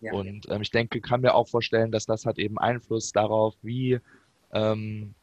[0.00, 3.54] Ja, und ähm, ich denke, kann mir auch vorstellen, dass das hat eben Einfluss darauf,
[3.62, 3.98] wie
[4.52, 5.14] ähm,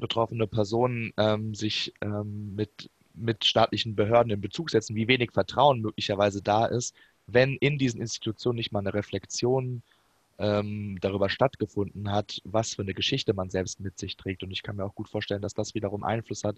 [0.00, 5.80] betroffene Personen ähm, sich ähm, mit, mit staatlichen Behörden in Bezug setzen, wie wenig Vertrauen
[5.80, 6.94] möglicherweise da ist,
[7.26, 9.82] wenn in diesen Institutionen nicht mal eine Reflexion
[10.38, 14.42] ähm, darüber stattgefunden hat, was für eine Geschichte man selbst mit sich trägt.
[14.42, 16.56] Und ich kann mir auch gut vorstellen, dass das wiederum Einfluss hat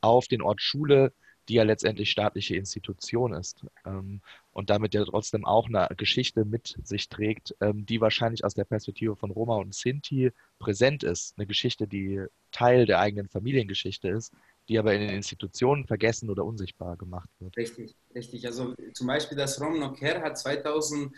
[0.00, 1.12] auf den Ort Schule,
[1.48, 4.20] die ja letztendlich staatliche Institution ist ähm,
[4.52, 8.64] und damit ja trotzdem auch eine Geschichte mit sich trägt, ähm, die wahrscheinlich aus der
[8.64, 11.34] Perspektive von Roma und Sinti präsent ist.
[11.36, 14.32] Eine Geschichte, die Teil der eigenen Familiengeschichte ist,
[14.68, 17.56] die aber in den Institutionen vergessen oder unsichtbar gemacht wird.
[17.56, 18.46] Richtig, richtig.
[18.46, 21.12] Also zum Beispiel das Rom No Care hat 2000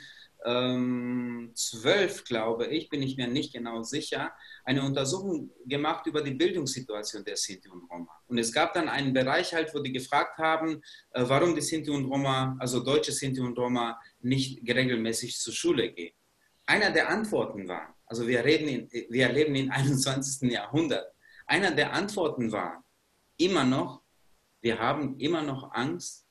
[0.47, 4.33] ähm, 12, glaube ich, bin ich mir nicht genau sicher,
[4.65, 8.11] eine Untersuchung gemacht über die Bildungssituation der Sinti und Roma.
[8.27, 11.91] Und es gab dann einen Bereich halt, wo die gefragt haben, äh, warum die Sinti
[11.91, 16.15] und Roma, also deutsche Sinti und Roma, nicht regelmäßig zur Schule gehen.
[16.67, 20.51] Einer der Antworten war, also wir, reden in, wir leben im 21.
[20.51, 21.13] Jahrhundert,
[21.47, 22.85] einer der Antworten war
[23.41, 24.03] immer noch,
[24.61, 26.27] wir haben immer noch Angst,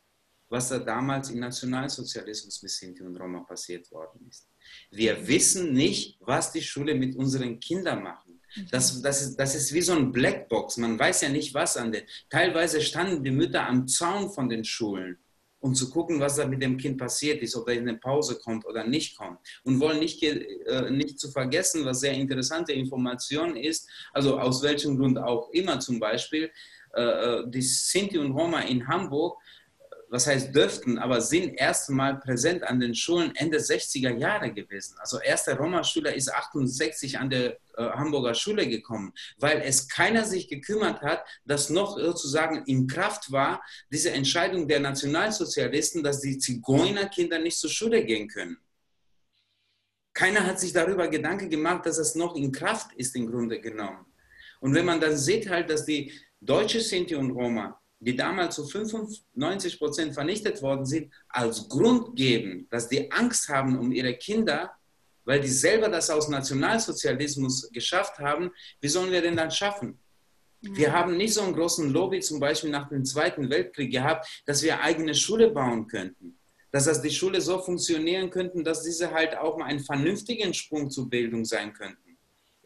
[0.49, 4.47] was da damals im Nationalsozialismus mit Sinti und Roma passiert worden ist.
[4.91, 8.41] Wir wissen nicht, was die Schule mit unseren Kindern machen.
[8.71, 10.77] Das, das, ist, das ist wie so ein Blackbox.
[10.77, 12.03] Man weiß ja nicht, was an den.
[12.29, 15.19] Teilweise standen die Mütter am Zaun von den Schulen,
[15.59, 18.39] um zu gucken, was da mit dem Kind passiert ist, ob er in eine Pause
[18.39, 19.37] kommt oder nicht kommt.
[19.63, 24.97] Und wollen nicht, äh, nicht zu vergessen, was sehr interessante Information ist, also aus welchem
[24.97, 26.51] Grund auch immer zum Beispiel,
[26.95, 29.37] die Sinti und Roma in Hamburg
[30.09, 34.95] was heißt dürften, aber sind erst mal präsent an den Schulen Ende 60er Jahre gewesen.
[34.99, 40.47] Also erster Roma-Schüler ist 68 an der äh, Hamburger Schule gekommen, weil es keiner sich
[40.47, 43.61] gekümmert hat, dass noch sozusagen in Kraft war
[43.91, 48.57] diese Entscheidung der Nationalsozialisten, dass die Zigeunerkinder nicht zur Schule gehen können.
[50.13, 54.05] Keiner hat sich darüber Gedanken gemacht, dass es noch in Kraft ist im Grunde genommen.
[54.59, 56.11] Und wenn man dann sieht halt, dass die
[56.41, 62.67] deutsche Sinti und Roma die damals zu 95 Prozent vernichtet worden sind, als Grund geben,
[62.69, 64.71] dass die Angst haben um ihre Kinder,
[65.25, 69.99] weil die selber das aus Nationalsozialismus geschafft haben, wie sollen wir denn dann schaffen?
[70.61, 74.63] Wir haben nicht so einen großen Lobby zum Beispiel nach dem Zweiten Weltkrieg gehabt, dass
[74.63, 76.37] wir eigene Schule bauen könnten.
[76.71, 80.89] Dass das die Schule so funktionieren könnten, dass diese halt auch mal einen vernünftigen Sprung
[80.89, 82.08] zur Bildung sein könnten.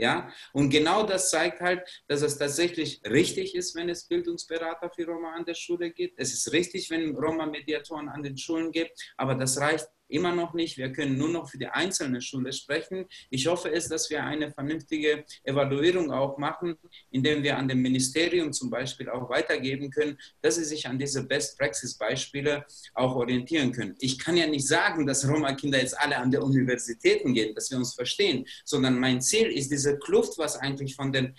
[0.04, 0.30] Ja?
[0.52, 5.32] Und genau das zeigt halt, dass es tatsächlich richtig ist, wenn es Bildungsberater für Roma
[5.34, 6.20] an der Schule gibt.
[6.20, 10.78] Es ist richtig, wenn Roma-Mediatoren an den Schulen gibt, aber das reicht immer noch nicht.
[10.78, 13.06] Wir können nur noch für die einzelne Schule sprechen.
[13.30, 16.76] Ich hoffe es, dass wir eine vernünftige Evaluierung auch machen,
[17.12, 21.24] indem wir an dem Ministerium zum Beispiel auch weitergeben können, dass sie sich an diese
[21.24, 23.96] Best-Praxis-Beispiele auch orientieren können.
[24.00, 27.78] Ich kann ja nicht sagen, dass Roma-Kinder jetzt alle an der Universitäten gehen, dass wir
[27.78, 31.34] uns verstehen, sondern mein Ziel ist diese Kluft, was eigentlich von der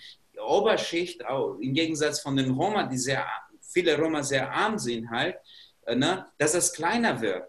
[0.45, 1.21] Oberschicht,
[1.61, 3.25] im Gegensatz von den Roma, die sehr,
[3.61, 5.37] viele Roma sehr arm sind halt,
[5.85, 7.43] äh, ne, dass es kleiner wird.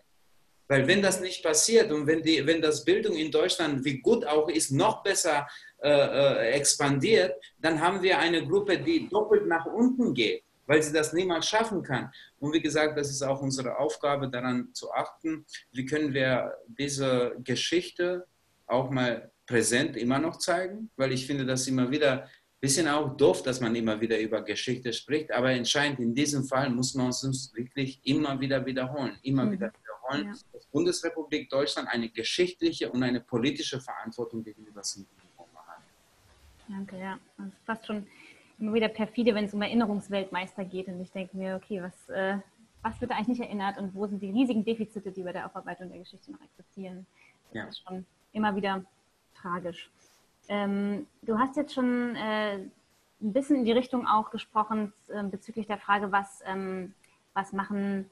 [0.69, 4.25] Weil wenn das nicht passiert und wenn, die, wenn das Bildung in Deutschland, wie gut
[4.27, 5.47] auch ist, noch besser
[5.79, 10.93] äh, äh, expandiert, dann haben wir eine Gruppe, die doppelt nach unten geht, weil sie
[10.93, 12.11] das niemals schaffen kann.
[12.39, 17.37] Und wie gesagt, das ist auch unsere Aufgabe, daran zu achten, wie können wir diese
[17.45, 18.27] Geschichte
[18.67, 22.29] auch mal präsent immer noch zeigen, weil ich finde das immer wieder ein
[22.61, 26.71] bisschen auch doof, dass man immer wieder über Geschichte spricht, aber entscheidend in diesem Fall
[26.71, 29.53] muss man uns wirklich immer wieder wiederholen, immer mhm.
[29.53, 29.73] wieder
[30.09, 30.35] wollen, ja.
[30.53, 35.15] dass Bundesrepublik Deutschland eine geschichtliche und eine politische Verantwortung gegenüber Sinti
[35.67, 35.83] hat.
[36.69, 37.19] Danke, ja.
[37.37, 38.07] Das ist fast schon
[38.59, 40.89] immer wieder perfide, wenn es um Erinnerungsweltmeister geht.
[40.89, 42.39] Und ich denke mir, okay, was, äh,
[42.83, 45.89] was wird eigentlich nicht erinnert und wo sind die riesigen Defizite, die bei der Aufarbeitung
[45.89, 47.07] der Geschichte noch existieren?
[47.53, 47.69] Das ja.
[47.69, 48.85] ist schon immer wieder
[49.35, 49.91] tragisch.
[50.49, 52.55] Ähm, du hast jetzt schon äh,
[53.21, 56.95] ein bisschen in die Richtung auch gesprochen äh, bezüglich der Frage, was, ähm,
[57.35, 58.09] was machen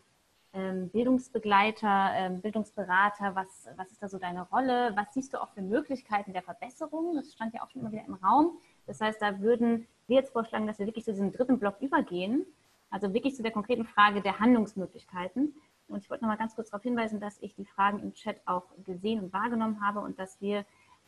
[0.54, 4.92] Bildungsbegleiter, ähm, Bildungsberater, was, was ist da so deine Rolle?
[4.94, 7.16] Was siehst du auch für Möglichkeiten der Verbesserung?
[7.16, 8.58] Das stand ja auch schon immer wieder im Raum.
[8.86, 12.46] Das heißt, da würden wir jetzt vorschlagen, dass wir wirklich zu diesem dritten Block übergehen,
[12.90, 15.54] also wirklich zu der konkreten Frage der Handlungsmöglichkeiten.
[15.88, 18.40] Und ich wollte noch mal ganz kurz darauf hinweisen, dass ich die Fragen im Chat
[18.46, 20.64] auch gesehen und wahrgenommen habe und dass wir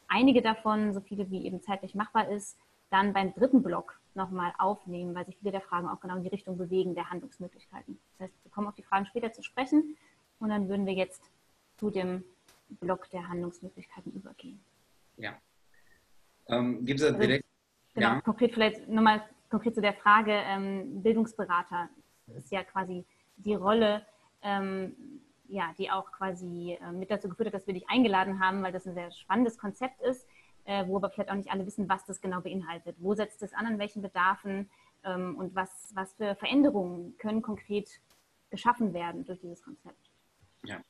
[0.09, 2.59] einige davon, so viele wie eben zeitlich machbar ist,
[2.91, 6.29] dann beim dritten Block nochmal aufnehmen, weil sich viele der Fragen auch genau in die
[6.29, 7.99] Richtung bewegen der Handlungsmöglichkeiten.
[8.19, 9.97] Das heißt, wir kommen auf die Fragen später zu sprechen
[10.39, 11.23] und dann würden wir jetzt
[11.77, 12.25] zu dem
[12.81, 14.61] Block der Handlungsmöglichkeiten übergehen.
[15.17, 15.35] Ja.
[16.49, 17.45] Ähm, Gibt es da also, direkt?
[17.95, 18.21] Genau, ja.
[18.21, 21.89] konkret vielleicht nochmal konkret zu der Frage, ähm, Bildungsberater
[22.35, 23.05] ist ja quasi
[23.37, 24.05] die Rolle,
[24.43, 24.95] ähm,
[25.49, 28.73] ja, die auch quasi äh, mit dazu geführt hat, dass wir dich eingeladen haben, weil
[28.73, 30.27] das ein sehr spannendes Konzept ist
[30.67, 32.97] äh, wo aber vielleicht auch nicht alle wissen, was das genau beinhaltet.
[32.99, 34.69] Wo setzt es an, an welchen Bedarfen
[35.05, 37.89] ähm, und was, was für Veränderungen können konkret
[38.51, 40.11] geschaffen werden durch dieses Konzept?
[40.65, 40.83] Ja.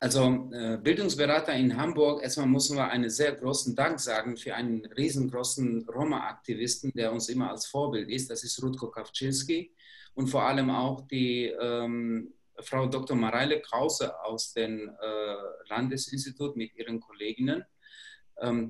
[0.00, 4.84] Also äh, Bildungsberater in Hamburg, erstmal müssen wir einen sehr großen Dank sagen für einen
[4.84, 8.28] riesengroßen Roma-Aktivisten, der uns immer als Vorbild ist.
[8.28, 9.72] Das ist Rutko Kawczynski
[10.14, 13.16] und vor allem auch die ähm, Frau Dr.
[13.16, 17.64] Mareile Krause aus dem äh, Landesinstitut mit ihren Kolleginnen,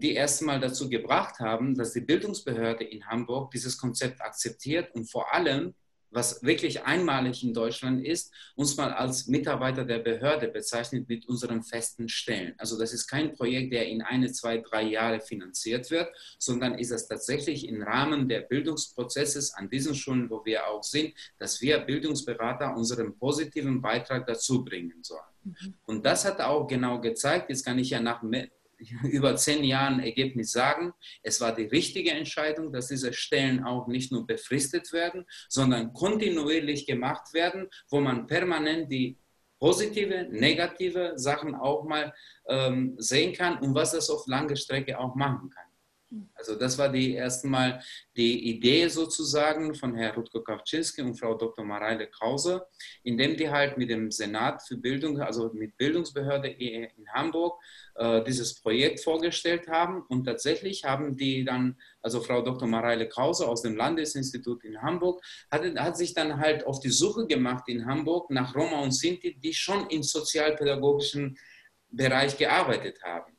[0.01, 5.33] die erstmal dazu gebracht haben, dass die Bildungsbehörde in Hamburg dieses Konzept akzeptiert und vor
[5.33, 5.75] allem
[6.13, 11.63] was wirklich einmalig in Deutschland ist, uns mal als Mitarbeiter der Behörde bezeichnet mit unseren
[11.63, 12.55] festen Stellen.
[12.59, 16.09] Also das ist kein Projekt, der in eine, zwei, drei Jahre finanziert wird,
[16.39, 21.15] sondern ist es tatsächlich im Rahmen der Bildungsprozesses an diesen Schulen, wo wir auch sind,
[21.39, 25.21] dass wir Bildungsberater unseren positiven Beitrag dazu bringen sollen.
[25.45, 25.75] Mhm.
[25.87, 28.23] Und das hat auch genau gezeigt, jetzt kann ich ja nach
[29.05, 30.93] über zehn Jahren Ergebnis sagen,
[31.23, 36.87] es war die richtige Entscheidung, dass diese Stellen auch nicht nur befristet werden, sondern kontinuierlich
[36.87, 39.19] gemacht werden, wo man permanent die
[39.59, 42.13] positive, negative Sachen auch mal
[42.49, 45.73] ähm, sehen kann und was das auf lange Strecke auch machen kann.
[46.35, 47.83] Also das war die erste Mal
[48.17, 51.65] die Idee sozusagen von Herrn Rutko Kawczynski und Frau Dr.
[51.65, 52.67] Mareile Krause,
[53.03, 57.63] indem die halt mit dem Senat für Bildung, also mit Bildungsbehörde in Hamburg,
[57.95, 60.03] äh, dieses Projekt vorgestellt haben.
[60.09, 62.67] Und tatsächlich haben die dann, also Frau Dr.
[62.67, 67.27] Mareile Krause aus dem Landesinstitut in Hamburg, hat, hat sich dann halt auf die Suche
[67.27, 71.37] gemacht in Hamburg nach Roma und Sinti, die schon im sozialpädagogischen
[71.91, 73.37] Bereich gearbeitet haben.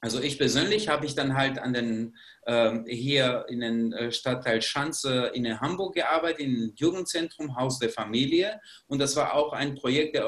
[0.00, 5.30] Also ich persönlich habe ich dann halt an den, hier in den äh, Stadtteil Schanze
[5.34, 8.60] in Hamburg gearbeitet, im Jugendzentrum Haus der Familie.
[8.88, 10.22] Und das war auch ein Projekt äh,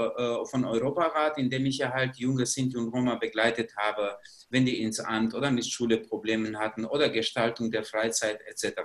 [0.45, 4.16] von Europarat, in dem ich ja halt junge Sinti und Roma begleitet habe,
[4.51, 8.82] wenn die ins Amt oder mit Schule Probleme hatten oder Gestaltung der Freizeit etc.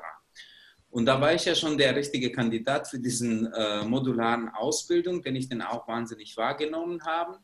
[0.89, 5.35] Und da war ich ja schon der richtige Kandidat für diesen äh, modularen Ausbildung, den
[5.35, 7.37] ich dann auch wahnsinnig wahrgenommen habe.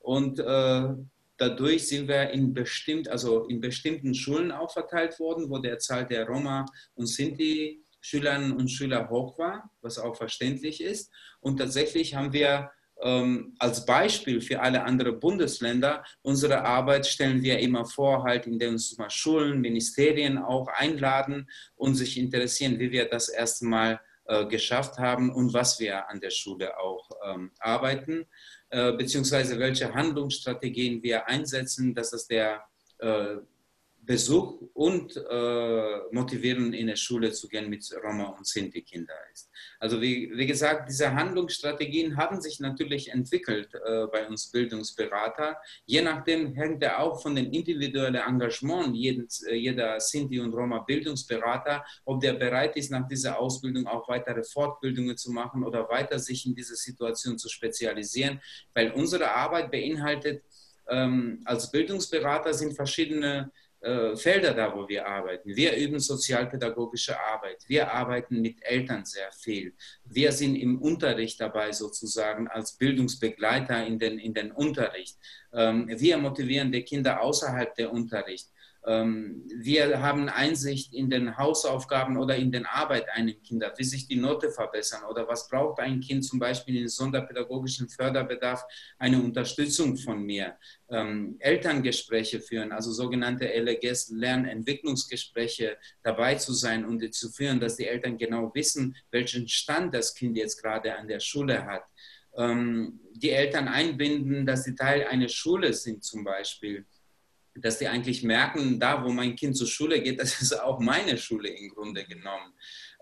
[0.00, 0.88] Und äh,
[1.40, 6.06] Dadurch sind wir in, bestimmt, also in bestimmten Schulen auch verteilt worden, wo der Zahl
[6.06, 11.10] der Roma und Sinti Schülerinnen und Schüler hoch war, was auch verständlich ist.
[11.40, 17.58] Und tatsächlich haben wir ähm, als Beispiel für alle anderen Bundesländer, unsere Arbeit stellen wir
[17.58, 23.08] immer vor, halt, indem uns mal Schulen, Ministerien auch einladen und sich interessieren, wie wir
[23.08, 28.26] das erste Mal äh, geschafft haben und was wir an der Schule auch ähm, arbeiten.
[28.70, 32.64] Äh, beziehungsweise welche Handlungsstrategien wir einsetzen, dass es der
[34.10, 39.48] Besuch und äh, motivieren, in der Schule zu gehen mit Roma und Sinti-Kinder ist.
[39.78, 45.58] Also wie, wie, gesagt, diese Handlungsstrategien haben sich natürlich entwickelt äh, bei uns Bildungsberater.
[45.86, 51.84] Je nachdem hängt er auch von dem individuellen Engagement jeden, äh, jeder Sinti- und Roma-Bildungsberater,
[52.04, 56.44] ob der bereit ist, nach dieser Ausbildung auch weitere Fortbildungen zu machen oder weiter sich
[56.46, 58.40] in dieser Situation zu spezialisieren,
[58.74, 60.42] weil unsere Arbeit beinhaltet,
[60.88, 65.56] ähm, als Bildungsberater sind verschiedene äh, Felder da, wo wir arbeiten.
[65.56, 67.64] Wir üben sozialpädagogische Arbeit.
[67.66, 69.74] Wir arbeiten mit Eltern sehr viel.
[70.04, 75.16] Wir sind im Unterricht dabei sozusagen als Bildungsbegleiter in den, in den Unterricht.
[75.52, 78.50] Ähm, wir motivieren die Kinder außerhalb der Unterricht.
[78.86, 84.08] Ähm, wir haben Einsicht in den Hausaufgaben oder in den Arbeit eines Kindes, wie sich
[84.08, 88.64] die Note verbessern oder was braucht ein Kind zum Beispiel in sonderpädagogischen Förderbedarf,
[88.98, 90.56] eine Unterstützung von mir.
[90.88, 97.86] Ähm, Elterngespräche führen, also sogenannte LGS, Lernentwicklungsgespräche dabei zu sein und zu führen, dass die
[97.86, 101.84] Eltern genau wissen, welchen Stand das Kind jetzt gerade an der Schule hat.
[102.36, 106.86] Ähm, die Eltern einbinden, dass sie Teil einer Schule sind zum Beispiel
[107.54, 111.18] dass die eigentlich merken, da wo mein Kind zur Schule geht, das ist auch meine
[111.18, 112.54] Schule im Grunde genommen.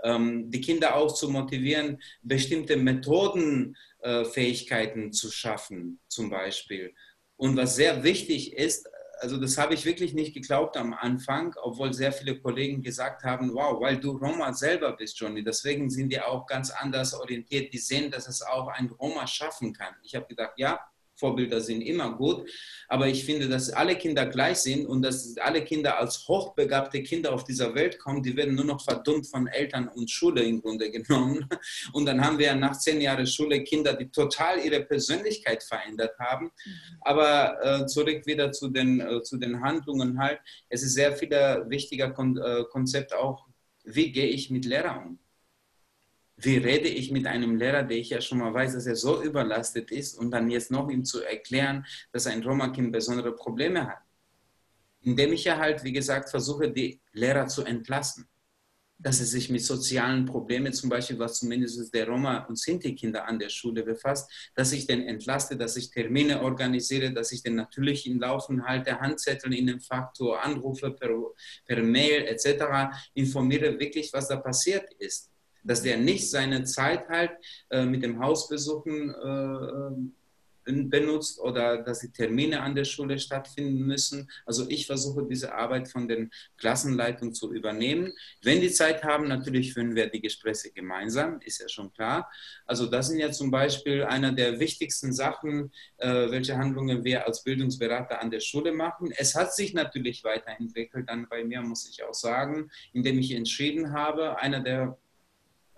[0.02, 6.94] Ähm, die Kinder auch zu motivieren, bestimmte Methodenfähigkeiten äh, zu schaffen, zum Beispiel.
[7.36, 8.88] Und was sehr wichtig ist,
[9.20, 13.52] also das habe ich wirklich nicht geglaubt am Anfang, obwohl sehr viele Kollegen gesagt haben,
[13.52, 17.72] wow, weil du Roma selber bist, Johnny, deswegen sind die auch ganz anders orientiert.
[17.72, 19.94] Die sehen, dass es auch ein Roma schaffen kann.
[20.02, 20.80] Ich habe gedacht, ja,
[21.18, 22.48] Vorbilder sind immer gut,
[22.88, 27.32] aber ich finde, dass alle Kinder gleich sind und dass alle Kinder als hochbegabte Kinder
[27.32, 30.90] auf dieser Welt kommen, die werden nur noch verdummt von Eltern und Schule im Grunde
[30.98, 31.48] genommen.
[31.92, 36.50] Und dann haben wir nach zehn Jahren Schule Kinder, die total ihre Persönlichkeit verändert haben.
[37.00, 40.40] Aber äh, zurück wieder zu den, äh, zu den Handlungen halt.
[40.68, 41.30] Es ist sehr viel
[41.68, 43.46] wichtiger Kon äh, Konzept auch,
[43.84, 45.18] wie gehe ich mit Lehrern um?
[46.40, 49.22] Wie rede ich mit einem Lehrer, der ich ja schon mal weiß, dass er so
[49.22, 54.02] überlastet ist und dann jetzt noch ihm zu erklären, dass ein Roma-Kind besondere Probleme hat.
[55.00, 58.28] indem ich ja halt, wie gesagt, versuche, die Lehrer zu entlassen
[58.98, 63.38] dass sie sich mit sozialen Problemen, zum Beispiel was zumindest der Roma- und Sinti-Kinder an
[63.38, 68.06] der Schule befasst, dass ich den entlaste, dass ich Termine organisiere, dass ich den natürlich
[68.06, 71.10] im Laufen halte, Handzettel in dem Faktor, Anrufe per,
[71.64, 75.30] per Mail etc., informiere wirklich, was da passiert ist.
[75.68, 77.30] Dass der nicht seine Zeit halt
[77.70, 80.10] äh, mit dem Hausbesuchen äh,
[80.68, 84.30] benutzt oder dass die Termine an der Schule stattfinden müssen.
[84.44, 88.12] Also ich versuche diese Arbeit von den Klassenleitungen zu übernehmen.
[88.42, 92.30] Wenn die Zeit haben, natürlich führen wir die Gespräche gemeinsam, ist ja schon klar.
[92.66, 97.42] Also das sind ja zum Beispiel einer der wichtigsten Sachen, äh, welche Handlungen wir als
[97.42, 99.12] Bildungsberater an der Schule machen.
[99.16, 103.92] Es hat sich natürlich weiterentwickelt, dann bei mir muss ich auch sagen, indem ich entschieden
[103.92, 104.98] habe, einer der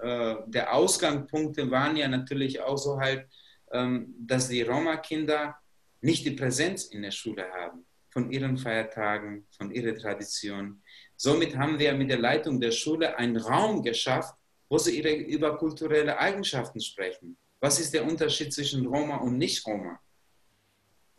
[0.02, 3.26] äh, der Ausgangspunkte waren ja natürlich auch so halt,
[3.72, 5.56] ähm, dass die Roma-Kinder
[6.00, 10.82] nicht die Präsenz in der Schule haben von ihren Feiertagen, von ihrer Tradition.
[11.16, 14.34] Somit haben wir mit der Leitung der Schule einen Raum geschafft,
[14.68, 17.36] wo sie ihre, über kulturelle Eigenschaften sprechen.
[17.60, 20.00] Was ist der Unterschied zwischen Roma und Nicht-Roma?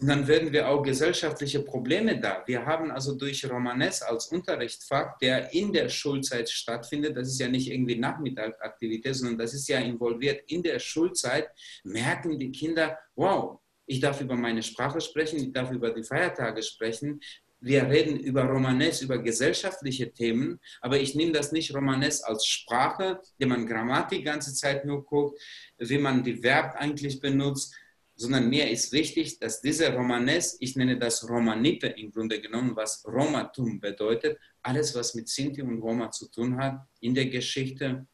[0.01, 2.43] Und dann werden wir auch gesellschaftliche Probleme da.
[2.47, 7.47] Wir haben also durch Romanes als Unterrichtsfach, der in der Schulzeit stattfindet, das ist ja
[7.47, 11.49] nicht irgendwie Nachmittagsaktivität, sondern das ist ja involviert in der Schulzeit,
[11.83, 16.63] merken die Kinder, wow, ich darf über meine Sprache sprechen, ich darf über die Feiertage
[16.63, 17.21] sprechen.
[17.59, 23.21] Wir reden über Romanes, über gesellschaftliche Themen, aber ich nehme das nicht Romanes als Sprache,
[23.39, 25.39] die man Grammatik ganze Zeit nur guckt,
[25.77, 27.75] wie man die Verb eigentlich benutzt,
[28.21, 33.03] sondern mir ist wichtig, dass dieser Romanes, ich nenne das Romanipe im Grunde genommen, was
[33.03, 38.05] Romatum bedeutet, alles, was mit Sinti und Roma zu tun hat, in der Geschichte,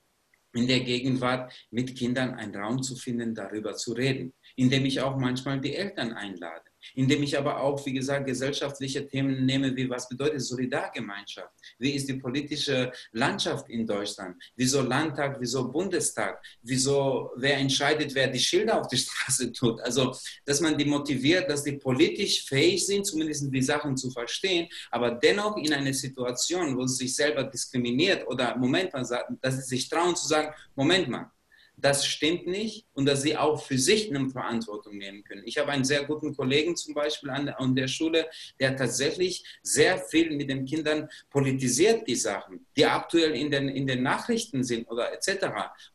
[0.53, 5.17] in der Gegenwart, mit Kindern einen Raum zu finden, darüber zu reden, indem ich auch
[5.17, 10.07] manchmal die Eltern einlade indem ich aber auch, wie gesagt, gesellschaftliche Themen nehme, wie was
[10.07, 11.53] bedeutet Solidargemeinschaft?
[11.79, 14.41] Wie ist die politische Landschaft in Deutschland?
[14.55, 16.43] Wieso Landtag, wieso Bundestag?
[16.61, 19.81] Wieso, wer entscheidet, wer die Schilder auf die Straße tut?
[19.81, 20.15] Also,
[20.45, 25.11] dass man die motiviert, dass die politisch fähig sind, zumindest die Sachen zu verstehen, aber
[25.11, 29.05] dennoch in einer Situation, wo sie sich selber diskriminiert oder, Moment mal,
[29.41, 31.31] dass sie sich trauen zu sagen, Moment mal,
[31.77, 35.43] das stimmt nicht und dass sie auch für sich eine Verantwortung nehmen können.
[35.45, 38.27] Ich habe einen sehr guten Kollegen zum Beispiel an der, Schule,
[38.59, 43.85] der tatsächlich sehr viel mit den Kindern politisiert, die Sachen, die aktuell in den, in
[43.85, 45.45] den Nachrichten sind oder etc.,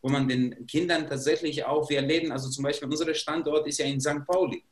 [0.00, 3.86] wo man den Kindern tatsächlich auch, wir erleben, also zum Beispiel unser Standort ist ja
[3.86, 4.24] in St.
[4.26, 4.64] Pauli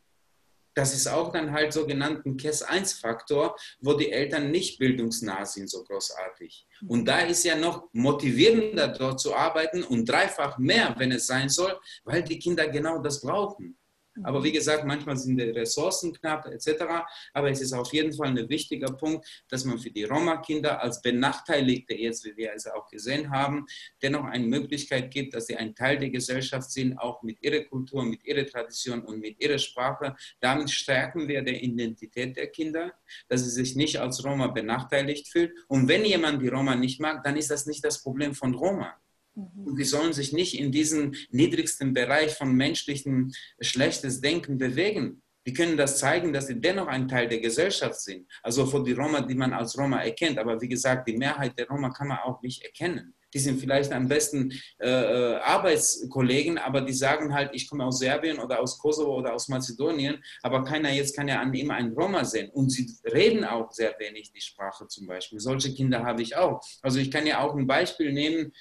[0.74, 6.66] das ist auch dann halt sogenannten KES-1-Faktor, wo die Eltern nicht bildungsnah sind, so großartig.
[6.86, 11.48] Und da ist ja noch motivierender dort zu arbeiten und dreifach mehr, wenn es sein
[11.48, 13.79] soll, weil die Kinder genau das brauchen.
[14.22, 16.84] Aber wie gesagt, manchmal sind die Ressourcen knapp etc.
[17.32, 21.00] Aber es ist auf jeden Fall ein wichtiger Punkt, dass man für die Roma-Kinder als
[21.02, 23.66] Benachteiligte, jetzt wie wir es auch gesehen haben,
[24.02, 28.04] dennoch eine Möglichkeit gibt, dass sie ein Teil der Gesellschaft sind, auch mit ihrer Kultur,
[28.04, 30.14] mit ihrer Tradition und mit ihrer Sprache.
[30.40, 32.92] Damit stärken wir die Identität der Kinder,
[33.28, 35.52] dass sie sich nicht als Roma benachteiligt fühlen.
[35.68, 39.00] Und wenn jemand die Roma nicht mag, dann ist das nicht das Problem von Roma.
[39.34, 45.22] Und die sollen sich nicht in diesen niedrigsten Bereich von menschlichem schlechtes Denken bewegen.
[45.46, 48.26] Die können das zeigen, dass sie dennoch ein Teil der Gesellschaft sind.
[48.42, 50.38] Also für die Roma, die man als Roma erkennt.
[50.38, 53.14] Aber wie gesagt, die Mehrheit der Roma kann man auch nicht erkennen.
[53.32, 58.00] Die sind vielleicht am besten äh, äh Arbeitskollegen, aber die sagen halt, ich komme aus
[58.00, 61.92] Serbien oder aus Kosovo oder aus Mazedonien, aber keiner jetzt kann ja an ihm einen
[61.92, 62.50] Roma sehen.
[62.50, 65.38] Und sie reden auch sehr wenig die Sprache zum Beispiel.
[65.38, 66.60] Solche Kinder habe ich auch.
[66.82, 68.52] Also ich kann ja auch ein Beispiel nehmen,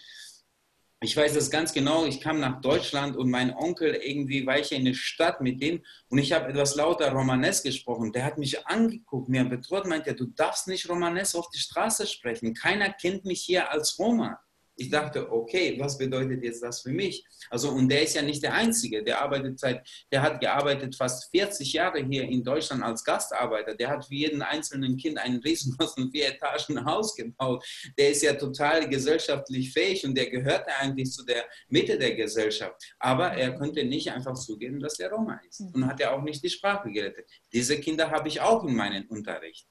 [1.01, 4.73] ich weiß das ganz genau, ich kam nach Deutschland und mein Onkel irgendwie war ich
[4.73, 8.11] in der Stadt mit ihm und ich habe etwas lauter Romanes gesprochen.
[8.11, 12.53] Der hat mich angeguckt, mir bedroht, meinte, du darfst nicht Romanes auf die Straße sprechen.
[12.53, 14.41] Keiner kennt mich hier als Roma.
[14.79, 17.25] Ich dachte, okay, was bedeutet jetzt das für mich?
[17.49, 19.03] Also, und der ist ja nicht der Einzige.
[19.03, 23.75] Der arbeitet seit, der hat gearbeitet fast 40 Jahre hier in Deutschland als Gastarbeiter.
[23.75, 27.65] Der hat für jeden einzelnen Kind ein riesengroßen vier Etagen Haus gebaut.
[27.97, 32.81] Der ist ja total gesellschaftlich fähig und der gehört eigentlich zu der Mitte der Gesellschaft.
[32.99, 35.59] Aber er konnte nicht einfach zugeben, dass er Roma ist.
[35.59, 37.29] Und hat ja auch nicht die Sprache gerettet.
[37.51, 39.67] Diese Kinder habe ich auch in meinem Unterricht.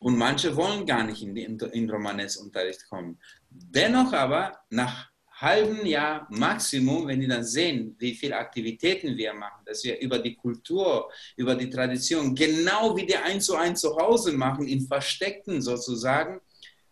[0.00, 3.18] Und manche wollen gar nicht in den in Romanes-Unterricht kommen.
[3.50, 5.10] Dennoch aber, nach
[5.40, 10.18] halben Jahr Maximum, wenn die dann sehen, wie viele Aktivitäten wir machen, dass wir über
[10.18, 14.86] die Kultur, über die Tradition, genau wie die eins zu eins zu Hause machen, in
[14.86, 16.40] Versteckten sozusagen,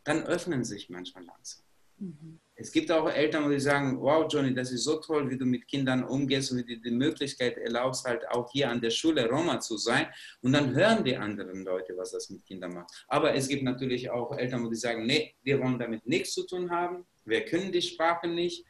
[0.04, 1.62] dann öffnen sich manchmal langsam.
[1.98, 2.37] Mhm.
[2.60, 5.68] Es gibt auch Eltern, die sagen, wow, Johnny, das ist so toll, wie du mit
[5.68, 9.60] Kindern umgehst und wie du die Möglichkeit erlaubst, halt auch hier an der Schule Roma
[9.60, 10.08] zu sein.
[10.42, 12.90] Und dann hören die anderen Leute, was das mit Kindern macht.
[13.06, 16.68] Aber es gibt natürlich auch Eltern, die sagen, nee, wir wollen damit nichts zu tun
[16.68, 17.06] haben.
[17.24, 18.66] Wir können die Sprache nicht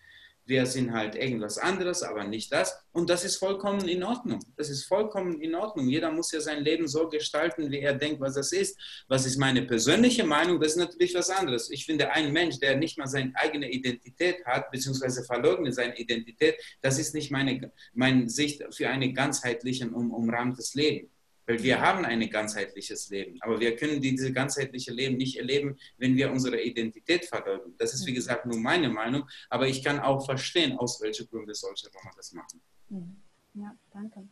[0.49, 2.75] wir sind halt irgendwas anderes, aber nicht das.
[2.93, 4.41] Und das ist vollkommen in Ordnung.
[4.57, 5.89] Das ist vollkommen in Ordnung.
[5.89, 8.79] Jeder muss ja sein Leben so gestalten, wie er denkt, was das ist.
[9.09, 10.59] Was ist meine persönliche Meinung?
[10.59, 11.70] Das ist natürlich was anderes.
[11.70, 16.57] Ich finde, ein Mensch, der nicht mal seine eigene Identität hat, beziehungsweise verleugnet seine Identität,
[16.81, 21.11] das ist nicht meine, meine Sicht für ein ganzheitliches, um, umrahmtes Leben.
[21.49, 23.39] Weil wir haben ein ganzheitliches Leben.
[23.41, 27.75] Aber wir können dieses ganzheitliche Leben nicht erleben, wenn wir unsere Identität verleugnen.
[27.79, 29.27] Das ist, wie gesagt, nur meine Meinung.
[29.49, 32.61] Aber ich kann auch verstehen, aus welchen Gründen solche Roma das machen.
[32.91, 33.16] Mhm.
[33.55, 34.29] Ja, danke.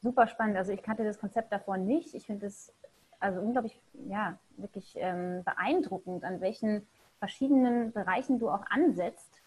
[0.00, 0.56] Super spannend.
[0.56, 2.14] Also ich kannte das Konzept davor nicht.
[2.14, 2.72] Ich finde es
[3.18, 6.86] also unglaublich, ja, wirklich ähm, beeindruckend, an welchen
[7.18, 9.42] verschiedenen Bereichen du auch ansetzt.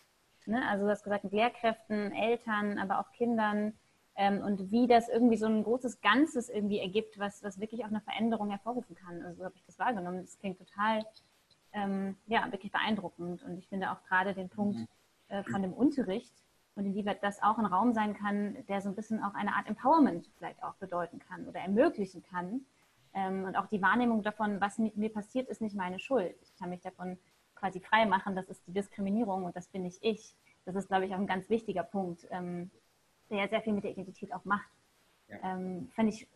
[0.47, 0.67] Ne?
[0.67, 3.73] Also du hast gesagt, mit Lehrkräften, Eltern, aber auch Kindern,
[4.19, 7.89] ähm, und wie das irgendwie so ein großes Ganzes irgendwie ergibt, was, was wirklich auch
[7.89, 9.21] eine Veränderung hervorrufen kann.
[9.21, 10.19] Also so habe ich das wahrgenommen.
[10.19, 11.05] Das klingt total,
[11.71, 13.41] ähm, ja, wirklich beeindruckend.
[13.43, 14.87] Und ich finde auch gerade den Punkt mhm.
[15.29, 16.33] äh, von dem Unterricht
[16.75, 19.69] und inwieweit das auch ein Raum sein kann, der so ein bisschen auch eine Art
[19.69, 22.65] Empowerment vielleicht auch bedeuten kann oder ermöglichen kann.
[23.13, 26.35] Ähm, und auch die Wahrnehmung davon, was mit mir passiert, ist nicht meine Schuld.
[26.41, 27.17] Ich kann mich davon
[27.55, 30.35] quasi frei machen, das ist die Diskriminierung und das bin nicht ich.
[30.65, 32.69] Das ist, glaube ich, auch ein ganz wichtiger Punkt, ähm,
[33.29, 34.69] der ja sehr viel mit der Identität auch macht.
[35.27, 35.37] Ja.
[35.43, 36.27] Ähm, Fände ich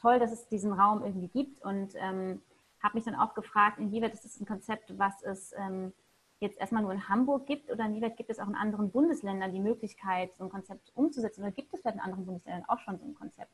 [0.00, 2.42] toll, dass es diesen Raum irgendwie gibt und ähm,
[2.82, 5.92] habe mich dann auch gefragt, inwieweit ist das ein Konzept, was es ähm,
[6.40, 9.60] jetzt erstmal nur in Hamburg gibt oder inwieweit gibt es auch in anderen Bundesländern die
[9.60, 13.04] Möglichkeit, so ein Konzept umzusetzen oder gibt es vielleicht in anderen Bundesländern auch schon so
[13.04, 13.52] ein Konzept?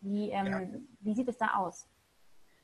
[0.00, 0.62] Wie, ähm, ja.
[1.00, 1.86] wie sieht es da aus?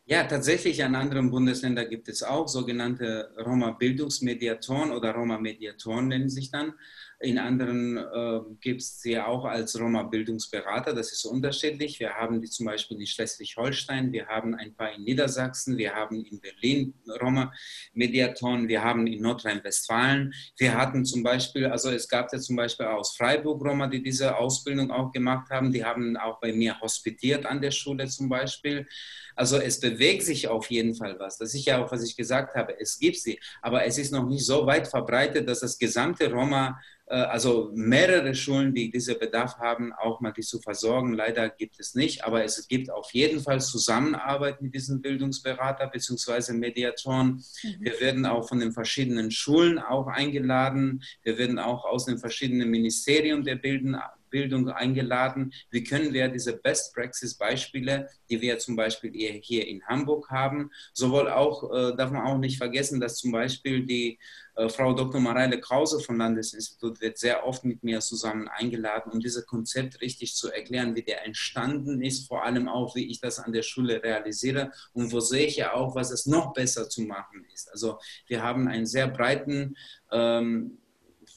[0.07, 6.73] Ja, tatsächlich in anderen Bundesländern gibt es auch sogenannte Roma-Bildungsmediatoren oder Roma-Mediatoren nennen sich dann.
[7.21, 10.95] In anderen äh, gibt es sie auch als Roma-Bildungsberater.
[10.95, 11.99] Das ist unterschiedlich.
[11.99, 16.25] Wir haben die zum Beispiel in Schleswig-Holstein, wir haben ein paar in Niedersachsen, wir haben
[16.25, 20.33] in Berlin Roma-Mediatoren, wir haben in Nordrhein-Westfalen.
[20.59, 24.37] Wir hatten zum Beispiel, also es gab ja zum Beispiel aus Freiburg Roma, die diese
[24.37, 25.73] Ausbildung auch gemacht haben.
[25.73, 28.87] Die haben auch bei mir hospitiert an der Schule zum Beispiel.
[29.35, 31.39] Also es bewegt sich auf jeden Fall was.
[31.39, 32.79] Das ist ja auch, was ich gesagt habe.
[32.79, 36.81] Es gibt sie, aber es ist noch nicht so weit verbreitet, dass das gesamte Roma
[37.09, 41.15] also mehrere Schulen, die diesen Bedarf haben, auch mal die zu versorgen.
[41.15, 46.53] Leider gibt es nicht, aber es gibt auf jeden Fall Zusammenarbeit mit diesen Bildungsberater bzw.
[46.53, 47.43] Mediatoren.
[47.63, 47.77] Mhm.
[47.81, 51.03] Wir werden auch von den verschiedenen Schulen auch eingeladen.
[51.23, 53.97] Wir werden auch aus den verschiedenen Ministerien der Bilden,
[54.31, 55.53] Bildung eingeladen.
[55.71, 60.71] Wie können wir diese Best Practice Beispiele, die wir zum Beispiel hier in Hamburg haben,
[60.93, 64.19] sowohl auch, äh, darf man auch nicht vergessen, dass zum Beispiel die
[64.59, 65.21] äh, Frau Dr.
[65.21, 70.35] Mareile Krause vom Landesinstitut wird sehr oft mit mir zusammen eingeladen, um dieses Konzept richtig
[70.35, 74.03] zu erklären, wie der entstanden ist, vor allem auch, wie ich das an der Schule
[74.03, 77.71] realisiere und wo sehe ich ja auch, was es noch besser zu machen ist.
[77.71, 79.77] Also wir haben einen sehr breiten
[80.11, 80.79] ähm,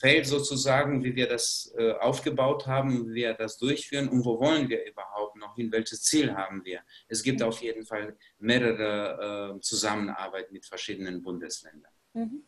[0.02, 4.68] Feld sozusagen, wie wir das äh, aufgebaut haben, wie wir das durchführen und wo wollen
[4.68, 6.82] wir überhaupt noch hin, welches Ziel haben wir.
[7.08, 11.92] Es gibt auf jeden Fall mehrere äh, Zusammenarbeit mit verschiedenen Bundesländern.
[12.14, 12.44] Mhm.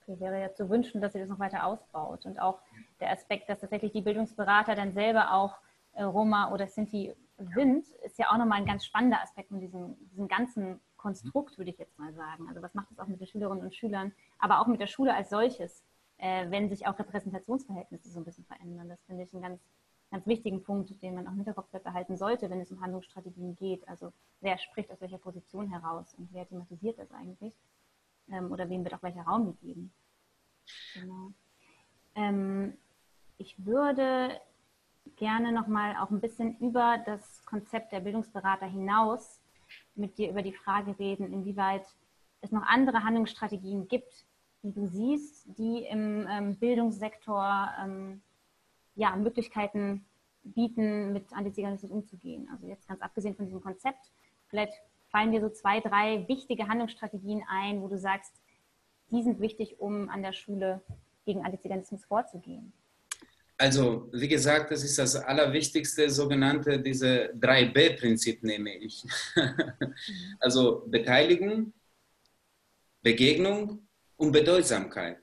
[0.00, 2.60] Okay, wäre ja zu wünschen, dass ihr das noch weiter ausbaut und auch
[2.98, 5.54] der Aspekt, dass tatsächlich die Bildungsberater dann selber auch
[5.92, 7.14] äh, Roma oder Sinti
[7.54, 11.70] sind, ist ja auch nochmal ein ganz spannender Aspekt von diesem, diesem ganzen Konstrukt, würde
[11.70, 12.48] ich jetzt mal sagen.
[12.48, 15.14] Also was macht das auch mit den Schülerinnen und Schülern, aber auch mit der Schule
[15.14, 15.84] als solches
[16.24, 18.88] äh, wenn sich auch Repräsentationsverhältnisse so ein bisschen verändern.
[18.88, 19.60] Das finde ich einen ganz,
[20.10, 23.86] ganz wichtigen Punkt, den man auch im Hinterkopf behalten sollte, wenn es um Handlungsstrategien geht.
[23.86, 24.10] Also
[24.40, 27.52] wer spricht aus welcher Position heraus und wer thematisiert das eigentlich?
[28.30, 29.92] Ähm, oder wem wird auch welcher Raum gegeben?
[30.94, 31.32] Genau.
[32.14, 32.78] Ähm,
[33.36, 34.40] ich würde
[35.16, 39.42] gerne nochmal auch ein bisschen über das Konzept der Bildungsberater hinaus
[39.94, 41.84] mit dir über die Frage reden, inwieweit
[42.40, 44.24] es noch andere Handlungsstrategien gibt,
[44.64, 48.22] die du siehst, die im ähm, Bildungssektor ähm,
[48.96, 50.04] ja, Möglichkeiten
[50.42, 52.48] bieten, mit Antiziganismus umzugehen.
[52.50, 54.10] Also jetzt ganz abgesehen von diesem Konzept,
[54.48, 54.72] vielleicht
[55.10, 58.32] fallen dir so zwei, drei wichtige Handlungsstrategien ein, wo du sagst,
[59.10, 60.80] die sind wichtig, um an der Schule
[61.24, 62.72] gegen Antiziganismus vorzugehen.
[63.56, 69.06] Also, wie gesagt, das ist das Allerwichtigste, sogenannte diese 3B-Prinzip nehme ich.
[70.40, 71.72] also Beteiligung,
[73.02, 73.86] Begegnung
[74.16, 75.18] und Bedeutsamkeit.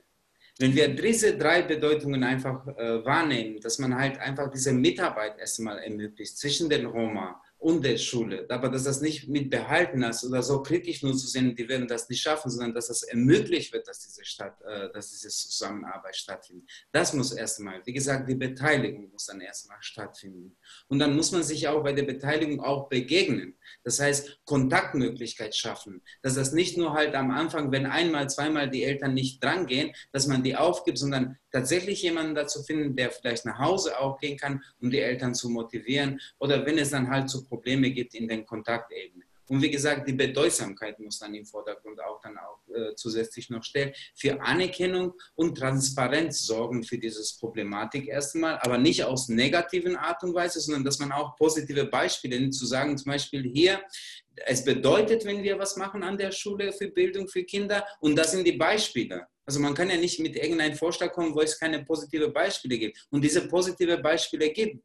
[0.58, 5.78] Wenn wir diese drei Bedeutungen einfach äh, wahrnehmen, dass man halt einfach diese Mitarbeit erstmal
[5.78, 8.44] ermöglicht zwischen den Roma und der Schule.
[8.48, 11.86] Aber dass das nicht mit behalten ist oder so kritisch nur zu sehen, die werden
[11.86, 16.16] das nicht schaffen, sondern dass das ermöglicht wird, dass diese, Stadt, äh, dass diese Zusammenarbeit
[16.16, 16.68] stattfindet.
[16.90, 20.56] Das muss erstmal, wie gesagt, die Beteiligung muss dann erstmal stattfinden.
[20.88, 23.54] Und dann muss man sich auch bei der Beteiligung auch begegnen.
[23.84, 26.02] Das heißt, Kontaktmöglichkeit schaffen.
[26.22, 30.26] Dass das nicht nur halt am Anfang, wenn einmal, zweimal die Eltern nicht drangehen, dass
[30.26, 34.64] man die aufgibt, sondern tatsächlich jemanden dazu finden, der vielleicht nach Hause auch gehen kann,
[34.80, 36.20] um die Eltern zu motivieren.
[36.38, 39.28] Oder wenn es dann halt zu Probleme gibt in den Kontaktebenen.
[39.48, 43.62] Und wie gesagt, die Bedeutsamkeit muss dann im Vordergrund auch dann auch äh, zusätzlich noch
[43.62, 43.92] stellen.
[44.14, 50.32] Für Anerkennung und Transparenz sorgen für diese Problematik erstmal, aber nicht aus negativen Art und
[50.34, 53.82] Weise, sondern dass man auch positive Beispiele nimmt, zu sagen, zum Beispiel hier,
[54.46, 58.30] es bedeutet, wenn wir was machen an der Schule für Bildung für Kinder und das
[58.32, 59.26] sind die Beispiele.
[59.44, 63.06] Also man kann ja nicht mit irgendeinem Vorschlag kommen, wo es keine positive Beispiele gibt.
[63.10, 64.82] Und diese positive Beispiele gibt.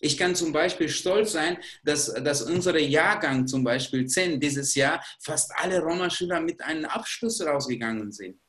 [0.00, 5.04] Ich kann zum Beispiel stolz sein, dass, dass unsere Jahrgang zum Beispiel 10 dieses Jahr
[5.20, 8.40] fast alle Roma-Schüler mit einem Abschluss rausgegangen sind.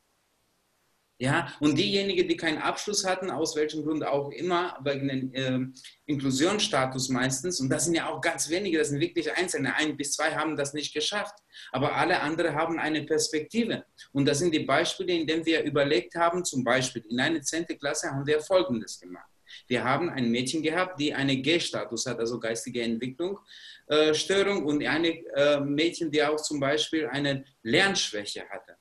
[1.22, 5.60] Ja, und diejenigen, die keinen Abschluss hatten, aus welchem Grund auch immer, wegen dem äh,
[6.08, 10.14] Inklusionsstatus meistens, und das sind ja auch ganz wenige, das sind wirklich Einzelne, ein bis
[10.14, 11.36] zwei haben das nicht geschafft,
[11.72, 13.86] aber alle anderen haben eine Perspektive.
[14.14, 17.68] Und das sind die Beispiele, in denen wir überlegt haben, zum Beispiel in einer 10.
[17.78, 19.31] Klasse haben wir Folgendes gemacht.
[19.72, 25.26] Wir haben ein Mädchen gehabt, die einen G-Status hat, also geistige Entwicklungsstörung, äh, und eine
[25.34, 28.76] äh, Mädchen, die auch zum Beispiel eine Lernschwäche hatte.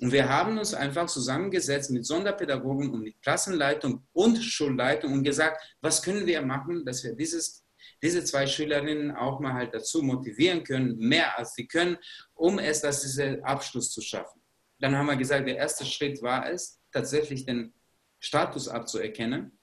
[0.00, 5.62] Und wir haben uns einfach zusammengesetzt mit Sonderpädagogen und mit Klassenleitung und Schulleitung und gesagt,
[5.80, 7.64] was können wir machen, dass wir dieses,
[8.02, 11.96] diese zwei Schülerinnen auch mal halt dazu motivieren können, mehr als sie können,
[12.34, 14.42] um es, dass diesen Abschluss zu schaffen.
[14.80, 17.72] Dann haben wir gesagt, der erste Schritt war es, tatsächlich den
[18.18, 19.53] Status abzuerkennen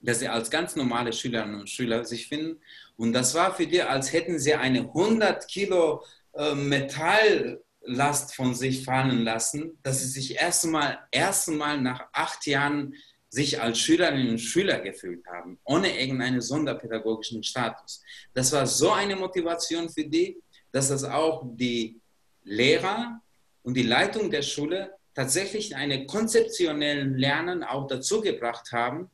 [0.00, 2.60] dass sie als ganz normale Schülerinnen und Schüler sich finden.
[2.96, 6.04] Und das war für die, als hätten sie eine 100 Kilo
[6.34, 12.94] äh, Metalllast von sich fallen lassen, dass sie sich erstmal erst mal nach acht Jahren
[13.30, 18.02] sich als Schülerinnen und Schüler gefühlt haben, ohne irgendeinen sonderpädagogischen Status.
[18.32, 20.40] Das war so eine Motivation für die,
[20.72, 22.00] dass das auch die
[22.44, 23.20] Lehrer
[23.62, 29.10] und die Leitung der Schule tatsächlich eine konzeptionellen Lernen auch dazu gebracht haben,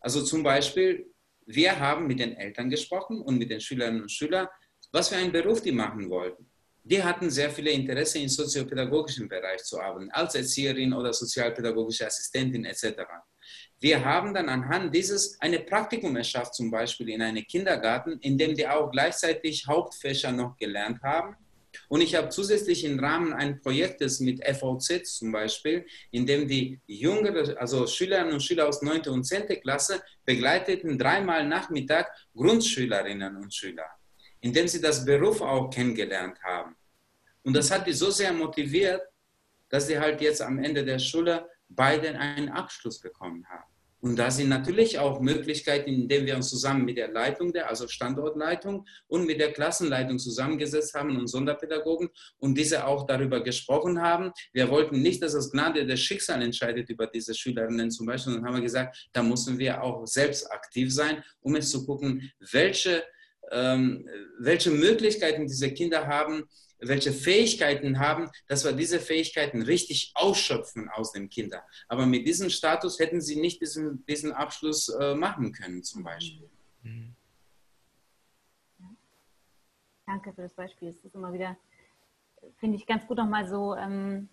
[0.00, 1.06] also zum Beispiel,
[1.46, 4.48] wir haben mit den Eltern gesprochen und mit den Schülerinnen und Schülern,
[4.92, 6.50] was für einen Beruf die machen wollten.
[6.82, 12.64] Die hatten sehr viele Interesse im soziopädagogischen Bereich zu arbeiten, als Erzieherin oder sozialpädagogische Assistentin
[12.64, 13.02] etc.
[13.78, 18.54] Wir haben dann anhand dieses eine Praktikum erschafft, zum Beispiel in einem Kindergarten, in dem
[18.54, 21.36] die auch gleichzeitig Hauptfächer noch gelernt haben
[21.90, 26.80] und ich habe zusätzlich im Rahmen eines Projektes mit FOZ zum Beispiel, in dem die
[26.86, 29.08] jüngere, also Schülerinnen und Schüler aus 9.
[29.08, 29.60] und 10.
[29.60, 33.90] Klasse begleiteten dreimal Nachmittag Grundschülerinnen und Schüler,
[34.40, 36.76] indem sie das Beruf auch kennengelernt haben.
[37.42, 39.02] Und das hat die so sehr motiviert,
[39.68, 43.69] dass sie halt jetzt am Ende der Schule beide einen Abschluss bekommen haben.
[44.00, 47.86] Und da sind natürlich auch Möglichkeiten, indem wir uns zusammen mit der Leitung, der, also
[47.86, 52.08] Standortleitung und mit der Klassenleitung zusammengesetzt haben und Sonderpädagogen
[52.38, 54.32] und diese auch darüber gesprochen haben.
[54.52, 58.48] Wir wollten nicht, dass das Gnade des Schicksal entscheidet über diese Schülerinnen zum Beispiel, sondern
[58.48, 63.04] haben wir gesagt, da müssen wir auch selbst aktiv sein, um es zu gucken, welche,
[63.52, 64.08] ähm,
[64.38, 66.48] welche Möglichkeiten diese Kinder haben,
[66.80, 71.62] welche Fähigkeiten haben, dass wir diese Fähigkeiten richtig ausschöpfen aus den Kindern.
[71.88, 76.48] Aber mit diesem Status hätten sie nicht diesen, diesen Abschluss äh, machen können, zum Beispiel.
[76.82, 77.14] Mhm.
[80.06, 80.88] Danke für das Beispiel.
[80.88, 81.56] Es ist immer wieder,
[82.58, 84.28] finde ich, ganz gut nochmal so, ähm,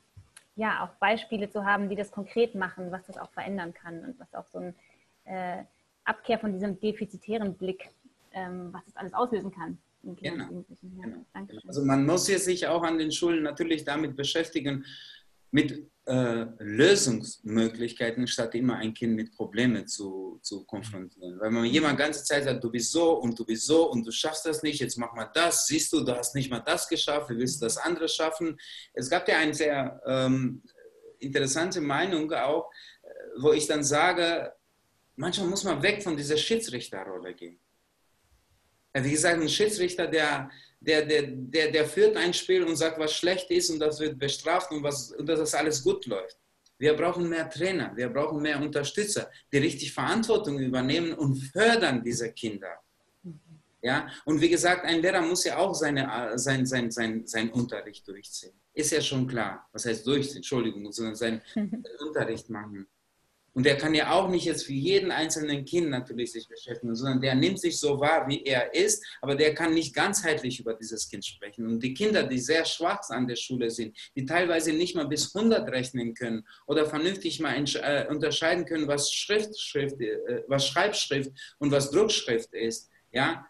[0.56, 4.20] ja, auch Beispiele zu haben, die das konkret machen, was das auch verändern kann und
[4.20, 4.76] was auch so ein
[5.26, 5.64] äh,
[6.04, 7.92] Abkehr von diesem defizitären Blick,
[8.32, 9.78] ähm, was das alles auslösen kann.
[10.04, 10.66] Genau.
[10.82, 11.26] genau.
[11.68, 14.86] Also man muss sich auch an den Schulen natürlich damit beschäftigen,
[15.52, 21.40] mit äh, Lösungsmöglichkeiten, statt immer ein Kind mit Problemen zu, zu konfrontieren.
[21.40, 24.12] Weil man jemand ganze Zeit sagt, du bist so und du bist so und du
[24.12, 27.30] schaffst das nicht, jetzt mach mal das, siehst du, du hast nicht mal das geschafft,
[27.30, 28.58] wie willst du das andere schaffen?
[28.94, 30.64] Es gab ja eine sehr ähm,
[31.20, 32.70] interessante Meinung auch,
[33.04, 33.08] äh,
[33.40, 34.54] wo ich dann sage,
[35.16, 37.60] manchmal muss man weg von dieser Schiedsrichterrolle gehen.
[39.04, 40.50] Wie gesagt, ein Schiedsrichter, der,
[40.80, 44.18] der, der, der, der führt ein Spiel und sagt, was schlecht ist und das wird
[44.20, 46.38] bestraft und, was, und dass das alles gut läuft.
[46.80, 52.32] Wir brauchen mehr Trainer, wir brauchen mehr Unterstützer, die richtig Verantwortung übernehmen und fördern diese
[52.32, 52.80] Kinder.
[53.82, 54.08] Ja?
[54.26, 58.54] Und wie gesagt, ein Lehrer muss ja auch seine, sein, sein, sein, sein Unterricht durchziehen.
[58.74, 59.68] Ist ja schon klar.
[59.72, 60.38] Was heißt durchziehen?
[60.38, 61.42] Entschuldigung, sondern seinen
[62.00, 62.88] Unterricht machen.
[63.58, 67.22] Und der kann ja auch nicht jetzt für jeden einzelnen Kind natürlich sich beschäftigen, sondern
[67.22, 71.10] der nimmt sich so wahr, wie er ist, aber der kann nicht ganzheitlich über dieses
[71.10, 71.66] Kind sprechen.
[71.66, 75.36] Und die Kinder, die sehr schwach an der Schule sind, die teilweise nicht mal bis
[75.36, 81.32] 100 rechnen können oder vernünftig mal äh, unterscheiden können, was Schrift, Schrift, äh, was Schreibschrift
[81.58, 83.44] und was Druckschrift ist, ja,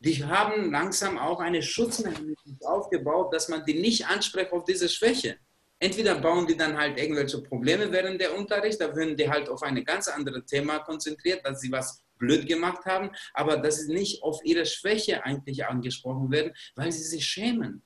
[0.00, 5.38] die haben langsam auch eine Schutzmechanismus aufgebaut, dass man die nicht anspricht auf diese Schwäche
[5.78, 9.62] entweder bauen die dann halt irgendwelche Probleme während der Unterricht, da würden die halt auf
[9.62, 14.22] ein ganz anderes Thema konzentriert, dass sie was blöd gemacht haben, aber dass sie nicht
[14.22, 17.82] auf ihre Schwäche eigentlich angesprochen werden, weil sie sich schämen.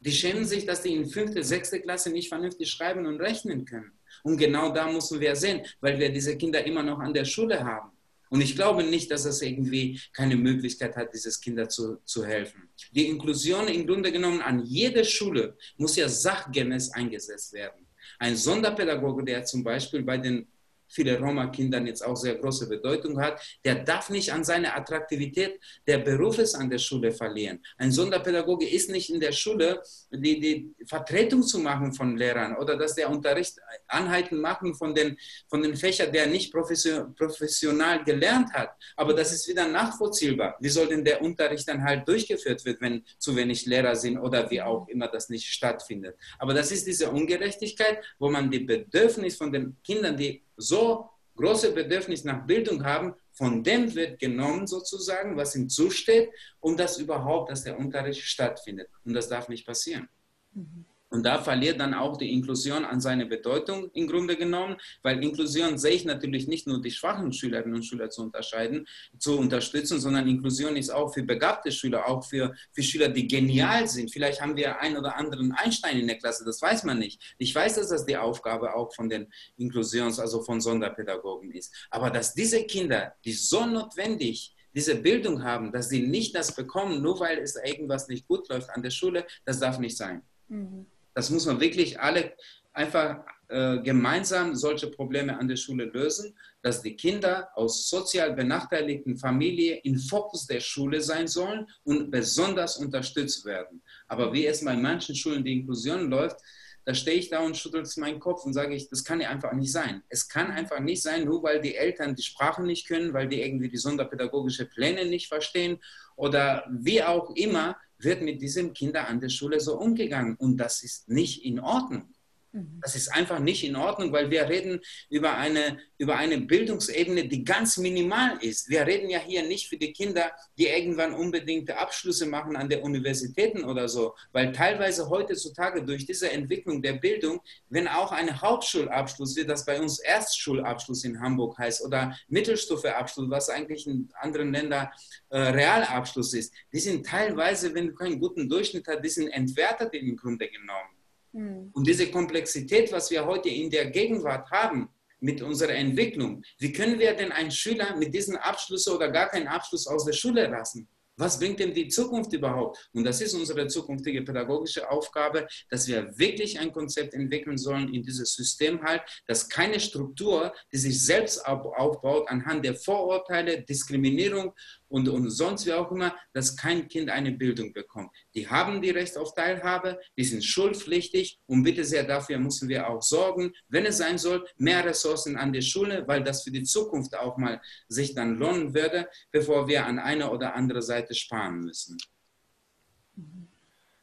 [0.00, 3.92] Die schämen sich, dass die in fünfte, sechste Klasse nicht vernünftig schreiben und rechnen können.
[4.22, 7.64] Und genau da müssen wir sehen, weil wir diese Kinder immer noch an der Schule
[7.64, 7.90] haben.
[8.30, 12.68] Und ich glaube nicht, dass es irgendwie keine Möglichkeit hat, dieses Kinder zu, zu helfen.
[12.92, 17.86] Die Inklusion im Grunde genommen an jeder Schule muss ja sachgemäß eingesetzt werden.
[18.18, 20.46] Ein Sonderpädagoge, der zum Beispiel bei den
[20.88, 25.98] viele Roma-Kindern jetzt auch sehr große Bedeutung hat, der darf nicht an seiner Attraktivität der
[25.98, 27.60] Berufes an der Schule verlieren.
[27.76, 32.76] Ein Sonderpädagoge ist nicht in der Schule, die, die Vertretung zu machen von Lehrern oder
[32.76, 35.16] dass der Unterricht Anheiten machen von den,
[35.48, 38.70] von den Fächern, der nicht professional gelernt hat.
[38.96, 40.56] Aber das ist wieder nachvollziehbar.
[40.60, 44.50] Wie soll denn der Unterricht dann halt durchgeführt werden, wenn zu wenig Lehrer sind oder
[44.50, 46.16] wie auch immer das nicht stattfindet.
[46.38, 51.72] Aber das ist diese Ungerechtigkeit, wo man die Bedürfnisse von den Kindern, die so große
[51.72, 56.30] Bedürfnis nach Bildung haben, von dem wird genommen sozusagen, was ihm zusteht,
[56.60, 58.88] um das überhaupt, dass der Unterricht stattfindet.
[59.04, 60.08] Und das darf nicht passieren.
[60.52, 60.84] Mhm.
[61.10, 65.78] Und da verliert dann auch die Inklusion an seine Bedeutung im Grunde genommen, weil Inklusion
[65.78, 68.86] sehe ich natürlich nicht nur die schwachen Schülerinnen und Schüler zu unterscheiden,
[69.18, 73.88] zu unterstützen, sondern Inklusion ist auch für begabte Schüler, auch für, für Schüler, die genial
[73.88, 74.12] sind.
[74.12, 77.34] Vielleicht haben wir einen oder anderen Einstein in der Klasse, das weiß man nicht.
[77.38, 81.74] Ich weiß, dass das die Aufgabe auch von den Inklusions-, also von Sonderpädagogen ist.
[81.90, 87.00] Aber dass diese Kinder, die so notwendig diese Bildung haben, dass sie nicht das bekommen,
[87.00, 90.22] nur weil es irgendwas nicht gut läuft an der Schule, das darf nicht sein.
[90.48, 90.86] Mhm.
[91.18, 92.36] Das muss man wirklich alle
[92.72, 99.18] einfach äh, gemeinsam solche Probleme an der Schule lösen, dass die Kinder aus sozial benachteiligten
[99.18, 103.82] Familien im Fokus der Schule sein sollen und besonders unterstützt werden.
[104.06, 106.36] Aber wie es bei manchen Schulen die Inklusion läuft,
[106.84, 109.52] da stehe ich da und schüttel meinen Kopf und sage ich, das kann ja einfach
[109.54, 110.04] nicht sein.
[110.08, 113.42] Es kann einfach nicht sein, nur weil die Eltern die Sprache nicht können, weil die
[113.42, 115.82] irgendwie die sonderpädagogische Pläne nicht verstehen
[116.14, 120.36] oder wie auch immer, wird mit diesen Kindern an der Schule so umgegangen.
[120.36, 122.14] Und das ist nicht in Ordnung.
[122.58, 122.80] Mhm.
[122.82, 127.44] Das ist einfach nicht in Ordnung, weil wir reden über eine, über eine Bildungsebene, die
[127.44, 128.68] ganz minimal ist.
[128.68, 132.82] Wir reden ja hier nicht für die Kinder, die irgendwann unbedingte Abschlüsse machen an der
[132.82, 139.36] Universitäten oder so, weil teilweise heutzutage durch diese Entwicklung der Bildung, wenn auch ein Hauptschulabschluss,
[139.36, 144.88] wie das bei uns Erstschulabschluss in Hamburg heißt, oder Mittelstufeabschluss, was eigentlich in anderen Ländern
[145.30, 149.94] äh, Realabschluss ist, die sind teilweise, wenn du keinen guten Durchschnitt hast, die sind entwertet
[149.94, 150.97] im Grunde genommen.
[151.38, 151.70] Mhm.
[151.72, 154.88] Und diese Komplexität, was wir heute in der Gegenwart haben,
[155.20, 159.48] mit unserer Entwicklung, wie können wir denn einen Schüler mit diesem Abschluss oder gar keinen
[159.48, 160.88] Abschluss aus der Schule lassen?
[161.16, 162.88] Was bringt denn die Zukunft überhaupt?
[162.92, 168.04] Und das ist unsere zukünftige pädagogische Aufgabe, dass wir wirklich ein Konzept entwickeln sollen in
[168.04, 174.52] dieses System halt, dass keine Struktur, die sich selbst aufbaut anhand der Vorurteile, Diskriminierung
[174.88, 178.10] und, und sonst wie auch immer, dass kein Kind eine Bildung bekommt.
[178.34, 182.88] Die haben die Recht auf Teilhabe, die sind schuldpflichtig und bitte sehr dafür müssen wir
[182.88, 186.64] auch sorgen, wenn es sein soll, mehr Ressourcen an die Schule, weil das für die
[186.64, 191.60] Zukunft auch mal sich dann lohnen würde, bevor wir an einer oder anderen Seite sparen
[191.60, 191.98] müssen.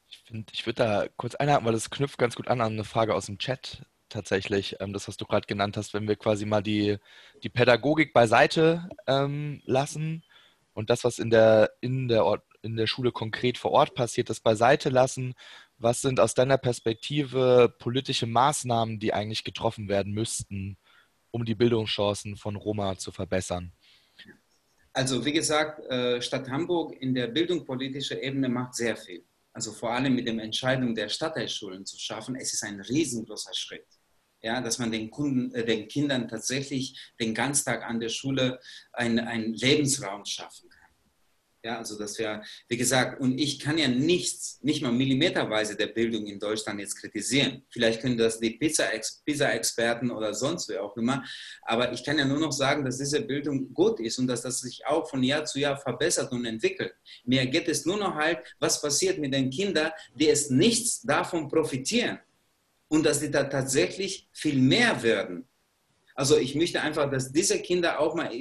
[0.10, 2.84] Ich, find, ich würde da kurz einhaken, weil das knüpft ganz gut an an eine
[2.84, 6.46] Frage aus dem Chat tatsächlich, ähm, das, was du gerade genannt hast, wenn wir quasi
[6.46, 6.98] mal die,
[7.44, 10.24] die Pädagogik beiseite ähm, lassen
[10.76, 14.42] und das, was in der, in, der in der Schule konkret vor Ort passiert, das
[14.42, 15.34] beiseite lassen.
[15.78, 20.78] Was sind aus deiner Perspektive politische Maßnahmen, die eigentlich getroffen werden müssten,
[21.32, 23.72] um die Bildungschancen von Roma zu verbessern?
[24.92, 29.24] Also wie gesagt, äh, Stadt Hamburg in der bildungspolitischen Ebene macht sehr viel.
[29.54, 33.88] Also vor allem mit der Entscheidung der Stadtteilschulen zu schaffen, es ist ein riesengroßer Schritt
[34.46, 38.60] ja, dass man den, Kunden, äh, den Kindern tatsächlich den Ganztag an der Schule
[38.94, 40.82] einen Lebensraum schaffen kann.
[41.64, 45.88] Ja, also das wäre, wie gesagt, und ich kann ja nichts, nicht mal millimeterweise der
[45.88, 47.64] Bildung in Deutschland jetzt kritisieren.
[47.72, 51.24] Vielleicht können das die Pizza-Experten oder sonst wer auch immer,
[51.64, 54.60] aber ich kann ja nur noch sagen, dass diese Bildung gut ist und dass das
[54.60, 56.94] sich auch von Jahr zu Jahr verbessert und entwickelt.
[57.24, 61.48] Mir geht es nur noch halt, was passiert mit den Kindern, die es nichts davon
[61.48, 62.20] profitieren
[62.96, 65.48] und dass sie da tatsächlich viel mehr werden.
[66.16, 68.32] Also ich möchte einfach, dass diese Kinder auch mal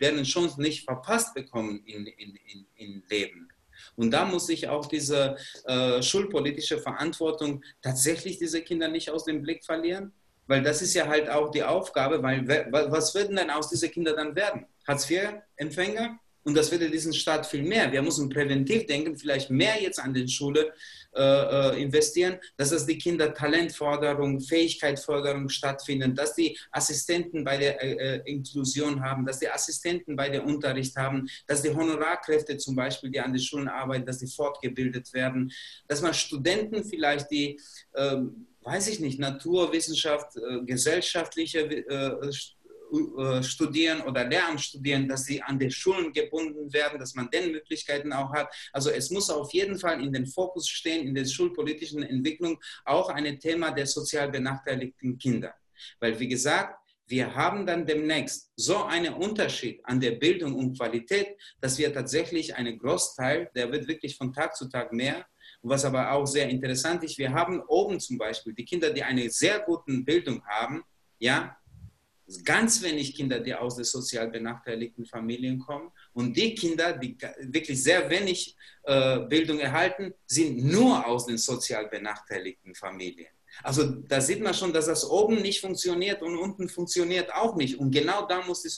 [0.00, 3.48] deren Chance nicht verpasst bekommen in, in, in, in Leben.
[3.96, 9.42] Und da muss ich auch diese äh, schulpolitische Verantwortung tatsächlich diese Kinder nicht aus dem
[9.42, 10.12] Blick verlieren.
[10.46, 14.16] Weil das ist ja halt auch die Aufgabe, weil was würden denn aus diesen Kindern
[14.16, 14.66] dann werden?
[14.86, 16.18] Hartz-IV-Empfänger?
[16.44, 17.90] Und das würde diesen Staat viel mehr.
[17.92, 20.72] Wir müssen präventiv denken, vielleicht mehr jetzt an den Schule
[21.14, 27.82] äh, äh, investieren, dass das die Kinder Talentförderung, Fähigkeitsförderung stattfinden, dass die Assistenten bei der
[27.82, 32.74] äh, äh, Inklusion haben, dass die Assistenten bei der Unterricht haben, dass die Honorarkräfte zum
[32.74, 35.52] Beispiel, die an den Schulen arbeiten, dass die fortgebildet werden,
[35.86, 37.60] dass man Studenten vielleicht die
[37.94, 42.32] ähm, weiß ich nicht, Naturwissenschaft, äh, gesellschaftliche äh, äh,
[43.42, 48.12] studieren oder Lehramt studieren, dass sie an die Schulen gebunden werden, dass man den Möglichkeiten
[48.12, 48.52] auch hat.
[48.72, 53.08] Also es muss auf jeden Fall in den Fokus stehen, in der schulpolitischen Entwicklung auch
[53.08, 55.54] ein Thema der sozial benachteiligten Kinder.
[56.00, 61.36] Weil, wie gesagt, wir haben dann demnächst so einen Unterschied an der Bildung und Qualität,
[61.60, 65.26] dass wir tatsächlich einen Großteil, der wird wirklich von Tag zu Tag mehr,
[65.62, 69.28] was aber auch sehr interessant ist, wir haben oben zum Beispiel die Kinder, die eine
[69.30, 70.82] sehr gute Bildung haben,
[71.18, 71.56] ja,
[72.44, 75.90] ganz wenig Kinder, die aus den sozial benachteiligten Familien kommen.
[76.12, 81.88] Und die Kinder, die wirklich sehr wenig äh, Bildung erhalten, sind nur aus den sozial
[81.88, 83.28] benachteiligten Familien.
[83.62, 87.78] Also da sieht man schon, dass das oben nicht funktioniert und unten funktioniert auch nicht.
[87.78, 88.70] Und genau da muss die,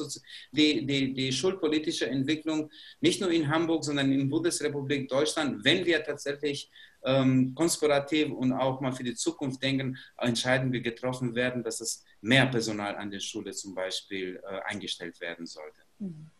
[0.52, 2.70] die, die, die schulpolitische Entwicklung
[3.00, 6.70] nicht nur in Hamburg, sondern in der Bundesrepublik Deutschland, wenn wir tatsächlich
[7.04, 12.04] ähm, konspirativ und auch mal für die Zukunft denken, entscheiden wir getroffen werden, dass es
[12.20, 15.80] mehr Personal an der Schule zum Beispiel äh, eingestellt werden sollte.
[15.98, 16.30] Mhm.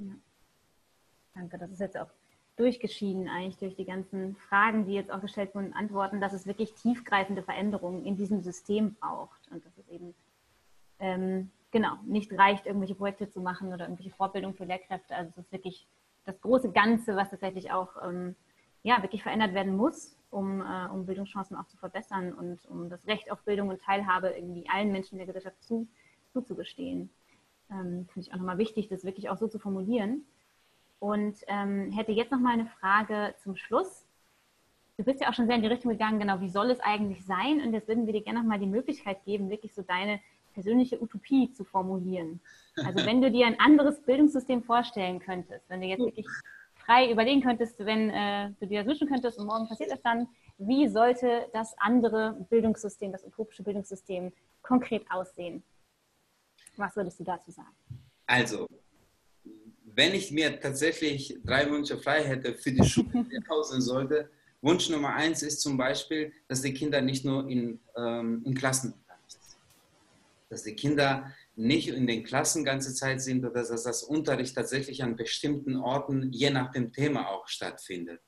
[0.00, 0.14] Ja.
[1.34, 2.10] Danke, das ist jetzt auch
[2.56, 6.74] durchgeschieden eigentlich durch die ganzen Fragen, die jetzt auch gestellt wurden, Antworten, dass es wirklich
[6.74, 10.14] tiefgreifende Veränderungen in diesem System braucht und dass es eben
[10.98, 15.14] ähm, genau nicht reicht, irgendwelche Projekte zu machen oder irgendwelche Fortbildung für Lehrkräfte.
[15.14, 15.86] Also es ist wirklich
[16.24, 18.34] das große Ganze, was tatsächlich auch ähm,
[18.82, 23.06] ja, wirklich verändert werden muss, um, äh, um Bildungschancen auch zu verbessern und um das
[23.06, 25.86] Recht auf Bildung und Teilhabe irgendwie allen Menschen in der Gesellschaft zu,
[26.32, 27.10] zuzugestehen.
[27.70, 30.24] Ähm, Finde ich auch nochmal wichtig, das wirklich auch so zu formulieren.
[31.00, 34.04] Und ähm, hätte jetzt noch mal eine Frage zum Schluss.
[34.96, 37.24] Du bist ja auch schon sehr in die Richtung gegangen, genau, wie soll es eigentlich
[37.24, 37.60] sein?
[37.60, 40.18] Und jetzt würden wir dir gerne noch mal die Möglichkeit geben, wirklich so deine
[40.54, 42.40] persönliche Utopie zu formulieren.
[42.84, 46.26] Also wenn du dir ein anderes Bildungssystem vorstellen könntest, wenn du jetzt wirklich
[46.88, 50.26] frei überlegen könntest, wenn äh, du dir das wünschen könntest und morgen passiert es dann,
[50.56, 54.32] wie sollte das andere Bildungssystem, das utopische Bildungssystem
[54.62, 55.62] konkret aussehen?
[56.76, 57.76] Was würdest du dazu sagen?
[58.26, 58.66] Also,
[59.84, 64.30] wenn ich mir tatsächlich drei Wünsche frei hätte für die Schule, die hausen sollte,
[64.62, 68.94] Wunsch Nummer eins ist zum Beispiel, dass die Kinder nicht nur in, ähm, in Klassen.
[70.48, 75.02] Dass die Kinder nicht in den Klassen ganze Zeit sind oder dass das Unterricht tatsächlich
[75.02, 78.20] an bestimmten Orten je nach dem Thema auch stattfindet.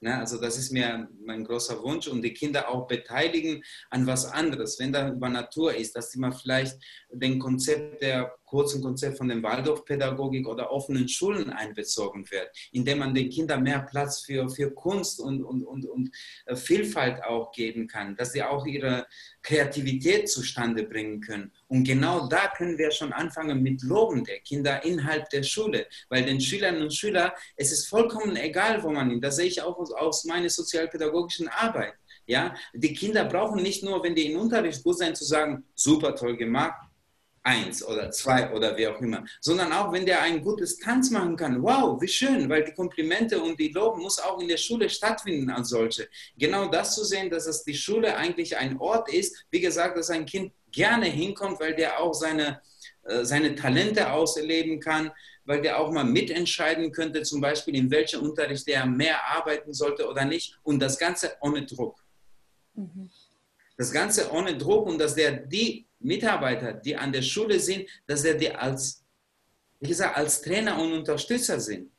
[0.00, 0.16] Ne?
[0.16, 4.78] Also das ist mir mein großer Wunsch und die Kinder auch beteiligen an was anderes,
[4.78, 6.80] wenn da über Natur ist, dass sie mal vielleicht
[7.10, 13.14] den Konzept der kurzen Konzept von der Waldorfpädagogik oder offenen Schulen einbezogen wird, indem man
[13.14, 16.10] den Kindern mehr Platz für, für Kunst und, und, und, und
[16.44, 19.06] äh, Vielfalt auch geben kann, dass sie auch ihre
[19.42, 21.50] Kreativität zustande bringen können.
[21.66, 26.26] Und genau da können wir schon anfangen mit Loben der Kinder innerhalb der Schule, weil
[26.26, 29.78] den Schülerinnen und Schülern, es ist vollkommen egal, wo man ihn, das sehe ich auch
[29.78, 31.94] aus, aus meiner sozialpädagogischen Arbeit.
[32.26, 36.14] Ja, die Kinder brauchen nicht nur, wenn die in Unterricht gut sind, zu sagen, super
[36.14, 36.91] toll gemacht,
[37.42, 41.36] eins oder zwei oder wie auch immer, sondern auch wenn der ein gutes Tanz machen
[41.36, 41.62] kann.
[41.62, 45.50] Wow, wie schön, weil die Komplimente und die Loben muss auch in der Schule stattfinden
[45.50, 46.08] als solche.
[46.38, 50.10] Genau das zu sehen, dass es die Schule eigentlich ein Ort ist, wie gesagt, dass
[50.10, 52.60] ein Kind gerne hinkommt, weil der auch seine,
[53.04, 55.10] äh, seine Talente ausleben kann,
[55.44, 60.08] weil der auch mal mitentscheiden könnte, zum Beispiel in welchem Unterricht der mehr arbeiten sollte
[60.08, 61.98] oder nicht und das Ganze ohne Druck.
[62.74, 63.10] Mhm.
[63.76, 68.24] Das Ganze ohne Druck und dass der die Mitarbeiter, die an der Schule sind, dass
[68.24, 69.04] er die als,
[69.80, 71.90] wie gesagt, als Trainer und Unterstützer sind.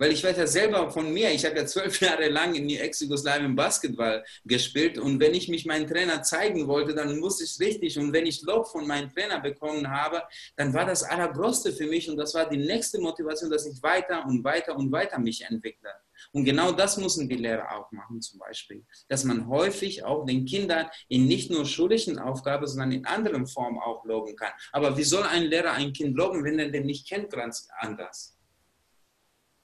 [0.00, 3.56] Weil ich weiß ja selber von mir, ich habe ja zwölf Jahre lang in Ex-Jugoslawien
[3.56, 7.98] Basketball gespielt und wenn ich mich meinem Trainer zeigen wollte, dann musste ich es richtig
[7.98, 10.22] und wenn ich Lob von meinem Trainer bekommen habe,
[10.56, 14.24] dann war das Allergrößte für mich und das war die nächste Motivation, dass ich weiter
[14.24, 15.90] und weiter und weiter mich entwickle.
[16.32, 20.44] Und genau das müssen die Lehrer auch machen zum Beispiel, dass man häufig auch den
[20.44, 24.52] Kindern in nicht nur schulischen Aufgaben, sondern in anderen Formen auch loben kann.
[24.72, 28.34] Aber wie soll ein Lehrer ein Kind loben, wenn er den nicht kennt, ganz anders?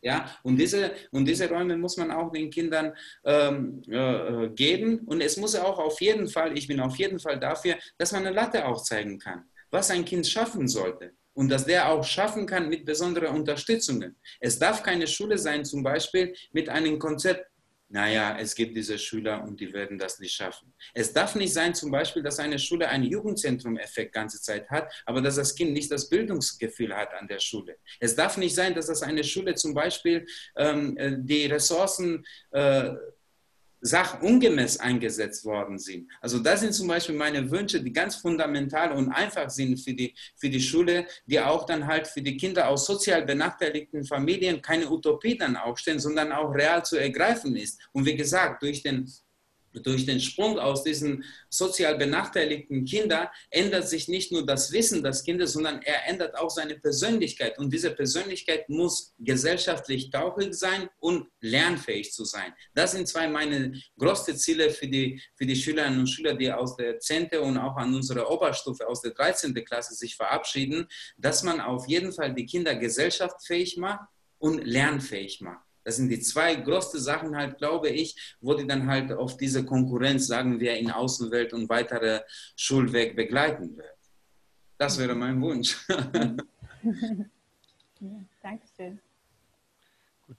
[0.01, 2.93] Ja, und diese, und diese Räume muss man auch den Kindern
[3.25, 4.99] ähm, äh, geben.
[5.07, 8.27] Und es muss auch auf jeden Fall, ich bin auf jeden Fall dafür, dass man
[8.27, 9.45] eine Latte auch zeigen kann.
[9.71, 14.17] was ein Kind schaffen sollte und dass der auch schaffen kann mit besonderen Unterstützungen.
[14.41, 17.47] Es darf keine Schule sein, zum Beispiel mit einem Konzept,
[17.89, 20.73] naja, es gibt diese Schüler und die werden das nicht schaffen.
[20.95, 25.21] Es darf nicht sein, zum Beispiel, dass eine Schule einen Jugendzentrum-Effekt ganze Zeit hat, aber
[25.21, 27.77] dass das Kind nicht das Bildungsgefühl hat an der Schule.
[28.01, 32.91] Es darf nicht sein, dass das eine Schule zum Beispiel ähm, äh, die Ressourcen äh,
[33.85, 36.11] sachungemäß eingesetzt worden sind.
[36.23, 40.15] Also das sind zum Beispiel meine Wünsche, die ganz fundamental und einfach sind für die,
[40.37, 44.91] für die Schule, die auch dann halt für die Kinder aus sozial benachteiligten Familien keine
[44.91, 47.79] Utopie dann aufstellen, sondern auch real zu ergreifen ist.
[47.93, 49.07] Und wie gesagt, durch den
[49.83, 55.25] durch den Sprung aus diesen sozial benachteiligten Kindern ändert sich nicht nur das Wissen des
[55.25, 57.59] Kindes, sondern er ändert auch seine Persönlichkeit.
[57.59, 62.53] Und diese Persönlichkeit muss gesellschaftlich tauglich sein und lernfähig zu sein.
[62.75, 66.77] Das sind zwei meine größten Ziele für die, für die Schülerinnen und Schüler, die aus
[66.77, 67.29] der 10.
[67.41, 69.55] und auch an unserer Oberstufe aus der 13.
[69.65, 70.87] Klasse sich verabschieden,
[71.17, 75.65] dass man auf jeden Fall die Kinder gesellschaftsfähig macht und lernfähig macht.
[75.85, 79.65] Das sind die zwei größten Sachen halt, glaube ich, wo die dann halt auf diese
[79.65, 82.23] Konkurrenz, sagen wir, in Außenwelt und weitere
[82.57, 83.95] Schulweg begleiten wird.
[84.79, 85.77] Das wäre mein Wunsch.
[88.43, 88.99] Dankeschön.
[90.27, 90.37] Gut.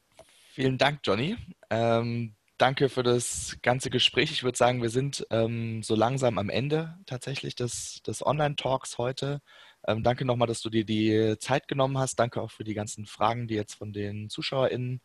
[0.54, 1.38] Vielen Dank, Johnny.
[1.70, 4.32] Ähm, danke für das ganze Gespräch.
[4.32, 9.42] Ich würde sagen, wir sind ähm, so langsam am Ende tatsächlich des, des Online-Talks heute.
[9.88, 12.16] Ähm, danke nochmal, dass du dir die Zeit genommen hast.
[12.16, 15.02] Danke auch für die ganzen Fragen, die jetzt von den ZuschauerInnen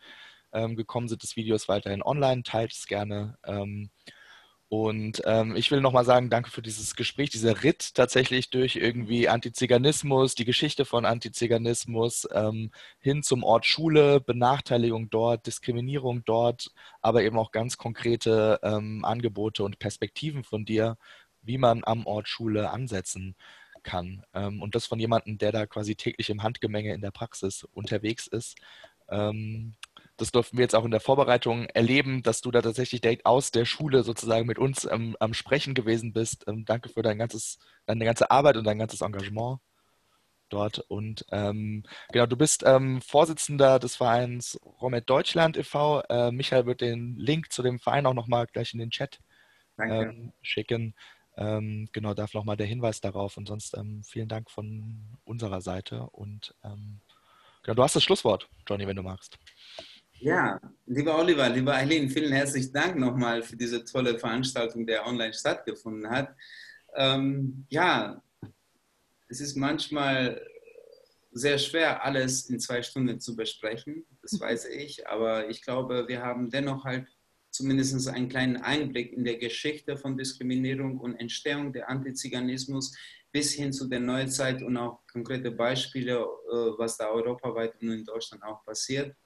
[0.52, 1.22] ähm, gekommen sind.
[1.22, 3.39] Das Video ist weiterhin online, teilt es gerne.
[3.44, 3.90] Ähm,
[4.70, 9.28] und ähm, ich will nochmal sagen, danke für dieses Gespräch, dieser Ritt tatsächlich durch irgendwie
[9.28, 12.70] Antiziganismus, die Geschichte von Antiziganismus ähm,
[13.01, 16.70] hin zum Ort Schule, Benachteiligung dort, Diskriminierung dort,
[17.02, 20.98] aber eben auch ganz konkrete ähm, Angebote und Perspektiven von dir,
[21.43, 23.35] wie man am Ort Schule ansetzen
[23.82, 24.24] kann.
[24.35, 28.28] Ähm, und das von jemandem, der da quasi täglich im Handgemenge in der Praxis unterwegs
[28.28, 28.56] ist.
[30.20, 33.52] Das durften wir jetzt auch in der Vorbereitung erleben, dass du da tatsächlich direkt aus
[33.52, 36.44] der Schule sozusagen mit uns ähm, am Sprechen gewesen bist.
[36.47, 39.60] Ähm, danke für dein ganzes, deine ganze Arbeit und dein ganzes Engagement
[40.51, 40.80] dort.
[40.88, 46.02] Und ähm, genau, du bist ähm, Vorsitzender des Vereins Romet Deutschland e.V.
[46.10, 49.20] Äh, Michael wird den Link zu dem Verein auch nochmal gleich in den Chat
[49.78, 50.94] ähm, schicken.
[51.38, 53.38] Ähm, genau, darf nochmal der Hinweis darauf.
[53.38, 53.74] Und sonst
[54.05, 56.10] vielen Dank von unserer Seite.
[56.10, 56.55] Und
[57.62, 59.38] genau, du hast das Schlusswort, Johnny, wenn du magst.
[60.22, 65.32] Ja, lieber Oliver, lieber Eileen, vielen herzlichen Dank nochmal für diese tolle Veranstaltung, die online
[65.32, 66.36] stattgefunden hat.
[66.94, 68.22] Ähm, ja,
[69.28, 70.47] es ist manchmal
[71.32, 76.20] sehr schwer, alles in zwei Stunden zu besprechen, das weiß ich, aber ich glaube, wir
[76.20, 77.06] haben dennoch halt
[77.51, 82.94] zumindest einen kleinen Einblick in der Geschichte von Diskriminierung und Entstehung der Antiziganismus
[83.32, 88.05] bis hin zu der Neuzeit und auch konkrete Beispiele, äh, was da europaweit und in
[88.05, 89.16] Deutschland auch passiert.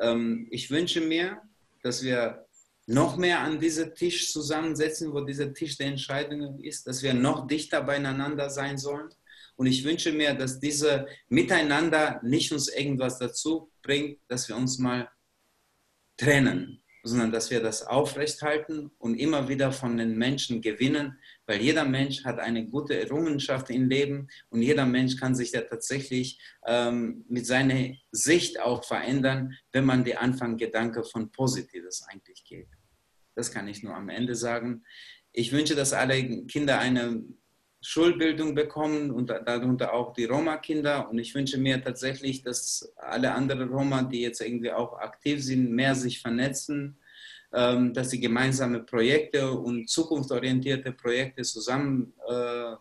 [0.00, 1.40] Ähm, ich wünsche mir,
[1.82, 2.46] dass wir
[2.86, 7.46] noch mehr an diesem Tisch zusammensetzen, wo dieser Tisch der Entscheidungen ist, dass wir noch
[7.46, 9.08] dichter beieinander sein sollen.
[9.56, 14.78] Und ich wünsche mir, dass diese Miteinander nicht uns irgendwas dazu bringt, dass wir uns
[14.78, 15.08] mal
[16.16, 21.18] trennen, sondern dass wir das aufrechthalten und immer wieder von den Menschen gewinnen,
[21.52, 25.60] weil jeder Mensch hat eine gute Errungenschaft im Leben und jeder Mensch kann sich ja
[25.60, 32.68] tatsächlich ähm, mit seiner Sicht auch verändern, wenn man die Anfangsgedanke von Positives eigentlich geht.
[33.34, 34.82] Das kann ich nur am Ende sagen.
[35.30, 37.22] Ich wünsche, dass alle Kinder eine
[37.82, 41.10] Schulbildung bekommen und darunter auch die Roma-Kinder.
[41.10, 45.70] Und ich wünsche mir tatsächlich, dass alle anderen Roma, die jetzt irgendwie auch aktiv sind,
[45.70, 46.96] mehr sich vernetzen,
[47.52, 52.74] dass sie gemeinsame Projekte und zukunftsorientierte Projekte zusammen äh,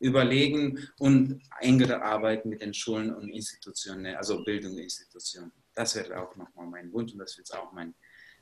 [0.00, 5.52] überlegen und engere Arbeit mit den Schulen und Institutionen, also Bildungsinstitutionen.
[5.74, 7.94] Das wäre auch nochmal mein Wunsch und das wird auch mein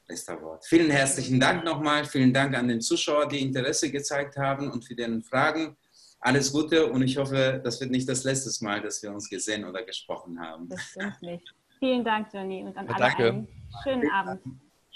[0.09, 0.65] letzter Wort.
[0.67, 2.05] Vielen herzlichen Dank nochmal.
[2.05, 5.77] Vielen Dank an den Zuschauer, die Interesse gezeigt haben und für deren Fragen
[6.21, 9.65] alles Gute und ich hoffe, das wird nicht das letzte Mal, dass wir uns gesehen
[9.65, 10.69] oder gesprochen haben.
[10.69, 11.55] Das stimmt nicht.
[11.79, 13.49] Vielen Dank, Johnny, und an ja, alle einen
[13.85, 14.41] schönen Abend.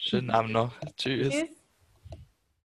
[0.03, 0.73] Schönen Abend noch.
[0.97, 1.29] Tschüss.
[1.29, 1.60] Tschüss.